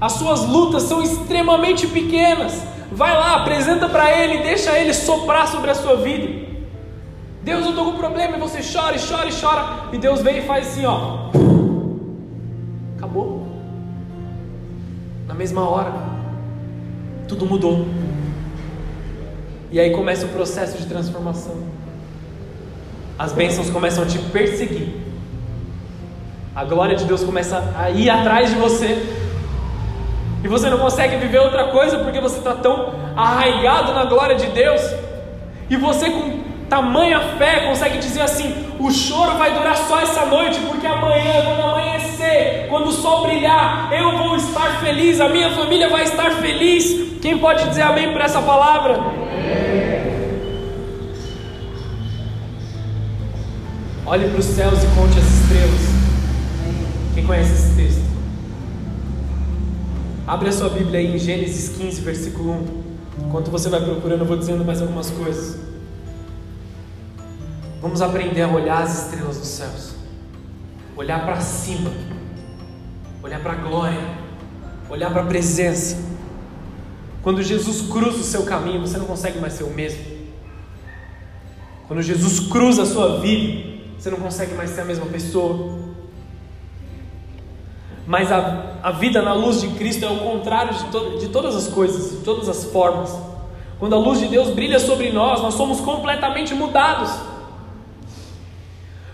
as 0.01 0.13
suas 0.13 0.45
lutas 0.45 0.85
são 0.85 1.03
extremamente 1.03 1.87
pequenas. 1.87 2.63
Vai 2.93 3.13
lá, 3.17 3.37
apresenta 3.37 3.89
para 3.89 4.11
Ele, 4.11 4.43
deixa 4.43 4.79
Ele 4.79 4.93
soprar 4.93 5.49
sobre 5.49 5.71
a 5.71 5.75
sua 5.75 5.97
vida. 5.97 6.45
Deus, 7.43 7.65
eu 7.65 7.71
estou 7.71 7.93
com 7.93 7.99
problema, 7.99 8.37
e 8.37 8.41
você 8.41 8.61
chora, 8.61 8.97
chora, 8.99 9.29
chora, 9.31 9.89
e 9.93 9.99
Deus 9.99 10.23
vem 10.23 10.39
e 10.39 10.43
faz 10.43 10.69
assim, 10.69 10.87
ó. 10.87 11.29
Acabou. 12.97 13.47
Na 15.27 15.35
mesma 15.35 15.69
hora, 15.69 15.93
tudo 17.29 17.45
mudou. 17.45 17.87
E 19.71 19.81
aí 19.81 19.91
começa 19.91 20.25
o 20.27 20.29
processo 20.29 20.79
de 20.79 20.87
transformação. 20.87 21.57
As 23.19 23.33
bênçãos 23.33 23.71
começam 23.71 24.05
a 24.05 24.07
te 24.07 24.19
perseguir. 24.19 25.03
A 26.55 26.65
glória 26.65 26.97
de 26.97 27.05
Deus 27.05 27.25
começa 27.25 27.73
a 27.77 27.91
ir 27.91 28.09
atrás 28.09 28.51
de 28.51 28.57
você. 28.57 29.24
E 30.45 30.49
você 30.49 30.69
não 30.69 30.79
consegue 30.79 31.17
viver 31.17 31.39
outra 31.39 31.69
coisa 31.69 31.99
porque 31.99 32.21
você 32.21 32.37
está 32.37 32.53
tão 32.53 32.93
arraigado 33.17 33.95
na 33.95 34.05
glória 34.05 34.37
de 34.37 34.47
Deus. 34.49 34.83
E 35.71 35.77
você, 35.77 36.11
com 36.11 36.41
tamanha 36.69 37.19
fé, 37.39 37.61
consegue 37.67 37.97
dizer 37.97 38.21
assim: 38.21 38.55
o 38.79 38.91
choro 38.91 39.39
vai 39.39 39.55
durar 39.55 39.75
só 39.75 40.03
essa 40.03 40.27
noite, 40.27 40.61
porque 40.69 40.87
amanhã, 40.87 41.43
quando 41.47 41.63
amanhecer, 41.63 42.67
quando 42.69 42.89
o 42.89 42.93
sol 42.93 43.27
brilhar, 43.27 43.91
eu 43.91 44.19
vou 44.19 44.37
estar 44.37 44.81
feliz, 44.81 45.19
a 45.19 45.31
minha 45.31 45.51
família 45.53 45.89
vai 45.89 46.03
estar 46.03 46.31
feliz. 46.33 47.19
Quem 47.23 47.39
pode 47.39 47.67
dizer 47.71 47.83
amém 47.83 48.13
por 48.13 48.21
essa 48.21 48.43
palavra? 48.43 49.01
Olhe 54.05 54.29
para 54.29 54.39
os 54.41 54.45
céus 54.45 54.85
e 54.85 54.87
conte 54.89 55.19
as 55.19 55.25
estrelas. 55.25 55.81
Quem 57.15 57.25
conhece 57.25 57.53
esse 57.55 57.75
texto? 57.75 58.14
Abre 60.27 60.49
a 60.49 60.53
sua 60.53 60.71
Bíblia 60.71 61.01
aí 61.01 61.15
em 61.15 61.19
Gênesis 61.19 61.77
15, 61.77 62.01
versículo 62.01 62.53
1. 62.53 63.27
Enquanto 63.27 63.51
você 63.51 63.69
vai 63.69 63.79
procurando, 63.85 64.21
eu 64.21 64.27
vou 64.27 64.39
dizendo 64.39 64.65
mais 64.65 64.81
algumas 64.81 65.11
coisas. 65.11 65.59
Vamos 67.83 68.01
aprender 68.01 68.41
a 68.41 68.49
olhar 68.49 68.83
as 68.83 69.05
estrelas 69.05 69.37
dos 69.37 69.49
céus, 69.49 69.95
olhar 70.97 71.23
para 71.27 71.39
cima, 71.43 71.91
olhar 73.23 73.39
para 73.41 73.53
a 73.53 73.57
glória, 73.57 74.01
olhar 74.89 75.13
para 75.13 75.25
a 75.25 75.27
presença. 75.27 75.99
Quando 77.23 77.43
Jesus 77.43 77.83
cruza 77.83 78.17
o 78.17 78.25
seu 78.25 78.45
caminho, 78.45 78.81
você 78.81 78.97
não 78.97 79.05
consegue 79.05 79.39
mais 79.39 79.53
ser 79.53 79.65
o 79.65 79.71
mesmo. 79.71 80.03
Quando 81.87 82.01
Jesus 82.01 82.49
cruza 82.49 82.85
a 82.85 82.87
sua 82.87 83.21
vida, 83.21 83.75
você 83.99 84.09
não 84.09 84.19
consegue 84.19 84.55
mais 84.55 84.71
ser 84.71 84.81
a 84.81 84.85
mesma 84.87 85.05
pessoa. 85.05 85.84
Mas 88.07 88.31
a, 88.31 88.75
a 88.83 88.91
vida 88.91 89.23
na 89.23 89.33
luz 89.33 89.61
de 89.61 89.69
Cristo 89.69 90.05
é 90.05 90.09
o 90.09 90.19
contrário 90.19 90.75
de, 90.75 90.85
to, 90.87 91.19
de 91.19 91.29
todas 91.29 91.57
as 91.57 91.69
coisas, 91.69 92.19
de 92.19 92.25
todas 92.25 92.49
as 92.49 92.65
formas. 92.65 93.17
Quando 93.79 93.95
a 93.95 93.99
luz 93.99 94.21
de 94.21 94.27
Deus 94.27 94.51
brilha 94.51 94.79
sobre 94.79 95.11
nós, 95.11 95.41
nós 95.41 95.55
somos 95.55 95.81
completamente 95.81 96.55
mudados. 96.55 97.11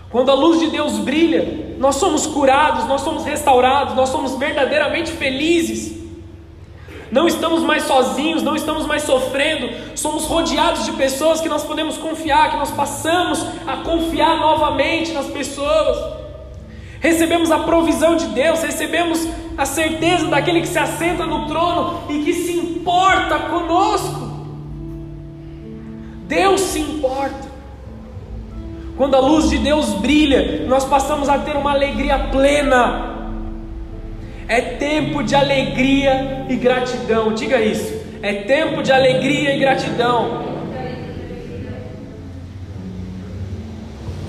Quando 0.09 0.29
a 0.29 0.33
luz 0.33 0.59
de 0.59 0.67
Deus 0.67 0.97
brilha, 0.99 1.75
nós 1.79 1.95
somos 1.95 2.27
curados, 2.27 2.85
nós 2.85 3.01
somos 3.01 3.23
restaurados, 3.23 3.95
nós 3.95 4.09
somos 4.09 4.35
verdadeiramente 4.35 5.11
felizes. 5.11 6.01
Não 7.09 7.27
estamos 7.27 7.63
mais 7.63 7.83
sozinhos, 7.83 8.43
não 8.43 8.55
estamos 8.55 8.85
mais 8.85 9.03
sofrendo, 9.03 9.69
somos 9.95 10.25
rodeados 10.25 10.85
de 10.85 10.93
pessoas 10.93 11.41
que 11.41 11.49
nós 11.49 11.63
podemos 11.63 11.97
confiar, 11.97 12.51
que 12.51 12.57
nós 12.57 12.71
passamos 12.71 13.45
a 13.65 13.77
confiar 13.77 14.37
novamente 14.37 15.11
nas 15.11 15.27
pessoas. 15.27 16.20
Recebemos 17.01 17.51
a 17.51 17.59
provisão 17.59 18.15
de 18.15 18.27
Deus, 18.27 18.61
recebemos 18.61 19.27
a 19.57 19.65
certeza 19.65 20.27
daquele 20.27 20.61
que 20.61 20.67
se 20.67 20.77
assenta 20.77 21.25
no 21.25 21.47
trono 21.47 22.03
e 22.07 22.19
que 22.23 22.31
se 22.31 22.53
importa 22.53 23.39
conosco. 23.39 24.29
Deus 26.27 26.61
se 26.61 26.79
importa. 26.79 27.49
Quando 28.95 29.15
a 29.15 29.19
luz 29.19 29.49
de 29.49 29.57
Deus 29.57 29.93
brilha, 29.95 30.63
nós 30.67 30.85
passamos 30.85 31.27
a 31.27 31.39
ter 31.39 31.57
uma 31.57 31.71
alegria 31.71 32.19
plena. 32.31 33.09
É 34.47 34.61
tempo 34.61 35.23
de 35.23 35.33
alegria 35.33 36.45
e 36.49 36.55
gratidão. 36.55 37.33
Diga 37.33 37.59
isso. 37.59 37.99
É 38.21 38.33
tempo 38.33 38.83
de 38.83 38.91
alegria 38.91 39.55
e 39.55 39.59
gratidão. 39.59 40.43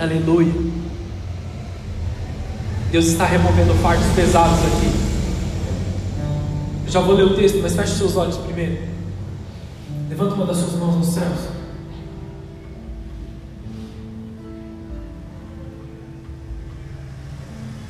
Aleluia. 0.01 0.82
Deus 2.93 3.07
está 3.07 3.24
removendo 3.24 3.72
fardos 3.76 4.05
pesados 4.14 4.59
aqui. 4.66 4.93
Eu 6.84 6.93
já 6.93 7.01
vou 7.01 7.14
ler 7.14 7.22
o 7.22 7.34
texto, 7.34 7.59
mas 7.62 7.74
feche 7.74 7.95
seus 7.95 8.18
olhos 8.18 8.36
primeiro. 8.36 8.86
Levanta 10.11 10.34
uma 10.34 10.45
das 10.45 10.59
suas 10.59 10.74
mãos 10.74 10.97
nos 10.97 11.07
céus. 11.07 11.38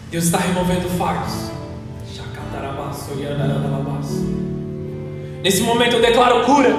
Deus 0.09 0.25
está 0.25 0.39
removendo 0.39 0.89
fardos. 0.91 1.51
Nesse 5.43 5.63
momento 5.63 5.97
eu 5.97 6.01
declaro 6.01 6.45
cura. 6.45 6.77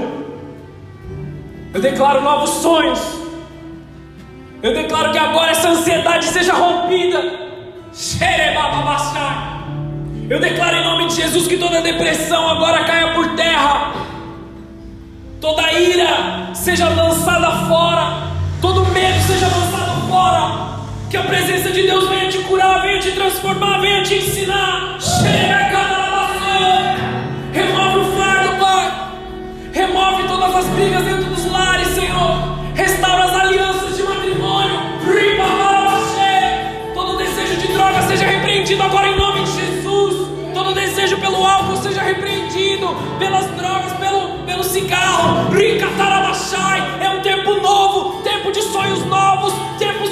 Eu 1.74 1.82
declaro 1.82 2.22
novos 2.22 2.52
sonhos. 2.52 3.02
Eu 4.62 4.74
declaro 4.74 5.12
que 5.12 5.18
agora 5.18 5.52
essa 5.52 5.72
ansiedade 5.72 6.24
seja 6.24 6.54
rompida. 6.54 7.43
Eu 10.30 10.40
declaro 10.40 10.76
em 10.76 10.84
nome 10.84 11.08
de 11.08 11.16
Jesus 11.16 11.48
que 11.48 11.58
toda 11.58 11.82
depressão 11.82 12.50
agora 12.50 12.84
caia 12.86 13.14
por 13.14 13.36
terra. 13.36 13.94
Toda 15.40 15.72
ira 15.74 16.50
seja 16.56 16.90
lançada 16.90 17.68
fora. 17.68 18.32
Todo 18.60 18.86
medo 18.88 19.22
seja 19.28 19.46
lançado 19.46 20.08
fora. 20.10 20.74
Que 21.10 21.18
a 21.18 21.24
presença 21.24 21.70
de 21.70 21.84
Deus 21.84 22.10
venha 22.10 22.30
te 22.30 22.40
curar, 22.40 22.82
venha 22.82 23.00
te 23.00 23.12
transformar, 23.12 23.80
venha 23.80 24.02
te 24.02 24.16
ensinar. 24.16 24.98
Remove 27.54 28.00
o 28.00 28.18
fardo, 28.18 28.60
Pai. 28.60 28.92
Remove 29.72 30.24
todas 30.24 30.56
as 30.56 30.66
brigas 30.70 31.04
dentro 31.04 31.23
Pelas 43.20 43.46
drogas, 43.56 43.94
pelo, 43.94 44.40
pelo 44.46 44.64
cigarro. 44.64 45.50
É 47.00 47.10
um 47.10 47.22
tempo 47.22 47.56
novo, 47.56 48.22
tempo 48.24 48.52
de 48.52 48.62
sonhos 48.62 49.06
novos, 49.06 49.54
tempos 49.78 50.03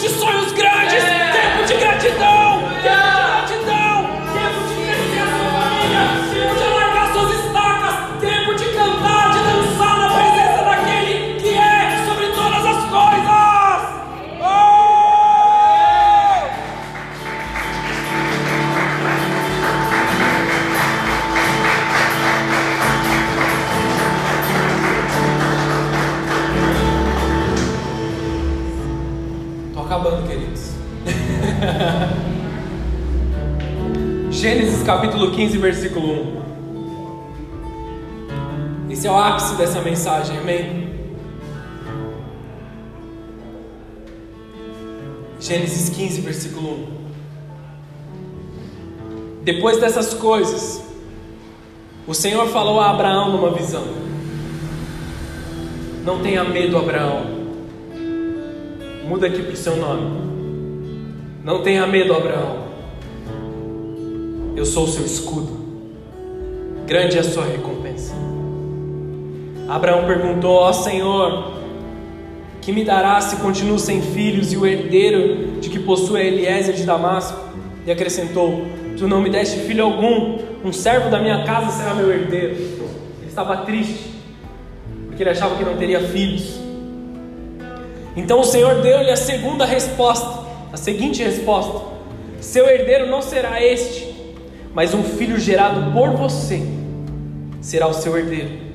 15, 35.41 35.57
versículo 35.57 36.43
1. 38.87 38.91
Esse 38.91 39.07
é 39.07 39.11
o 39.11 39.17
ápice 39.17 39.55
dessa 39.55 39.81
mensagem, 39.81 40.37
amém? 40.37 40.91
Gênesis 45.39 45.89
15, 45.89 46.21
versículo 46.21 46.73
1. 46.73 46.87
Depois 49.43 49.79
dessas 49.79 50.13
coisas, 50.13 50.83
o 52.05 52.13
Senhor 52.13 52.47
falou 52.49 52.79
a 52.79 52.91
Abraão 52.91 53.31
numa 53.31 53.49
visão: 53.49 53.87
Não 56.05 56.21
tenha 56.21 56.43
medo, 56.43 56.77
Abraão. 56.77 57.25
Muda 59.07 59.25
aqui 59.25 59.41
para 59.41 59.53
o 59.53 59.57
seu 59.57 59.75
nome. 59.75 60.21
Não 61.43 61.63
tenha 61.63 61.87
medo, 61.87 62.13
Abraão. 62.13 62.60
Eu 64.61 64.65
sou 64.67 64.83
o 64.83 64.87
seu 64.87 65.03
escudo. 65.03 65.57
Grande 66.85 67.17
é 67.17 67.21
a 67.21 67.23
sua 67.23 67.43
recompensa. 67.45 68.13
Abraão 69.67 70.05
perguntou: 70.05 70.51
Ó 70.51 70.71
Senhor, 70.71 71.53
que 72.61 72.71
me 72.71 72.85
dará 72.85 73.19
se 73.21 73.37
continuo 73.37 73.79
sem 73.79 74.03
filhos 74.03 74.53
e 74.53 74.57
o 74.57 74.67
herdeiro 74.67 75.59
de 75.59 75.67
que 75.67 75.79
possui 75.79 76.21
Eliezer 76.21 76.75
de 76.75 76.83
Damasco? 76.83 77.39
E 77.87 77.91
acrescentou: 77.91 78.67
Tu 78.95 79.07
não 79.07 79.19
me 79.19 79.31
deste 79.31 79.61
filho 79.61 79.83
algum, 79.83 80.37
um 80.63 80.71
servo 80.71 81.09
da 81.09 81.17
minha 81.17 81.43
casa 81.43 81.75
será 81.75 81.95
meu 81.95 82.11
herdeiro. 82.11 82.53
Ele 82.53 83.27
estava 83.27 83.65
triste, 83.65 84.11
porque 85.07 85.23
ele 85.23 85.31
achava 85.31 85.55
que 85.55 85.65
não 85.65 85.75
teria 85.75 86.01
filhos. 86.01 86.59
Então 88.15 88.41
o 88.41 88.43
Senhor 88.43 88.79
deu-lhe 88.83 89.09
a 89.09 89.17
segunda 89.17 89.65
resposta, 89.65 90.45
a 90.71 90.77
seguinte 90.77 91.23
resposta: 91.23 91.81
Seu 92.39 92.69
herdeiro 92.69 93.07
não 93.07 93.23
será 93.23 93.59
este, 93.59 94.10
mas 94.73 94.93
um 94.93 95.03
filho 95.03 95.39
gerado 95.39 95.91
por 95.91 96.11
você 96.11 96.61
será 97.59 97.87
o 97.87 97.93
seu 97.93 98.17
herdeiro. 98.17 98.71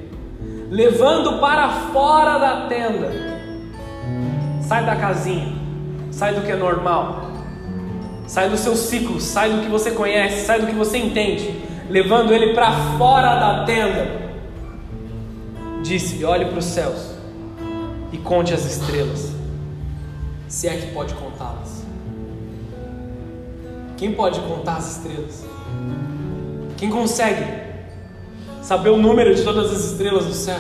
Levando 0.71 1.41
para 1.41 1.69
fora 1.93 2.39
da 2.39 2.67
tenda, 2.67 3.13
sai 4.63 4.85
da 4.85 4.97
casinha, 4.97 5.53
sai 6.11 6.35
do 6.35 6.43
que 6.43 6.51
é 6.51 6.57
normal, 6.57 7.31
sai 8.27 8.51
do 8.51 8.57
seu 8.57 8.75
ciclo, 8.77 9.21
sai 9.21 9.51
do 9.53 9.63
que 9.63 9.69
você 9.69 9.93
conhece, 9.93 10.45
sai 10.45 10.61
do 10.61 10.67
que 10.67 10.75
você 10.75 10.99
entende, 10.99 11.63
levando 11.89 12.33
ele 12.33 12.53
para 12.53 12.73
fora 12.99 13.37
da 13.37 13.65
tenda. 13.65 14.27
Disse-lhe: 15.83 16.25
Olhe 16.25 16.47
para 16.47 16.59
os 16.59 16.65
céus 16.65 17.15
e 18.13 18.19
conte 18.19 18.53
as 18.53 18.65
estrelas, 18.65 19.33
se 20.49 20.69
é 20.69 20.77
que 20.77 20.93
pode 20.93 21.15
contá-las. 21.15 21.85
Quem 23.97 24.13
pode 24.13 24.41
contar 24.41 24.77
as 24.77 24.97
estrelas? 24.97 25.56
Quem 26.77 26.91
consegue 26.91 27.45
saber 28.63 28.91
o 28.91 28.97
número 28.97 29.35
de 29.35 29.43
todas 29.43 29.73
as 29.73 29.93
estrelas 29.93 30.27
do 30.27 30.35
céu? 30.35 30.59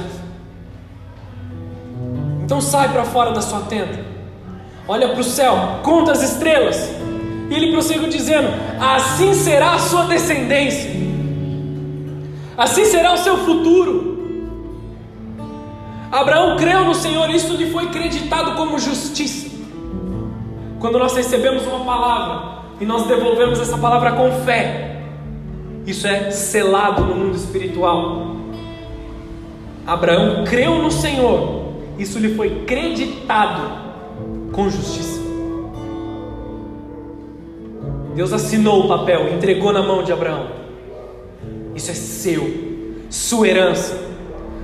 Então 2.42 2.60
sai 2.60 2.88
para 2.90 3.04
fora 3.04 3.32
da 3.32 3.42
sua 3.42 3.62
tenda, 3.62 4.04
olha 4.86 5.08
para 5.08 5.20
o 5.20 5.24
céu, 5.24 5.80
conta 5.82 6.12
as 6.12 6.22
estrelas. 6.22 6.76
E 7.50 7.54
ele 7.54 7.72
prosseguiu 7.72 8.08
dizendo: 8.08 8.48
Assim 8.80 9.34
será 9.34 9.74
a 9.74 9.78
sua 9.78 10.04
descendência, 10.04 10.90
assim 12.56 12.84
será 12.84 13.12
o 13.12 13.18
seu 13.18 13.38
futuro. 13.38 14.16
Abraão 16.10 16.56
creu 16.56 16.84
no 16.84 16.94
Senhor, 16.94 17.28
isso 17.30 17.52
lhe 17.54 17.70
foi 17.70 17.90
creditado 17.90 18.54
como 18.54 18.78
justiça. 18.78 19.50
Quando 20.78 20.98
nós 20.98 21.16
recebemos 21.16 21.66
uma 21.66 21.84
palavra 21.84 22.62
e 22.80 22.86
nós 22.86 23.06
devolvemos 23.06 23.58
essa 23.60 23.76
palavra 23.76 24.12
com 24.12 24.30
fé, 24.44 24.95
isso 25.86 26.06
é 26.06 26.30
selado 26.30 27.04
no 27.04 27.14
mundo 27.14 27.36
espiritual. 27.36 28.36
Abraão 29.86 30.44
creu 30.44 30.82
no 30.82 30.90
Senhor, 30.90 31.72
isso 31.96 32.18
lhe 32.18 32.34
foi 32.34 32.64
creditado 32.66 33.62
com 34.50 34.68
justiça. 34.68 35.20
Deus 38.16 38.32
assinou 38.32 38.84
o 38.84 38.88
papel, 38.88 39.32
entregou 39.34 39.72
na 39.72 39.82
mão 39.82 40.02
de 40.02 40.12
Abraão. 40.12 40.48
Isso 41.74 41.90
é 41.90 41.94
seu, 41.94 43.04
sua 43.08 43.46
herança. 43.46 44.06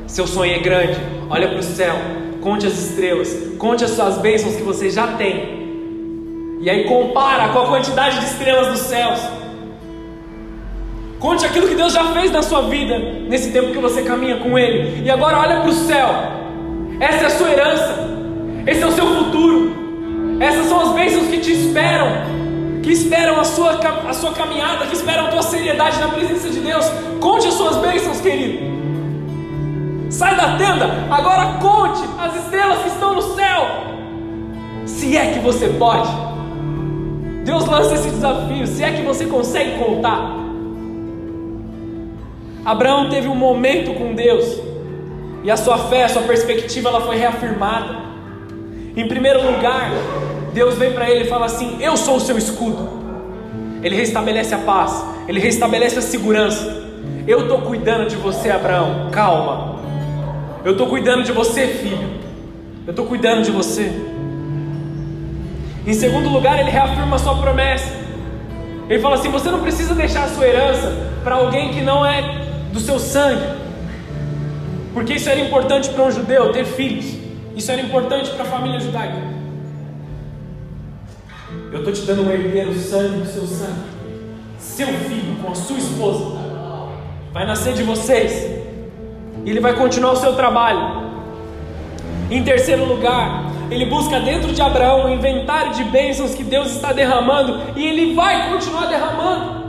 Seu 0.07 0.27
sonho 0.27 0.55
é 0.55 0.59
grande, 0.59 0.99
olha 1.31 1.49
para 1.49 1.59
o 1.59 1.63
céu, 1.63 1.95
conte 2.41 2.67
as 2.67 2.75
estrelas, 2.75 3.35
conte 3.59 3.85
as 3.85 3.93
suas 3.93 4.19
bênçãos 4.19 4.57
que 4.57 4.63
você 4.63 4.91
já 4.91 5.17
tem. 5.17 6.59
E 6.61 6.69
aí 6.69 6.85
compara 6.85 7.49
com 7.49 7.61
a 7.61 7.67
quantidade 7.67 8.19
de 8.19 8.27
estrelas 8.27 8.69
dos 8.69 8.81
céus. 8.81 9.21
Conte 11.23 11.47
aquilo 11.47 11.69
que 11.69 11.77
Deus 11.77 11.93
já 11.93 12.07
fez 12.07 12.33
na 12.33 12.43
sua 12.43 12.63
vida 12.63 12.99
nesse 13.29 13.53
tempo 13.53 13.71
que 13.71 13.79
você 13.79 14.03
caminha 14.03 14.39
com 14.39 14.59
Ele. 14.59 15.05
E 15.05 15.09
agora 15.09 15.39
olha 15.39 15.61
para 15.61 15.71
o 15.71 15.73
céu. 15.73 16.09
Essa 16.99 17.23
é 17.23 17.27
a 17.27 17.31
sua 17.31 17.49
herança. 17.49 18.09
Esse 18.67 18.83
é 18.83 18.87
o 18.89 18.91
seu 18.91 19.07
futuro. 19.07 20.37
Essas 20.41 20.67
são 20.67 20.81
as 20.81 20.93
bênçãos 20.95 21.29
que 21.29 21.39
te 21.39 21.53
esperam. 21.53 22.09
Que 22.83 22.91
esperam 22.91 23.39
a 23.39 23.45
sua, 23.45 23.79
a 24.09 24.13
sua 24.13 24.33
caminhada, 24.33 24.85
que 24.87 24.97
esperam 24.97 25.27
a 25.27 25.29
tua 25.29 25.43
seriedade 25.43 26.01
na 26.01 26.09
presença 26.09 26.51
de 26.51 26.59
Deus. 26.59 26.85
Conte 27.21 27.47
as 27.47 27.55
suas 27.55 27.77
bênçãos, 27.77 28.21
querido. 28.21 28.73
Sai 30.11 30.35
da 30.35 30.57
tenda, 30.57 31.07
agora 31.09 31.57
conte 31.61 32.03
as 32.19 32.35
estrelas 32.35 32.79
que 32.83 32.89
estão 32.89 33.15
no 33.15 33.23
céu. 33.37 33.69
Se 34.87 35.17
é 35.17 35.27
que 35.35 35.39
você 35.39 35.69
pode. 35.69 36.11
Deus 37.45 37.65
lança 37.67 37.95
esse 37.95 38.11
desafio, 38.11 38.67
se 38.67 38.83
é 38.83 38.91
que 38.91 39.03
você 39.03 39.25
consegue 39.27 39.79
contar. 39.79 40.42
Abraão 42.65 43.09
teve 43.09 43.29
um 43.29 43.35
momento 43.35 43.93
com 43.95 44.15
Deus 44.15 44.61
e 45.43 45.51
a 45.51 45.57
sua 45.57 45.77
fé, 45.77 46.05
a 46.05 46.09
sua 46.09 46.23
perspectiva, 46.23 46.89
ela 46.89 47.01
foi 47.01 47.17
reafirmada. 47.17 47.97
Em 48.97 49.09
primeiro 49.09 49.45
lugar, 49.45 49.91
Deus 50.55 50.77
vem 50.77 50.93
para 50.93 51.11
ele 51.11 51.25
e 51.25 51.29
fala 51.29 51.47
assim: 51.47 51.79
Eu 51.81 51.97
sou 51.97 52.17
o 52.17 52.21
seu 52.21 52.39
escudo. 52.39 53.03
Ele 53.83 53.97
restabelece 53.97 54.55
a 54.55 54.59
paz, 54.59 55.05
ele 55.27 55.41
restabelece 55.41 55.99
a 55.99 56.03
segurança. 56.03 56.83
Eu 57.27 57.43
estou 57.43 57.63
cuidando 57.63 58.09
de 58.09 58.15
você, 58.15 58.51
Abraão. 58.51 59.09
Calma. 59.11 59.81
Eu 60.65 60.73
estou 60.73 60.87
cuidando 60.87 61.25
de 61.25 61.33
você, 61.33 61.67
filho. 61.67 62.09
Eu 62.87 62.91
estou 62.91 63.07
cuidando 63.07 63.43
de 63.43 63.51
você. 63.51 63.91
Em 65.85 65.93
segundo 65.93 66.29
lugar, 66.29 66.61
ele 66.61 66.71
reafirma 66.71 67.17
a 67.17 67.19
sua 67.19 67.35
promessa. 67.35 67.93
Ele 68.89 69.01
fala 69.01 69.17
assim: 69.17 69.31
você 69.31 69.51
não 69.51 69.59
precisa 69.59 69.93
deixar 69.93 70.25
a 70.25 70.29
sua 70.29 70.47
herança 70.47 70.93
para 71.25 71.35
alguém 71.35 71.73
que 71.73 71.81
não 71.81 72.07
é 72.07 72.42
do 72.73 72.81
seu 72.81 72.99
sangue, 72.99 73.47
porque 74.95 75.15
isso 75.15 75.29
era 75.29 75.41
importante 75.41 75.91
para 75.91 76.05
um 76.05 76.11
judeu 76.11 76.53
ter 76.53 76.65
filhos. 76.65 77.23
Isso 77.55 77.71
era 77.71 77.81
importante 77.83 78.31
para 78.31 78.43
a 78.43 78.47
família 78.47 78.81
judaica. 78.81 79.19
Eu 81.71 81.79
estou 81.79 81.93
te 81.93 82.03
dando 82.03 82.23
um 82.23 82.31
herdeiro 82.31 82.75
sangue 82.75 83.21
do 83.21 83.27
seu 83.27 83.47
sangue, 83.47 83.83
seu 84.59 84.87
filho 84.87 85.37
com 85.43 85.53
a 85.53 85.55
sua 85.55 85.79
esposa, 85.79 86.39
vai 87.33 87.47
nascer 87.47 87.75
de 87.75 87.83
vocês 87.83 88.63
e 89.45 89.51
ele 89.51 89.61
vai 89.61 89.75
continuar 89.75 90.13
o 90.13 90.17
seu 90.17 90.35
trabalho. 90.35 91.03
Em 92.31 92.43
terceiro 92.43 92.85
lugar, 92.85 93.51
ele 93.71 93.87
busca 93.87 94.21
dentro 94.21 94.53
de 94.53 94.63
Abraão 94.63 95.07
o 95.07 95.09
inventário 95.11 95.73
de 95.75 95.85
bênçãos 95.85 96.35
que 96.35 96.45
Deus 96.45 96.71
está 96.71 96.93
derramando 96.93 97.61
e 97.77 97.87
ele 97.87 98.15
vai 98.15 98.51
continuar 98.51 98.87
derramando. 98.87 99.62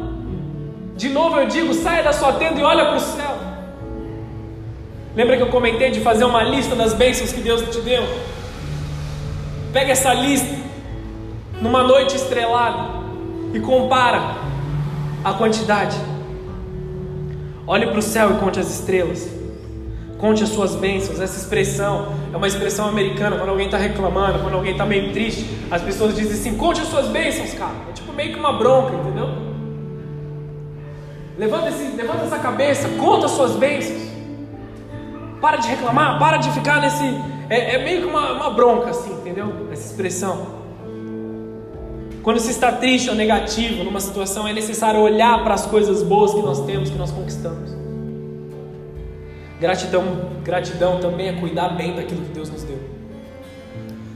De 0.95 1.09
novo 1.09 1.37
eu 1.37 1.47
digo: 1.47 1.73
saia 1.73 2.03
da 2.03 2.13
sua 2.13 2.33
tenda 2.33 2.59
e 2.59 2.63
olha 2.63 2.85
para 2.85 2.97
o 2.97 2.99
céu. 2.99 3.37
Lembra 5.15 5.37
que 5.37 5.43
eu 5.43 5.49
comentei 5.49 5.91
de 5.91 5.99
fazer 5.99 6.23
uma 6.23 6.43
lista 6.43 6.75
das 6.75 6.93
bênçãos 6.93 7.31
que 7.31 7.41
Deus 7.41 7.61
te 7.69 7.81
deu? 7.81 8.03
Pega 9.71 9.91
essa 9.91 10.13
lista 10.13 10.55
numa 11.61 11.83
noite 11.83 12.15
estrelada 12.15 13.03
e 13.53 13.59
compara 13.59 14.35
a 15.23 15.33
quantidade. 15.33 15.95
Olhe 17.65 17.87
para 17.87 17.99
o 17.99 18.01
céu 18.01 18.31
e 18.31 18.39
conte 18.39 18.59
as 18.59 18.79
estrelas. 18.79 19.29
Conte 20.17 20.43
as 20.43 20.49
suas 20.49 20.75
bênçãos. 20.75 21.19
Essa 21.19 21.37
expressão 21.37 22.13
é 22.33 22.37
uma 22.37 22.47
expressão 22.47 22.87
americana. 22.87 23.37
Quando 23.37 23.49
alguém 23.49 23.67
está 23.67 23.77
reclamando, 23.77 24.39
quando 24.39 24.55
alguém 24.55 24.71
está 24.71 24.85
meio 24.85 25.11
triste, 25.11 25.45
as 25.69 25.81
pessoas 25.81 26.15
dizem 26.15 26.33
assim: 26.33 26.57
conte 26.57 26.81
as 26.81 26.87
suas 26.87 27.07
bênçãos, 27.07 27.53
cara. 27.53 27.75
É 27.89 27.93
tipo 27.93 28.11
meio 28.13 28.33
que 28.33 28.39
uma 28.39 28.53
bronca, 28.53 28.95
entendeu? 28.95 29.42
Levanta, 31.38 31.69
esse, 31.69 31.95
levanta 31.95 32.25
essa 32.25 32.38
cabeça, 32.38 32.88
conta 32.99 33.25
as 33.25 33.31
suas 33.31 33.55
bênçãos. 33.55 34.03
Para 35.41 35.57
de 35.57 35.67
reclamar, 35.67 36.19
para 36.19 36.38
de 36.38 36.49
ficar 36.51 36.79
nesse. 36.79 37.03
É, 37.49 37.75
é 37.75 37.84
meio 37.84 38.01
que 38.01 38.07
uma, 38.07 38.34
uma 38.34 38.49
bronca, 38.51 38.91
assim, 38.91 39.13
entendeu? 39.13 39.67
Essa 39.71 39.88
expressão. 39.88 40.63
Quando 42.21 42.39
se 42.39 42.51
está 42.51 42.71
triste 42.71 43.09
ou 43.09 43.15
negativo 43.15 43.84
numa 43.84 43.99
situação, 43.99 44.47
é 44.47 44.53
necessário 44.53 45.01
olhar 45.01 45.43
para 45.43 45.55
as 45.55 45.65
coisas 45.65 46.01
boas 46.01 46.34
que 46.34 46.41
nós 46.41 46.65
temos, 46.65 46.89
que 46.89 46.97
nós 46.97 47.11
conquistamos. 47.11 47.75
Gratidão, 49.59 50.29
gratidão 50.43 50.99
também 50.99 51.27
é 51.27 51.34
cuidar 51.34 51.69
bem 51.69 51.95
daquilo 51.95 52.21
que 52.21 52.31
Deus 52.31 52.49
nos 52.49 52.63
deu. 52.63 52.79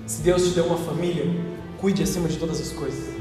Se 0.05 0.21
Deus 0.21 0.47
te 0.47 0.49
deu 0.51 0.65
uma 0.65 0.77
família, 0.77 1.25
cuide 1.79 2.03
acima 2.03 2.29
de 2.29 2.37
todas 2.37 2.61
as 2.61 2.71
coisas. 2.71 3.13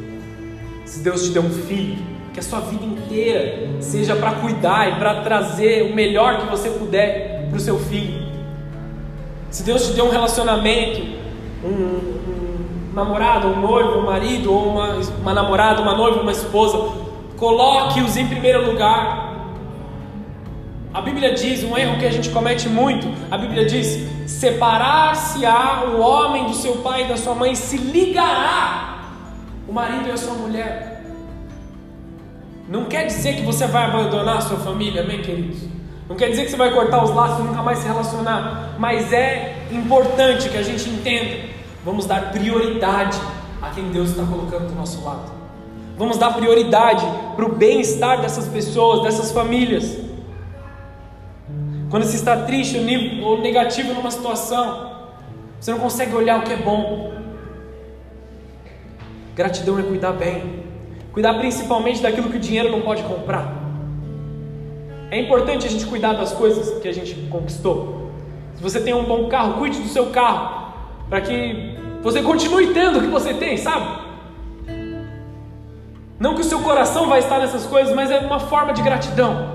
Se 0.84 1.00
Deus 1.00 1.24
te 1.24 1.30
deu 1.30 1.42
um 1.42 1.50
filho, 1.50 2.15
que 2.36 2.40
a 2.40 2.42
sua 2.42 2.60
vida 2.60 2.84
inteira 2.84 3.80
seja 3.80 4.14
para 4.14 4.32
cuidar 4.32 4.92
e 4.92 4.96
para 4.96 5.22
trazer 5.22 5.90
o 5.90 5.94
melhor 5.94 6.36
que 6.40 6.50
você 6.50 6.68
puder 6.68 7.46
para 7.48 7.56
o 7.56 7.60
seu 7.60 7.78
filho. 7.78 8.26
Se 9.50 9.62
Deus 9.62 9.86
te 9.86 9.94
deu 9.94 10.04
um 10.04 10.10
relacionamento, 10.10 11.00
um, 11.64 11.68
um 11.68 12.90
namorado, 12.92 13.48
um 13.48 13.58
noivo, 13.58 14.00
um 14.00 14.04
marido, 14.04 14.52
ou 14.52 14.68
uma, 14.68 14.96
uma 15.18 15.32
namorada, 15.32 15.80
uma 15.80 15.96
noiva, 15.96 16.20
uma 16.20 16.30
esposa, 16.30 16.76
coloque-os 17.38 18.18
em 18.18 18.26
primeiro 18.26 18.70
lugar. 18.70 19.34
A 20.92 21.00
Bíblia 21.00 21.32
diz, 21.32 21.64
um 21.64 21.74
erro 21.74 21.98
que 21.98 22.04
a 22.04 22.12
gente 22.12 22.28
comete 22.28 22.68
muito, 22.68 23.08
a 23.30 23.38
Bíblia 23.38 23.64
diz: 23.64 24.06
separar-se-á 24.26 25.84
o 25.86 26.00
homem 26.02 26.44
do 26.44 26.52
seu 26.52 26.76
pai 26.82 27.04
e 27.04 27.08
da 27.08 27.16
sua 27.16 27.34
mãe, 27.34 27.54
se 27.54 27.78
ligará 27.78 29.06
o 29.66 29.72
marido 29.72 30.06
e 30.08 30.10
a 30.10 30.18
sua 30.18 30.34
mulher. 30.34 30.95
Não 32.68 32.86
quer 32.86 33.06
dizer 33.06 33.36
que 33.36 33.42
você 33.42 33.66
vai 33.66 33.84
abandonar 33.84 34.38
a 34.38 34.40
sua 34.40 34.58
família, 34.58 35.02
amém, 35.02 35.22
queridos? 35.22 35.58
Não 36.08 36.16
quer 36.16 36.30
dizer 36.30 36.44
que 36.44 36.50
você 36.50 36.56
vai 36.56 36.72
cortar 36.72 37.02
os 37.04 37.10
laços 37.10 37.40
e 37.40 37.42
nunca 37.42 37.62
mais 37.62 37.78
se 37.78 37.86
relacionar, 37.86 38.76
mas 38.78 39.12
é 39.12 39.66
importante 39.70 40.48
que 40.48 40.56
a 40.56 40.62
gente 40.62 40.88
entenda. 40.88 41.48
Vamos 41.84 42.06
dar 42.06 42.32
prioridade 42.32 43.18
a 43.62 43.70
quem 43.70 43.90
Deus 43.90 44.10
está 44.10 44.24
colocando 44.24 44.68
do 44.68 44.74
nosso 44.74 45.04
lado. 45.04 45.32
Vamos 45.96 46.18
dar 46.18 46.32
prioridade 46.34 47.04
para 47.34 47.44
o 47.44 47.52
bem-estar 47.52 48.20
dessas 48.20 48.46
pessoas, 48.48 49.02
dessas 49.02 49.32
famílias. 49.32 49.96
Quando 51.90 52.04
se 52.04 52.16
está 52.16 52.36
triste 52.42 52.76
ou 53.22 53.40
negativo 53.40 53.94
numa 53.94 54.10
situação, 54.10 54.94
Você 55.58 55.70
não 55.70 55.78
consegue 55.78 56.14
olhar 56.14 56.38
o 56.38 56.42
que 56.42 56.52
é 56.52 56.56
bom. 56.56 57.12
Gratidão 59.34 59.78
é 59.78 59.82
cuidar 59.82 60.12
bem. 60.12 60.65
Cuidar 61.16 61.32
principalmente 61.38 62.02
daquilo 62.02 62.28
que 62.28 62.36
o 62.36 62.38
dinheiro 62.38 62.70
não 62.70 62.82
pode 62.82 63.02
comprar. 63.04 63.50
É 65.10 65.18
importante 65.18 65.66
a 65.66 65.70
gente 65.70 65.86
cuidar 65.86 66.12
das 66.12 66.34
coisas 66.34 66.78
que 66.82 66.86
a 66.86 66.92
gente 66.92 67.14
conquistou. 67.30 68.10
Se 68.54 68.62
você 68.62 68.78
tem 68.82 68.92
um 68.92 69.04
bom 69.04 69.26
carro, 69.26 69.54
cuide 69.54 69.80
do 69.80 69.88
seu 69.88 70.10
carro. 70.10 70.74
Para 71.08 71.22
que 71.22 71.74
você 72.02 72.20
continue 72.20 72.74
tendo 72.74 72.98
o 72.98 73.00
que 73.00 73.06
você 73.06 73.32
tem, 73.32 73.56
sabe? 73.56 73.98
Não 76.20 76.34
que 76.34 76.42
o 76.42 76.44
seu 76.44 76.60
coração 76.60 77.08
vai 77.08 77.20
estar 77.20 77.38
nessas 77.38 77.64
coisas, 77.64 77.96
mas 77.96 78.10
é 78.10 78.18
uma 78.18 78.38
forma 78.38 78.74
de 78.74 78.82
gratidão. 78.82 79.52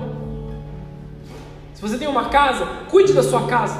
Se 1.74 1.80
você 1.80 1.96
tem 1.96 2.08
uma 2.08 2.24
casa, 2.24 2.66
cuide 2.90 3.12
da 3.12 3.22
sua 3.22 3.42
casa. 3.42 3.78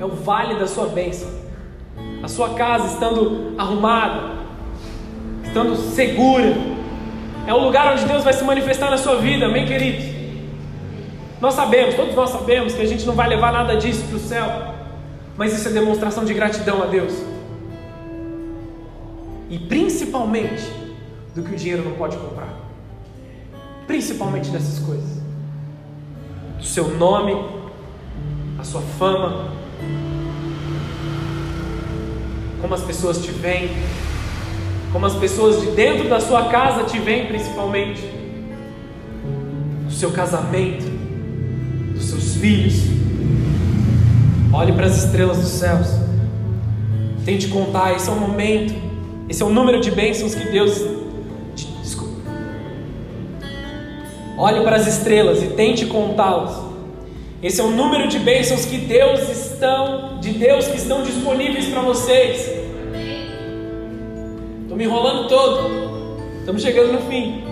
É 0.00 0.04
o 0.06 0.12
vale 0.12 0.58
da 0.58 0.66
sua 0.66 0.86
bênção. 0.86 1.28
A 2.22 2.28
sua 2.28 2.54
casa 2.54 2.86
estando 2.86 3.52
arrumada, 3.58 4.30
estando 5.44 5.76
segura, 5.76 6.75
é 7.46 7.54
o 7.54 7.58
lugar 7.58 7.92
onde 7.92 8.04
Deus 8.04 8.24
vai 8.24 8.32
se 8.32 8.42
manifestar 8.42 8.90
na 8.90 8.98
sua 8.98 9.16
vida, 9.16 9.46
amém, 9.46 9.66
queridos? 9.66 10.04
Nós 11.40 11.54
sabemos, 11.54 11.94
todos 11.94 12.14
nós 12.14 12.30
sabemos 12.30 12.74
que 12.74 12.82
a 12.82 12.86
gente 12.86 13.06
não 13.06 13.14
vai 13.14 13.28
levar 13.28 13.52
nada 13.52 13.76
disso 13.76 14.02
para 14.08 14.16
o 14.16 14.20
céu, 14.20 14.74
mas 15.36 15.52
isso 15.52 15.68
é 15.68 15.70
demonstração 15.70 16.24
de 16.24 16.34
gratidão 16.34 16.82
a 16.82 16.86
Deus. 16.86 17.12
E 19.48 19.58
principalmente 19.58 20.64
do 21.34 21.42
que 21.42 21.54
o 21.54 21.56
dinheiro 21.56 21.84
não 21.84 21.92
pode 21.92 22.16
comprar. 22.16 22.48
Principalmente 23.86 24.50
dessas 24.50 24.80
coisas. 24.80 25.20
Do 26.58 26.64
seu 26.64 26.88
nome, 26.96 27.32
a 28.58 28.64
sua 28.64 28.80
fama, 28.98 29.52
como 32.60 32.74
as 32.74 32.82
pessoas 32.82 33.22
te 33.22 33.30
veem, 33.30 33.70
como 34.96 35.04
as 35.04 35.14
pessoas 35.14 35.60
de 35.60 35.72
dentro 35.72 36.08
da 36.08 36.18
sua 36.18 36.46
casa 36.46 36.84
te 36.84 36.98
veem, 36.98 37.26
principalmente, 37.26 38.00
do 39.84 39.92
seu 39.92 40.10
casamento, 40.10 40.86
dos 41.92 42.04
seus 42.06 42.36
filhos. 42.36 42.76
Olhe 44.54 44.72
para 44.72 44.86
as 44.86 45.04
estrelas 45.04 45.36
dos 45.36 45.50
céus. 45.50 45.86
Tente 47.26 47.48
contar, 47.48 47.94
esse 47.94 48.08
é 48.08 48.12
o 48.12 48.16
momento, 48.16 48.74
esse 49.28 49.42
é 49.42 49.44
o 49.44 49.50
número 49.50 49.82
de 49.82 49.90
bênçãos 49.90 50.34
que 50.34 50.46
Deus 50.46 50.82
Olhe 54.38 54.62
para 54.62 54.76
as 54.76 54.86
estrelas 54.86 55.42
e 55.42 55.48
tente 55.48 55.84
contá-las. 55.84 56.56
Esse 57.42 57.60
é 57.60 57.64
o 57.64 57.70
número 57.70 58.08
de 58.08 58.18
bênçãos 58.18 58.64
que 58.64 58.78
Deus 58.78 59.28
estão, 59.28 60.20
de 60.20 60.30
Deus 60.30 60.66
que 60.68 60.78
estão 60.78 61.02
disponíveis 61.02 61.66
para 61.66 61.82
vocês. 61.82 62.55
Estou 64.76 64.90
me 64.90 64.94
enrolando 64.94 65.26
todo. 65.26 66.18
Estamos 66.40 66.60
chegando 66.60 66.92
no 66.92 67.00
fim. 67.08 67.42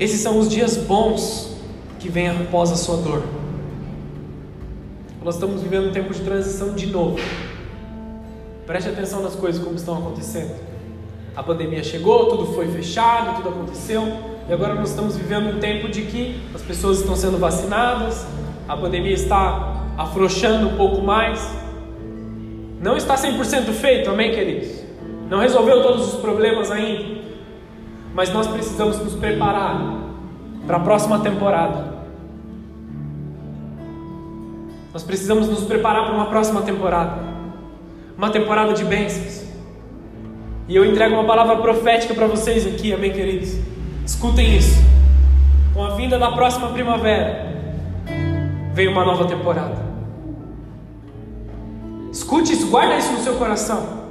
Esses 0.00 0.20
são 0.20 0.38
os 0.38 0.48
dias 0.48 0.74
bons 0.78 1.54
que 2.00 2.08
vêm 2.08 2.30
após 2.30 2.72
a 2.72 2.76
sua 2.76 2.96
dor. 2.96 3.22
Nós 5.22 5.34
estamos 5.34 5.60
vivendo 5.60 5.88
um 5.88 5.92
tempo 5.92 6.14
de 6.14 6.20
transição 6.20 6.72
de 6.72 6.86
novo. 6.86 7.18
Preste 8.66 8.88
atenção 8.88 9.22
nas 9.22 9.34
coisas 9.34 9.62
como 9.62 9.76
estão 9.76 9.98
acontecendo. 9.98 10.54
A 11.36 11.42
pandemia 11.42 11.84
chegou, 11.84 12.26
tudo 12.30 12.54
foi 12.54 12.68
fechado, 12.68 13.36
tudo 13.36 13.50
aconteceu, 13.50 14.02
e 14.48 14.52
agora 14.52 14.74
nós 14.74 14.88
estamos 14.88 15.14
vivendo 15.14 15.54
um 15.54 15.60
tempo 15.60 15.90
de 15.90 16.02
que 16.02 16.40
as 16.54 16.62
pessoas 16.62 17.00
estão 17.00 17.14
sendo 17.14 17.36
vacinadas, 17.36 18.26
a 18.66 18.78
pandemia 18.78 19.12
está 19.12 19.74
afrouxando 19.98 20.68
um 20.68 20.76
pouco 20.78 21.02
mais. 21.02 21.65
Não 22.86 22.96
está 22.96 23.16
100% 23.16 23.72
feito, 23.72 24.08
amém, 24.10 24.30
queridos? 24.30 24.80
Não 25.28 25.40
resolveu 25.40 25.82
todos 25.82 26.14
os 26.14 26.20
problemas 26.20 26.70
ainda, 26.70 27.20
mas 28.14 28.32
nós 28.32 28.46
precisamos 28.46 29.00
nos 29.00 29.14
preparar 29.14 30.04
para 30.68 30.76
a 30.76 30.80
próxima 30.80 31.18
temporada. 31.18 31.96
Nós 34.92 35.02
precisamos 35.02 35.48
nos 35.48 35.64
preparar 35.64 36.04
para 36.04 36.14
uma 36.14 36.26
próxima 36.26 36.62
temporada 36.62 37.26
uma 38.16 38.30
temporada 38.30 38.72
de 38.72 38.84
bênçãos 38.84 39.44
e 40.68 40.76
eu 40.76 40.84
entrego 40.84 41.16
uma 41.16 41.24
palavra 41.24 41.56
profética 41.56 42.14
para 42.14 42.28
vocês 42.28 42.64
aqui, 42.68 42.92
amém, 42.92 43.12
queridos? 43.12 43.58
Escutem 44.06 44.56
isso. 44.56 44.80
Com 45.74 45.84
a 45.84 45.96
vinda 45.96 46.20
da 46.20 46.30
próxima 46.30 46.68
primavera, 46.68 47.52
vem 48.74 48.86
uma 48.86 49.04
nova 49.04 49.24
temporada. 49.24 49.95
Escute 52.16 52.54
isso, 52.54 52.68
guarda 52.68 52.96
isso 52.96 53.12
no 53.12 53.18
seu 53.18 53.34
coração. 53.34 54.06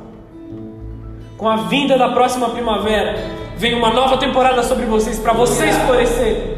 Com 1.40 1.50
a 1.50 1.56
vinda 1.56 1.98
da 1.98 2.10
próxima 2.10 2.50
primavera, 2.50 3.16
vem 3.58 3.74
uma 3.74 3.90
nova 3.90 4.18
temporada 4.18 4.62
sobre 4.62 4.86
vocês, 4.86 5.18
para 5.18 5.34
vocês 5.34 5.76
florescerem. 5.76 6.56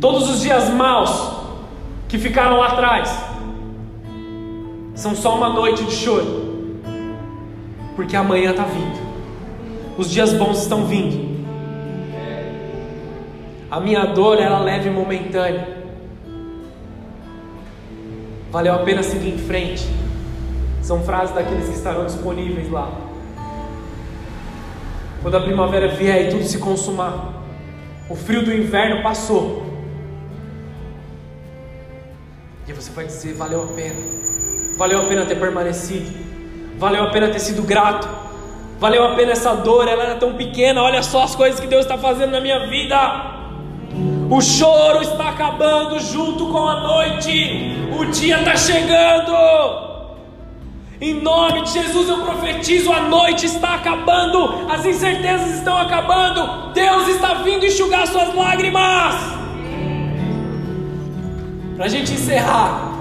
Todos 0.00 0.30
os 0.30 0.42
dias 0.42 0.70
maus 0.70 1.32
que 2.08 2.18
ficaram 2.18 2.58
lá 2.58 2.68
atrás 2.68 3.12
são 4.94 5.16
só 5.16 5.34
uma 5.34 5.48
noite 5.48 5.82
de 5.82 5.92
choro 5.92 6.48
porque 7.96 8.14
amanhã 8.14 8.52
está 8.52 8.62
vindo. 8.62 8.96
Os 9.98 10.08
dias 10.08 10.32
bons 10.32 10.62
estão 10.62 10.86
vindo. 10.86 11.44
A 13.68 13.80
minha 13.80 14.04
dor 14.06 14.38
era 14.38 14.60
leve 14.60 14.88
e 14.88 14.92
momentânea. 14.92 15.79
Valeu 18.50 18.74
a 18.74 18.78
pena 18.78 19.02
seguir 19.02 19.32
em 19.34 19.38
frente. 19.38 19.86
São 20.82 21.02
frases 21.04 21.34
daqueles 21.34 21.68
que 21.68 21.74
estarão 21.74 22.04
disponíveis 22.04 22.70
lá. 22.70 22.90
Quando 25.22 25.36
a 25.36 25.40
primavera 25.40 25.88
vier 25.88 26.26
e 26.26 26.30
tudo 26.30 26.44
se 26.44 26.58
consumar, 26.58 27.44
o 28.08 28.16
frio 28.16 28.44
do 28.44 28.52
inverno 28.52 29.02
passou. 29.02 29.66
E 32.66 32.72
você 32.72 32.90
vai 32.90 33.04
dizer: 33.04 33.34
valeu 33.34 33.62
a 33.62 33.66
pena. 33.68 34.00
Valeu 34.76 35.02
a 35.02 35.04
pena 35.04 35.26
ter 35.26 35.38
permanecido. 35.38 36.10
Valeu 36.76 37.04
a 37.04 37.10
pena 37.10 37.28
ter 37.28 37.38
sido 37.38 37.62
grato. 37.62 38.08
Valeu 38.80 39.04
a 39.04 39.14
pena 39.14 39.32
essa 39.32 39.54
dor, 39.54 39.86
ela 39.86 40.02
era 40.02 40.14
tão 40.16 40.34
pequena. 40.34 40.82
Olha 40.82 41.02
só 41.02 41.22
as 41.22 41.36
coisas 41.36 41.60
que 41.60 41.66
Deus 41.66 41.82
está 41.82 41.98
fazendo 41.98 42.30
na 42.30 42.40
minha 42.40 42.66
vida. 42.66 43.29
O 44.30 44.40
choro 44.40 45.02
está 45.02 45.30
acabando 45.30 45.98
junto 45.98 46.46
com 46.46 46.68
a 46.68 46.80
noite. 46.80 47.76
O 47.98 48.04
dia 48.04 48.38
está 48.38 48.56
chegando. 48.56 49.32
Em 51.00 51.14
nome 51.14 51.62
de 51.62 51.72
Jesus 51.72 52.08
eu 52.08 52.18
profetizo: 52.18 52.92
a 52.92 53.00
noite 53.00 53.46
está 53.46 53.74
acabando, 53.74 54.70
as 54.70 54.86
incertezas 54.86 55.56
estão 55.56 55.76
acabando. 55.76 56.72
Deus 56.72 57.08
está 57.08 57.34
vindo 57.42 57.66
enxugar 57.66 58.06
suas 58.06 58.32
lágrimas. 58.32 59.16
Para 61.74 61.86
a 61.86 61.88
gente 61.88 62.12
encerrar, 62.12 62.92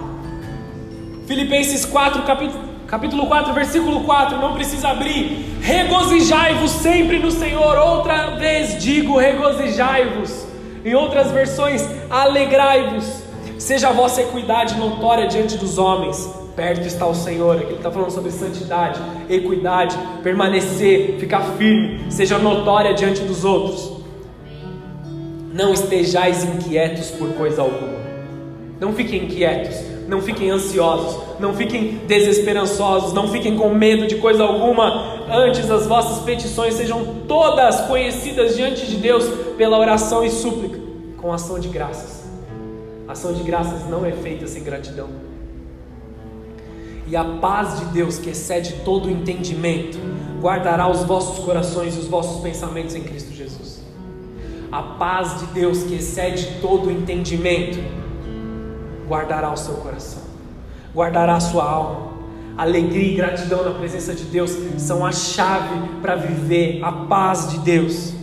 Filipenses 1.28 1.86
4, 1.86 2.24
capítulo 2.24 2.70
capítulo 2.88 3.28
4, 3.28 3.54
versículo 3.54 4.04
4, 4.04 4.40
não 4.40 4.56
precisa 4.56 4.90
abrir. 4.90 5.60
Regozijai-vos 5.62 6.72
sempre 6.72 7.20
no 7.20 7.30
Senhor. 7.30 7.78
Outra 7.78 8.32
vez 8.32 8.82
digo: 8.82 9.16
regozijai-vos. 9.20 10.49
Em 10.84 10.96
outras 10.96 11.32
versões, 11.32 11.88
alegrai-vos. 12.10 13.24
Seja 13.58 13.90
a 13.90 13.92
vossa 13.92 14.22
equidade 14.22 14.78
notória 14.78 15.28
diante 15.28 15.58
dos 15.58 15.78
homens. 15.78 16.30
Perto 16.56 16.88
está 16.88 17.06
o 17.06 17.16
Senhor. 17.16 17.58
Aqui 17.58 17.66
ele 17.66 17.76
está 17.76 17.92
falando 17.92 18.12
sobre 18.12 18.32
santidade, 18.32 19.00
equidade, 19.30 19.98
permanecer, 20.24 21.18
ficar 21.20 21.42
firme. 21.58 22.10
Seja 22.10 22.38
notória 22.38 22.94
diante 22.94 23.22
dos 23.22 23.44
outros. 23.44 24.00
Não 25.54 25.74
estejais 25.74 26.44
inquietos 26.44 27.12
por 27.12 27.34
coisa 27.34 27.62
alguma. 27.62 28.00
Não 28.80 28.94
fiquem 28.94 29.26
inquietos 29.26 29.89
não 30.10 30.22
fiquem 30.22 30.49
ansiosos, 30.49 31.22
não 31.39 31.53
fiquem 31.53 32.01
desesperançosos, 32.07 33.14
não 33.14 33.28
fiquem 33.28 33.55
com 33.55 33.74
medo 33.74 34.07
de 34.07 34.16
coisa 34.16 34.43
alguma. 34.43 35.24
Antes 35.32 35.70
as 35.70 35.86
vossas 35.86 36.24
petições 36.24 36.74
sejam 36.74 37.05
todas 37.28 37.82
conhecidas 37.82 38.55
diante 38.55 38.88
de 38.88 38.95
Deus 38.95 39.26
pela 39.55 39.78
oração 39.78 40.24
e 40.24 40.32
súplica, 40.32 40.80
com 41.16 41.32
ação 41.32 41.60
de 41.60 41.68
graças. 41.68 42.28
Ação 43.07 43.34
de 43.34 43.43
graças 43.43 43.88
não 43.88 44.03
é 44.03 44.12
feita 44.12 44.47
sem 44.47 44.64
gratidão. 44.64 45.10
E 47.07 47.16
a 47.16 47.24
paz 47.24 47.80
de 47.80 47.86
Deus, 47.86 48.18
que 48.18 48.32
excede 48.32 48.82
todo 48.84 49.07
o 49.07 49.12
entendimento, 49.12 49.99
guardará 50.41 50.89
os 50.89 51.03
vossos 51.03 51.43
corações 51.43 51.95
e 51.95 51.99
os 51.99 52.07
vossos 52.07 52.41
pensamentos 52.41 52.95
em 52.95 53.03
Cristo 53.03 53.32
Jesus. 53.34 53.84
A 54.72 54.82
paz 54.82 55.39
de 55.39 55.45
Deus, 55.47 55.84
que 55.84 55.95
excede 55.95 56.60
todo 56.62 56.88
o 56.88 56.91
entendimento, 56.91 57.80
guardará 59.10 59.51
o 59.51 59.57
seu 59.57 59.74
coração, 59.76 60.22
guardará 60.95 61.36
a 61.36 61.39
sua 61.39 61.64
alma. 61.64 62.10
Alegria 62.57 63.14
e 63.14 63.16
gratidão 63.16 63.64
na 63.64 63.72
presença 63.72 64.14
de 64.14 64.26
Deus 64.26 64.51
são 64.78 65.05
a 65.05 65.12
chave 65.12 65.89
para 66.01 66.16
viver 66.16 66.82
a 66.84 66.91
paz 66.91 67.49
de 67.49 67.60
Deus. 67.60 68.14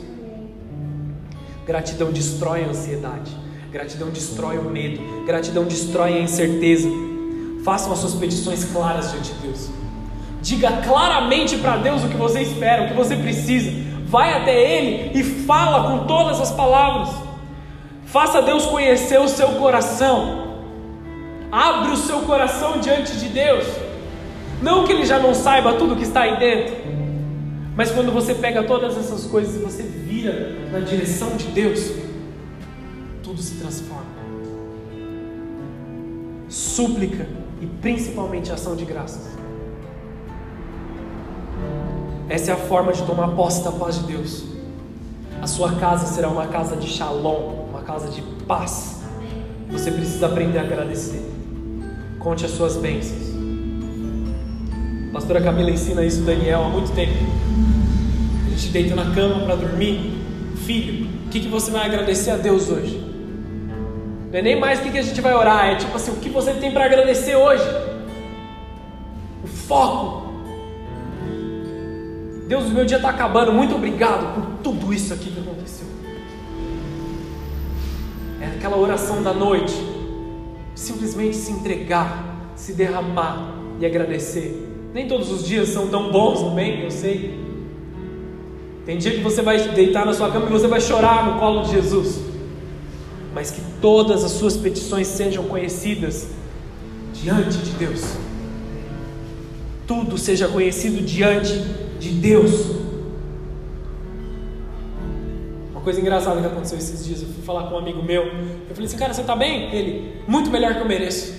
Gratidão 1.66 2.12
destrói 2.12 2.64
a 2.64 2.68
ansiedade, 2.68 3.32
gratidão 3.72 4.10
destrói 4.10 4.58
o 4.58 4.70
medo, 4.70 5.24
gratidão 5.24 5.64
destrói 5.64 6.18
a 6.18 6.20
incerteza, 6.20 6.88
Façam 7.66 7.92
as 7.92 7.98
suas 7.98 8.14
petições 8.14 8.64
claras 8.66 9.10
diante 9.10 9.32
de 9.32 9.40
Deus. 9.40 9.68
Diga 10.40 10.70
claramente 10.84 11.56
para 11.56 11.78
Deus 11.78 12.04
o 12.04 12.08
que 12.08 12.16
você 12.16 12.40
espera, 12.40 12.84
o 12.84 12.88
que 12.90 12.94
você 12.94 13.16
precisa. 13.16 13.72
Vai 14.04 14.40
até 14.40 14.54
Ele 14.54 15.18
e 15.18 15.24
fala 15.24 15.90
com 15.90 16.06
todas 16.06 16.40
as 16.40 16.52
palavras. 16.52 17.12
Faça 18.04 18.40
Deus 18.40 18.66
conhecer 18.66 19.18
o 19.18 19.26
seu 19.26 19.48
coração. 19.54 20.45
Abre 21.56 21.92
o 21.92 21.96
seu 21.96 22.20
coração 22.20 22.80
diante 22.80 23.16
de 23.16 23.30
Deus. 23.30 23.64
Não 24.60 24.84
que 24.84 24.92
Ele 24.92 25.06
já 25.06 25.18
não 25.18 25.32
saiba 25.32 25.72
tudo 25.72 25.96
que 25.96 26.02
está 26.02 26.20
aí 26.20 26.38
dentro, 26.38 26.76
mas 27.74 27.90
quando 27.90 28.12
você 28.12 28.34
pega 28.34 28.62
todas 28.62 28.94
essas 28.98 29.24
coisas 29.24 29.54
e 29.54 29.64
você 29.64 29.82
vira 29.82 30.54
na 30.70 30.80
direção 30.80 31.34
de 31.34 31.46
Deus, 31.46 31.92
tudo 33.22 33.40
se 33.40 33.54
transforma. 33.54 34.04
Súplica 36.46 37.26
e 37.62 37.66
principalmente 37.66 38.52
ação 38.52 38.76
de 38.76 38.84
graças. 38.84 39.34
Essa 42.28 42.50
é 42.50 42.54
a 42.54 42.58
forma 42.58 42.92
de 42.92 43.02
tomar 43.04 43.28
posse 43.28 43.64
da 43.64 43.72
paz 43.72 43.98
de 44.00 44.12
Deus. 44.12 44.44
A 45.40 45.46
sua 45.46 45.72
casa 45.76 46.04
será 46.06 46.28
uma 46.28 46.48
casa 46.48 46.76
de 46.76 46.86
shalom, 46.86 47.66
uma 47.70 47.80
casa 47.80 48.10
de 48.10 48.20
paz. 48.46 49.00
Você 49.70 49.90
precisa 49.90 50.26
aprender 50.26 50.58
a 50.58 50.62
agradecer. 50.62 51.35
Conte 52.26 52.44
as 52.44 52.50
suas 52.50 52.74
bênçãos. 52.74 53.22
A 55.10 55.12
pastora 55.12 55.40
Camila 55.40 55.70
ensina 55.70 56.04
isso 56.04 56.22
Daniel 56.22 56.64
há 56.64 56.68
muito 56.68 56.92
tempo. 56.92 57.12
A 58.44 58.50
gente 58.50 58.68
deita 58.70 58.96
na 58.96 59.14
cama 59.14 59.44
para 59.44 59.54
dormir. 59.54 60.12
Filho, 60.66 61.06
o 61.24 61.28
que, 61.30 61.38
que 61.38 61.46
você 61.46 61.70
vai 61.70 61.86
agradecer 61.86 62.32
a 62.32 62.36
Deus 62.36 62.68
hoje? 62.68 62.98
Não 64.32 64.40
é 64.40 64.42
nem 64.42 64.58
mais 64.58 64.80
o 64.80 64.82
que, 64.82 64.90
que 64.90 64.98
a 64.98 65.02
gente 65.02 65.20
vai 65.20 65.34
orar, 65.34 65.66
é 65.66 65.76
tipo 65.76 65.94
assim, 65.94 66.10
o 66.10 66.16
que 66.16 66.28
você 66.28 66.52
tem 66.54 66.72
para 66.72 66.86
agradecer 66.86 67.36
hoje. 67.36 67.62
O 69.44 69.46
foco. 69.46 70.26
Deus, 72.48 72.64
o 72.64 72.70
meu 72.70 72.84
dia 72.84 72.96
está 72.96 73.10
acabando. 73.10 73.52
Muito 73.52 73.76
obrigado 73.76 74.34
por 74.34 74.46
tudo 74.64 74.92
isso 74.92 75.14
aqui 75.14 75.30
que 75.30 75.38
aconteceu. 75.38 75.86
É 78.40 78.46
aquela 78.46 78.76
oração 78.76 79.22
da 79.22 79.32
noite. 79.32 79.95
Simplesmente 80.76 81.34
se 81.34 81.50
entregar, 81.50 82.52
se 82.54 82.74
derramar 82.74 83.56
e 83.80 83.86
agradecer. 83.86 84.62
Nem 84.92 85.08
todos 85.08 85.32
os 85.32 85.44
dias 85.44 85.70
são 85.70 85.88
tão 85.88 86.12
bons 86.12 86.42
também, 86.42 86.84
eu 86.84 86.90
sei. 86.90 87.40
Tem 88.84 88.98
dia 88.98 89.12
que 89.12 89.22
você 89.22 89.40
vai 89.40 89.58
deitar 89.70 90.04
na 90.04 90.12
sua 90.12 90.30
cama 90.30 90.46
e 90.46 90.52
você 90.52 90.68
vai 90.68 90.80
chorar 90.80 91.26
no 91.26 91.40
colo 91.40 91.62
de 91.62 91.72
Jesus. 91.72 92.20
Mas 93.34 93.50
que 93.50 93.60
todas 93.80 94.22
as 94.22 94.32
suas 94.32 94.54
petições 94.54 95.06
sejam 95.06 95.44
conhecidas 95.44 96.28
diante 97.14 97.56
de 97.56 97.70
Deus. 97.70 98.02
Tudo 99.86 100.18
seja 100.18 100.46
conhecido 100.46 101.02
diante 101.02 101.58
de 101.98 102.10
Deus. 102.10 102.85
Coisa 105.86 106.00
engraçada 106.00 106.40
que 106.40 106.46
aconteceu 106.48 106.76
esses 106.78 107.06
dias, 107.06 107.22
eu 107.22 107.28
fui 107.28 107.44
falar 107.44 107.68
com 107.68 107.76
um 107.76 107.78
amigo 107.78 108.02
meu. 108.02 108.24
Eu 108.24 108.74
falei 108.74 108.86
assim, 108.86 108.98
cara, 108.98 109.14
você 109.14 109.20
está 109.20 109.36
bem? 109.36 109.72
Ele, 109.72 110.20
muito 110.26 110.50
melhor 110.50 110.74
que 110.74 110.80
eu 110.80 110.84
mereço. 110.84 111.32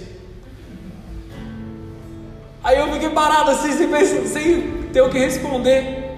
Aí 2.63 2.79
eu 2.79 2.87
fiquei 2.93 3.09
parado 3.09 3.51
assim, 3.51 3.73
sem, 3.73 4.25
sem 4.25 4.61
ter 4.93 5.01
o 5.01 5.09
que 5.09 5.19
responder. 5.19 6.17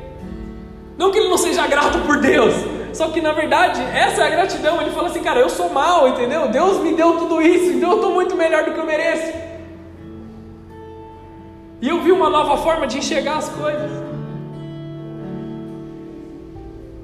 Não 0.95 1.09
que 1.09 1.17
ele 1.17 1.27
não 1.27 1.39
seja 1.39 1.65
grato 1.65 1.97
por 2.05 2.19
Deus, 2.19 2.53
só 2.93 3.07
que 3.07 3.19
na 3.19 3.31
verdade, 3.31 3.81
essa 3.81 4.21
é 4.21 4.27
a 4.27 4.29
gratidão. 4.29 4.79
Ele 4.79 4.91
fala 4.91 5.07
assim, 5.07 5.23
cara, 5.23 5.39
eu 5.39 5.49
sou 5.49 5.71
mal, 5.71 6.07
entendeu? 6.07 6.49
Deus 6.49 6.77
me 6.83 6.93
deu 6.93 7.17
tudo 7.17 7.41
isso, 7.41 7.71
então 7.77 7.89
eu 7.89 7.95
estou 7.95 8.11
muito 8.11 8.35
melhor 8.35 8.63
do 8.63 8.73
que 8.73 8.79
eu 8.79 8.85
mereço. 8.85 9.33
E 11.81 11.89
eu 11.89 11.99
vi 11.99 12.11
uma 12.11 12.29
nova 12.29 12.57
forma 12.57 12.85
de 12.85 12.99
enxergar 12.99 13.37
as 13.37 13.49
coisas. 13.49 14.08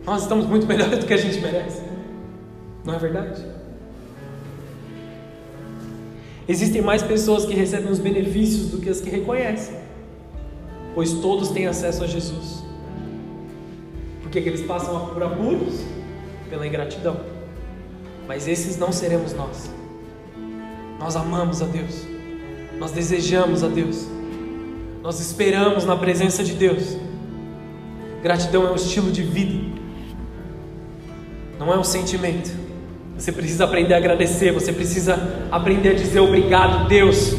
Nós 0.06 0.22
estamos 0.22 0.46
muito 0.46 0.68
melhores 0.68 1.00
do 1.00 1.06
que 1.06 1.14
a 1.14 1.18
gente 1.18 1.40
merece. 1.40 1.82
Não 2.84 2.94
é 2.94 3.00
verdade? 3.00 3.44
Existem 6.48 6.80
mais 6.80 7.02
pessoas 7.02 7.44
que 7.46 7.56
recebem 7.56 7.92
os 7.92 7.98
benefícios 7.98 8.70
do 8.70 8.78
que 8.78 8.88
as 8.88 9.02
que 9.02 9.10
reconhecem, 9.10 9.76
pois 10.94 11.12
todos 11.14 11.50
têm 11.50 11.66
acesso 11.66 12.04
a 12.04 12.08
Jesus. 12.08 12.64
Por 14.22 14.30
que, 14.30 14.38
eles 14.38 14.62
passam 14.62 15.08
por 15.08 15.24
apuros? 15.24 15.80
Pela 16.52 16.68
ingratidão. 16.68 17.20
Mas 18.28 18.48
esses 18.48 18.78
não 18.78 18.92
seremos 18.92 19.34
nós. 19.34 19.72
Nós 21.00 21.16
amamos 21.16 21.64
a 21.64 21.66
Deus, 21.66 22.06
nós 22.80 22.92
desejamos 22.92 23.64
a 23.64 23.68
Deus, 23.68 24.08
nós 25.04 25.20
esperamos 25.20 25.84
na 25.84 25.96
presença 25.96 26.44
de 26.44 26.54
Deus. 26.54 26.96
Gratidão 28.24 28.68
é 28.68 28.72
um 28.72 28.76
estilo 28.76 29.12
de 29.12 29.22
vida 29.22 29.75
não 31.60 31.74
é 31.74 31.78
um 31.78 31.84
sentimento. 31.84 32.52
Você 33.18 33.32
precisa 33.32 33.64
aprender 33.64 33.94
a 33.94 33.98
agradecer, 33.98 34.52
você 34.52 34.74
precisa 34.74 35.18
aprender 35.52 35.90
a 35.90 35.94
dizer 35.94 36.20
obrigado, 36.20 36.88
Deus. 36.88 37.36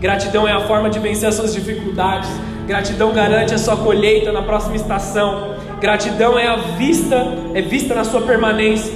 Gratidão 0.00 0.46
é 0.46 0.52
a 0.52 0.60
forma 0.66 0.90
de 0.90 0.98
vencer 0.98 1.28
as 1.28 1.34
suas 1.34 1.54
dificuldades. 1.54 2.28
Gratidão 2.66 3.12
garante 3.12 3.54
a 3.54 3.58
sua 3.58 3.76
colheita 3.76 4.30
na 4.30 4.42
próxima 4.42 4.76
estação. 4.76 5.56
Gratidão 5.80 6.38
é 6.38 6.46
a 6.46 6.56
vista, 6.56 7.16
é 7.54 7.62
vista 7.62 7.94
na 7.94 8.04
sua 8.04 8.22
permanência. 8.22 8.92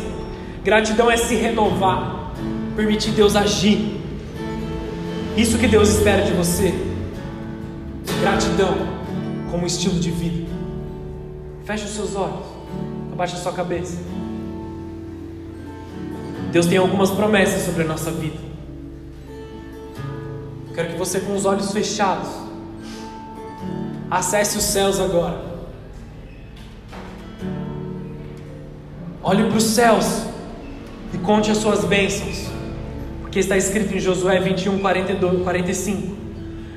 Gratidão 0.62 1.10
é 1.10 1.16
se 1.16 1.34
renovar, 1.34 2.32
permitir 2.76 3.10
Deus 3.10 3.34
agir. 3.36 4.00
Isso 5.36 5.58
que 5.58 5.66
Deus 5.66 5.88
espera 5.88 6.22
de 6.22 6.32
você. 6.32 6.72
Gratidão 8.20 8.74
como 9.50 9.66
estilo 9.66 9.98
de 9.98 10.10
vida. 10.10 10.46
Feche 11.64 11.84
os 11.84 11.90
seus 11.90 12.14
olhos, 12.14 12.46
abaixe 13.12 13.34
a 13.36 13.38
sua 13.38 13.52
cabeça. 13.52 13.98
Deus 16.54 16.66
tem 16.66 16.78
algumas 16.78 17.10
promessas 17.10 17.62
sobre 17.62 17.82
a 17.82 17.84
nossa 17.84 18.12
vida. 18.12 18.38
Quero 20.72 20.90
que 20.90 20.96
você, 20.96 21.18
com 21.18 21.34
os 21.34 21.44
olhos 21.44 21.72
fechados, 21.72 22.28
acesse 24.08 24.56
os 24.56 24.62
céus 24.62 25.00
agora. 25.00 25.36
Olhe 29.20 29.48
para 29.48 29.56
os 29.56 29.64
céus 29.64 30.22
e 31.12 31.18
conte 31.18 31.50
as 31.50 31.58
suas 31.58 31.84
bênçãos, 31.84 32.48
porque 33.22 33.40
está 33.40 33.56
escrito 33.56 33.92
em 33.92 33.98
Josué 33.98 34.38
21, 34.38 34.78
42, 34.78 35.42
45. 35.42 36.16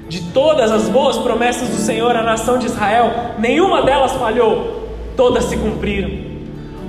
De 0.09 0.23
todas 0.31 0.71
as 0.71 0.89
boas 0.89 1.19
promessas 1.19 1.69
do 1.69 1.77
Senhor 1.77 2.15
à 2.15 2.23
nação 2.23 2.57
de 2.57 2.65
Israel, 2.65 3.35
nenhuma 3.37 3.83
delas 3.83 4.13
falhou, 4.13 4.89
todas 5.15 5.43
se 5.43 5.55
cumpriram. 5.55 6.09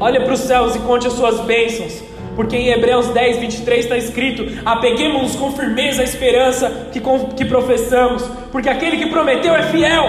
Olhe 0.00 0.20
para 0.20 0.32
os 0.32 0.40
céus 0.40 0.74
e 0.74 0.78
conte 0.78 1.06
as 1.06 1.12
suas 1.12 1.38
bênçãos, 1.40 2.07
porque 2.38 2.56
em 2.56 2.68
Hebreus 2.68 3.08
10, 3.08 3.38
23 3.38 3.80
está 3.80 3.96
escrito: 3.96 4.46
apeguemos-nos 4.64 5.34
com 5.34 5.50
firmeza 5.50 6.02
à 6.02 6.04
esperança 6.04 6.88
que, 6.92 7.00
que 7.36 7.44
professamos, 7.44 8.22
porque 8.52 8.68
aquele 8.68 8.96
que 8.96 9.10
prometeu 9.10 9.56
é 9.56 9.64
fiel. 9.64 10.04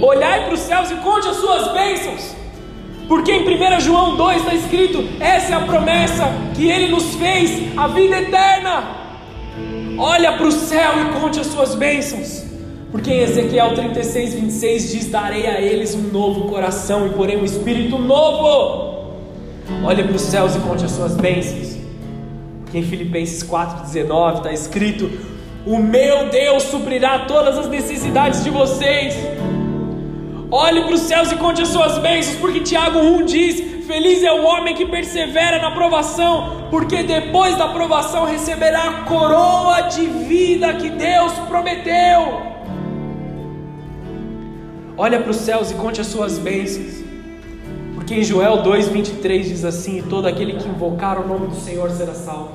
Olhai 0.00 0.44
para 0.44 0.54
os 0.54 0.60
céus 0.60 0.92
e 0.92 0.94
conte 0.94 1.26
as 1.26 1.38
suas 1.38 1.72
bênçãos, 1.72 2.36
porque 3.08 3.32
em 3.32 3.42
1 3.42 3.80
João 3.80 4.14
2 4.14 4.36
está 4.36 4.54
escrito: 4.54 5.04
essa 5.18 5.54
é 5.54 5.56
a 5.56 5.62
promessa 5.62 6.32
que 6.54 6.70
ele 6.70 6.86
nos 6.92 7.16
fez, 7.16 7.76
a 7.76 7.88
vida 7.88 8.16
eterna. 8.20 8.84
Olha 9.98 10.34
para 10.34 10.46
o 10.46 10.52
céu 10.52 10.92
e 11.00 11.20
conte 11.20 11.40
as 11.40 11.48
suas 11.48 11.74
bênçãos. 11.74 12.44
Porque 12.92 13.10
em 13.10 13.22
Ezequiel 13.22 13.74
36, 13.74 14.34
26 14.34 14.92
diz: 14.92 15.10
Darei 15.10 15.48
a 15.48 15.60
eles 15.60 15.96
um 15.96 16.12
novo 16.12 16.42
coração 16.42 17.08
e 17.08 17.10
porém 17.10 17.38
um 17.38 17.44
espírito 17.44 17.98
novo. 17.98 18.83
Olhe 19.84 20.02
para 20.04 20.16
os 20.16 20.22
céus 20.22 20.54
e 20.54 20.58
conte 20.60 20.84
as 20.84 20.90
suas 20.90 21.14
bênçãos. 21.14 21.76
Porque 22.62 22.78
em 22.78 22.82
Filipenses 22.82 23.42
4,19 23.42 24.36
está 24.38 24.52
escrito: 24.52 25.10
O 25.66 25.78
meu 25.78 26.28
Deus 26.28 26.64
suprirá 26.64 27.20
todas 27.20 27.58
as 27.58 27.68
necessidades 27.68 28.42
de 28.42 28.50
vocês. 28.50 29.14
Olhe 30.50 30.82
para 30.82 30.94
os 30.94 31.00
céus 31.00 31.32
e 31.32 31.36
conte 31.36 31.62
as 31.62 31.68
suas 31.68 31.98
bênçãos, 31.98 32.36
porque 32.36 32.60
Tiago 32.60 32.98
1 32.98 33.24
diz: 33.24 33.86
Feliz 33.86 34.22
é 34.22 34.32
o 34.32 34.44
homem 34.44 34.74
que 34.74 34.86
persevera 34.86 35.60
na 35.60 35.70
provação, 35.70 36.68
porque 36.70 37.02
depois 37.02 37.56
da 37.56 37.68
provação 37.68 38.24
receberá 38.24 38.88
a 38.88 38.92
coroa 39.04 39.82
de 39.82 40.06
vida 40.06 40.72
que 40.74 40.88
Deus 40.90 41.32
prometeu. 41.48 42.54
Olha 44.96 45.20
para 45.20 45.30
os 45.30 45.36
céus 45.36 45.70
e 45.70 45.74
conte 45.74 46.00
as 46.00 46.06
suas 46.06 46.38
bênçãos. 46.38 47.03
Porque 48.04 48.20
em 48.20 48.22
Joel 48.22 48.62
2,23 48.62 49.44
diz 49.44 49.64
assim: 49.64 50.04
Todo 50.10 50.28
aquele 50.28 50.52
que 50.58 50.68
invocar 50.68 51.18
o 51.18 51.26
nome 51.26 51.46
do 51.46 51.56
Senhor 51.56 51.90
será 51.90 52.12
salvo. 52.12 52.50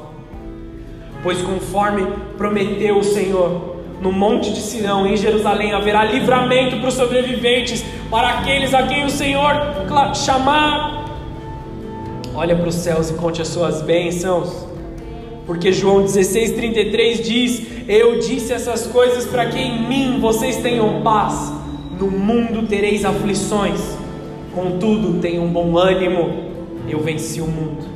Pois 1.24 1.41
conforme 1.41 2.06
prometeu 2.38 3.00
o 3.00 3.04
Senhor, 3.04 3.78
no 4.00 4.12
monte 4.12 4.54
de 4.54 4.62
Sião, 4.62 5.08
em 5.08 5.18
Jerusalém, 5.18 5.74
haverá 5.74 6.04
livramento 6.04 6.78
para 6.78 6.89
os 6.89 6.93
sobreviventes, 6.93 7.84
para 8.12 8.30
aqueles 8.30 8.76
a 8.76 8.84
quem 8.84 9.04
o 9.06 9.10
Senhor 9.10 9.56
chamar. 10.14 11.06
Olha 12.36 12.56
para 12.56 12.70
os 12.70 12.76
céus 12.76 13.10
e 13.10 13.14
conte 13.14 13.41
as 13.41 13.47
suas 13.47 13.82
bênçãos, 13.82 14.68
Porque 15.47 15.72
João 15.72 16.04
16,33 16.04 17.24
diz: 17.24 17.68
Eu 17.88 18.20
disse 18.20 18.54
essas 18.54 18.86
coisas 18.86 19.26
para 19.26 19.47
que 19.47 19.58
em 19.58 19.82
mim 19.88 20.20
vocês 20.22 20.58
tenham 20.58 21.02
paz. 21.02 21.52
No 22.00 22.06
mundo 22.06 22.68
tereis 22.68 23.04
aflições, 23.04 23.99
contudo 24.60 25.22
tenham 25.22 25.47
bom 25.47 25.78
ânimo, 25.78 26.51
eu 26.88 26.99
venci 26.99 27.39
o 27.39 27.47
mundo. 27.47 27.88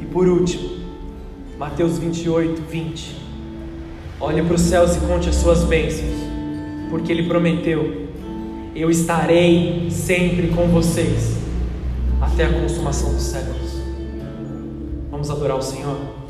E 0.00 0.06
por 0.06 0.28
último, 0.28 0.70
Mateus 1.58 1.98
28, 1.98 2.62
20. 2.62 3.16
Olhe 4.20 4.42
para 4.42 4.54
os 4.54 4.60
céus 4.60 4.96
e 4.96 5.00
conte 5.00 5.28
as 5.28 5.34
suas 5.34 5.64
bênçãos, 5.64 6.14
porque 6.88 7.10
Ele 7.10 7.24
prometeu: 7.24 8.06
Eu 8.76 8.90
estarei 8.90 9.88
sempre 9.90 10.48
com 10.48 10.68
vocês 10.68 11.36
até 12.20 12.44
a 12.44 12.52
consumação 12.52 13.12
dos 13.12 13.22
séculos. 13.22 13.72
Vamos 15.10 15.28
adorar 15.30 15.56
o 15.56 15.62
Senhor. 15.62 16.21